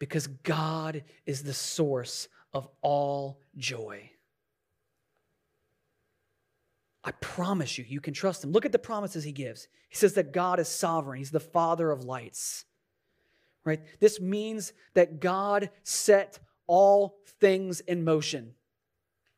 because 0.00 0.26
God 0.26 1.04
is 1.26 1.44
the 1.44 1.54
source 1.54 2.26
of 2.52 2.66
all 2.80 3.38
joy. 3.56 4.10
I 7.02 7.12
promise 7.12 7.78
you, 7.78 7.84
you 7.88 8.00
can 8.00 8.12
trust 8.12 8.44
him. 8.44 8.52
Look 8.52 8.66
at 8.66 8.72
the 8.72 8.78
promises 8.78 9.24
he 9.24 9.32
gives. 9.32 9.68
He 9.88 9.96
says 9.96 10.14
that 10.14 10.32
God 10.32 10.60
is 10.60 10.68
sovereign, 10.68 11.18
he's 11.18 11.30
the 11.30 11.40
father 11.40 11.90
of 11.90 12.04
lights. 12.04 12.64
Right? 13.64 13.80
This 14.00 14.20
means 14.20 14.72
that 14.94 15.20
God 15.20 15.70
set 15.82 16.38
all 16.66 17.18
things 17.40 17.80
in 17.80 18.04
motion. 18.04 18.54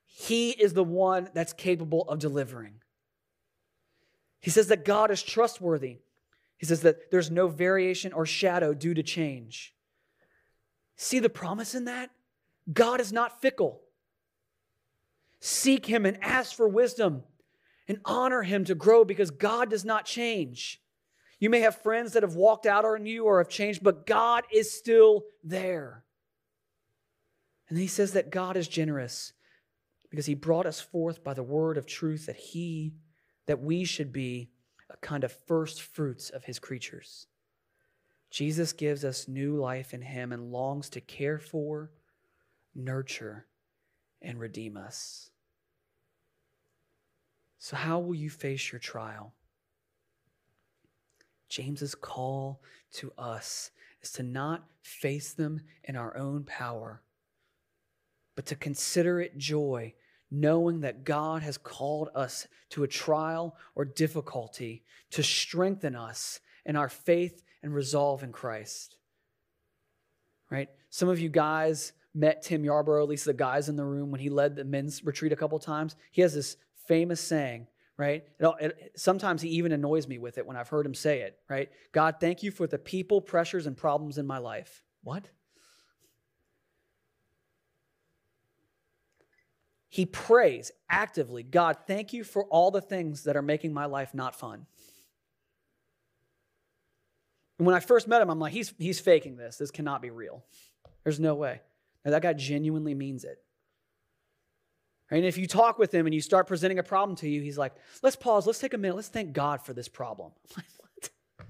He 0.04 0.50
is 0.50 0.74
the 0.74 0.84
one 0.84 1.28
that's 1.34 1.52
capable 1.52 2.02
of 2.02 2.18
delivering. 2.18 2.74
He 4.40 4.50
says 4.50 4.68
that 4.68 4.84
God 4.84 5.10
is 5.10 5.22
trustworthy. 5.22 5.98
He 6.58 6.66
says 6.66 6.82
that 6.82 7.10
there's 7.10 7.30
no 7.30 7.48
variation 7.48 8.12
or 8.12 8.26
shadow 8.26 8.74
due 8.74 8.94
to 8.94 9.02
change. 9.02 9.74
See 10.96 11.18
the 11.18 11.28
promise 11.28 11.74
in 11.74 11.86
that? 11.86 12.10
God 12.72 13.00
is 13.00 13.12
not 13.12 13.40
fickle. 13.40 13.80
Seek 15.40 15.86
Him 15.86 16.06
and 16.06 16.22
ask 16.22 16.54
for 16.54 16.68
wisdom 16.68 17.24
and 17.92 18.00
honor 18.06 18.42
Him 18.42 18.64
to 18.64 18.74
grow 18.74 19.04
because 19.04 19.30
God 19.30 19.68
does 19.68 19.84
not 19.84 20.06
change. 20.06 20.80
You 21.38 21.50
may 21.50 21.60
have 21.60 21.82
friends 21.82 22.14
that 22.14 22.22
have 22.22 22.36
walked 22.36 22.64
out 22.64 22.86
on 22.86 23.04
you 23.04 23.24
or 23.24 23.36
have 23.36 23.50
changed, 23.50 23.84
but 23.84 24.06
God 24.06 24.44
is 24.50 24.72
still 24.72 25.24
there. 25.44 26.04
And 27.68 27.76
He 27.76 27.86
says 27.86 28.14
that 28.14 28.30
God 28.30 28.56
is 28.56 28.66
generous 28.66 29.34
because 30.08 30.24
He 30.24 30.34
brought 30.34 30.64
us 30.64 30.80
forth 30.80 31.22
by 31.22 31.34
the 31.34 31.42
word 31.42 31.76
of 31.76 31.84
truth 31.84 32.24
that 32.24 32.36
He, 32.36 32.94
that 33.46 33.60
we 33.60 33.84
should 33.84 34.10
be 34.10 34.48
a 34.88 34.96
kind 34.96 35.22
of 35.22 35.36
first 35.46 35.82
fruits 35.82 36.30
of 36.30 36.44
His 36.44 36.58
creatures. 36.58 37.26
Jesus 38.30 38.72
gives 38.72 39.04
us 39.04 39.28
new 39.28 39.56
life 39.56 39.92
in 39.92 40.00
Him 40.00 40.32
and 40.32 40.50
longs 40.50 40.88
to 40.90 41.02
care 41.02 41.38
for, 41.38 41.90
nurture, 42.74 43.48
and 44.22 44.40
redeem 44.40 44.78
us. 44.78 45.31
So, 47.62 47.76
how 47.76 48.00
will 48.00 48.16
you 48.16 48.28
face 48.28 48.72
your 48.72 48.80
trial? 48.80 49.34
James's 51.48 51.94
call 51.94 52.60
to 52.94 53.12
us 53.16 53.70
is 54.02 54.10
to 54.14 54.24
not 54.24 54.64
face 54.80 55.32
them 55.32 55.60
in 55.84 55.94
our 55.94 56.16
own 56.16 56.42
power, 56.42 57.02
but 58.34 58.46
to 58.46 58.56
consider 58.56 59.20
it 59.20 59.38
joy, 59.38 59.94
knowing 60.28 60.80
that 60.80 61.04
God 61.04 61.44
has 61.44 61.56
called 61.56 62.08
us 62.16 62.48
to 62.70 62.82
a 62.82 62.88
trial 62.88 63.54
or 63.76 63.84
difficulty 63.84 64.82
to 65.12 65.22
strengthen 65.22 65.94
us 65.94 66.40
in 66.66 66.74
our 66.74 66.88
faith 66.88 67.44
and 67.62 67.72
resolve 67.72 68.24
in 68.24 68.32
Christ. 68.32 68.96
Right? 70.50 70.68
Some 70.90 71.08
of 71.08 71.20
you 71.20 71.28
guys 71.28 71.92
met 72.12 72.42
Tim 72.42 72.64
Yarbrough, 72.64 73.04
at 73.04 73.08
least 73.08 73.24
the 73.24 73.32
guys 73.32 73.68
in 73.68 73.76
the 73.76 73.84
room, 73.84 74.10
when 74.10 74.20
he 74.20 74.30
led 74.30 74.56
the 74.56 74.64
men's 74.64 75.04
retreat 75.04 75.32
a 75.32 75.36
couple 75.36 75.60
times. 75.60 75.94
He 76.10 76.22
has 76.22 76.34
this 76.34 76.56
famous 76.86 77.20
saying, 77.20 77.66
right? 77.96 78.24
It, 78.38 78.54
it, 78.60 78.92
sometimes 78.96 79.42
he 79.42 79.48
even 79.50 79.72
annoys 79.72 80.06
me 80.08 80.18
with 80.18 80.38
it 80.38 80.46
when 80.46 80.56
I've 80.56 80.68
heard 80.68 80.86
him 80.86 80.94
say 80.94 81.22
it, 81.22 81.38
right? 81.48 81.70
God, 81.92 82.16
thank 82.20 82.42
you 82.42 82.50
for 82.50 82.66
the 82.66 82.78
people, 82.78 83.20
pressures, 83.20 83.66
and 83.66 83.76
problems 83.76 84.18
in 84.18 84.26
my 84.26 84.38
life. 84.38 84.82
What? 85.02 85.28
He 89.88 90.06
prays 90.06 90.72
actively 90.88 91.42
God, 91.42 91.76
thank 91.86 92.14
you 92.14 92.24
for 92.24 92.44
all 92.44 92.70
the 92.70 92.80
things 92.80 93.24
that 93.24 93.36
are 93.36 93.42
making 93.42 93.74
my 93.74 93.84
life 93.84 94.14
not 94.14 94.34
fun. 94.34 94.66
And 97.58 97.66
when 97.66 97.76
I 97.76 97.80
first 97.80 98.08
met 98.08 98.22
him, 98.22 98.30
I'm 98.30 98.40
like, 98.40 98.52
he's, 98.52 98.72
he's 98.78 98.98
faking 98.98 99.36
this. 99.36 99.56
This 99.56 99.70
cannot 99.70 100.02
be 100.02 100.10
real. 100.10 100.42
There's 101.04 101.20
no 101.20 101.34
way. 101.34 101.60
Now, 102.04 102.10
that 102.12 102.22
guy 102.22 102.32
genuinely 102.32 102.94
means 102.94 103.22
it. 103.22 103.38
And 105.12 105.26
if 105.26 105.36
you 105.36 105.46
talk 105.46 105.78
with 105.78 105.92
him 105.92 106.06
and 106.06 106.14
you 106.14 106.22
start 106.22 106.46
presenting 106.46 106.78
a 106.78 106.82
problem 106.82 107.16
to 107.16 107.28
you, 107.28 107.42
he's 107.42 107.58
like, 107.58 107.74
let's 108.02 108.16
pause, 108.16 108.46
let's 108.46 108.58
take 108.58 108.72
a 108.72 108.78
minute, 108.78 108.96
let's 108.96 109.08
thank 109.08 109.34
God 109.34 109.60
for 109.60 109.74
this 109.74 109.86
problem. 109.86 110.32
I'm 110.56 110.62
like, 110.62 110.66
what? 110.78 111.46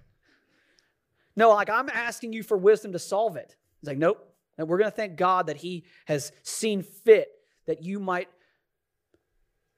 No, 1.36 1.50
like 1.50 1.70
I'm 1.70 1.88
asking 1.88 2.32
you 2.32 2.42
for 2.42 2.56
wisdom 2.56 2.92
to 2.92 2.98
solve 2.98 3.36
it. 3.36 3.54
He's 3.80 3.86
like, 3.86 3.98
nope. 3.98 4.34
And 4.58 4.66
we're 4.66 4.78
going 4.78 4.90
to 4.90 4.96
thank 4.96 5.14
God 5.16 5.46
that 5.46 5.58
he 5.58 5.84
has 6.06 6.32
seen 6.42 6.82
fit 6.82 7.28
that 7.66 7.84
you 7.84 8.00
might 8.00 8.28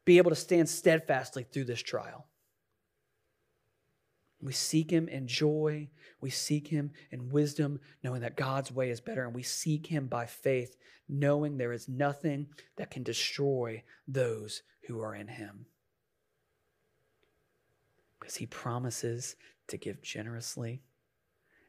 be 0.06 0.16
able 0.16 0.30
to 0.30 0.36
stand 0.36 0.66
steadfastly 0.66 1.44
through 1.44 1.64
this 1.64 1.82
trial. 1.82 2.26
We 4.44 4.52
seek 4.52 4.90
Him 4.90 5.08
in 5.08 5.26
joy. 5.26 5.88
We 6.20 6.28
seek 6.28 6.68
Him 6.68 6.92
in 7.10 7.30
wisdom, 7.30 7.80
knowing 8.02 8.20
that 8.20 8.36
God's 8.36 8.70
way 8.70 8.90
is 8.90 9.00
better. 9.00 9.24
And 9.24 9.34
we 9.34 9.42
seek 9.42 9.86
Him 9.86 10.06
by 10.06 10.26
faith, 10.26 10.76
knowing 11.08 11.56
there 11.56 11.72
is 11.72 11.88
nothing 11.88 12.48
that 12.76 12.90
can 12.90 13.02
destroy 13.02 13.82
those 14.06 14.62
who 14.86 15.00
are 15.00 15.14
in 15.14 15.28
Him. 15.28 15.64
Because 18.20 18.36
He 18.36 18.44
promises 18.44 19.34
to 19.68 19.78
give 19.78 20.02
generously 20.02 20.82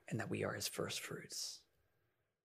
and 0.09 0.19
that 0.19 0.29
we 0.29 0.43
are 0.43 0.53
His 0.53 0.67
first 0.67 0.99
fruits. 0.99 1.61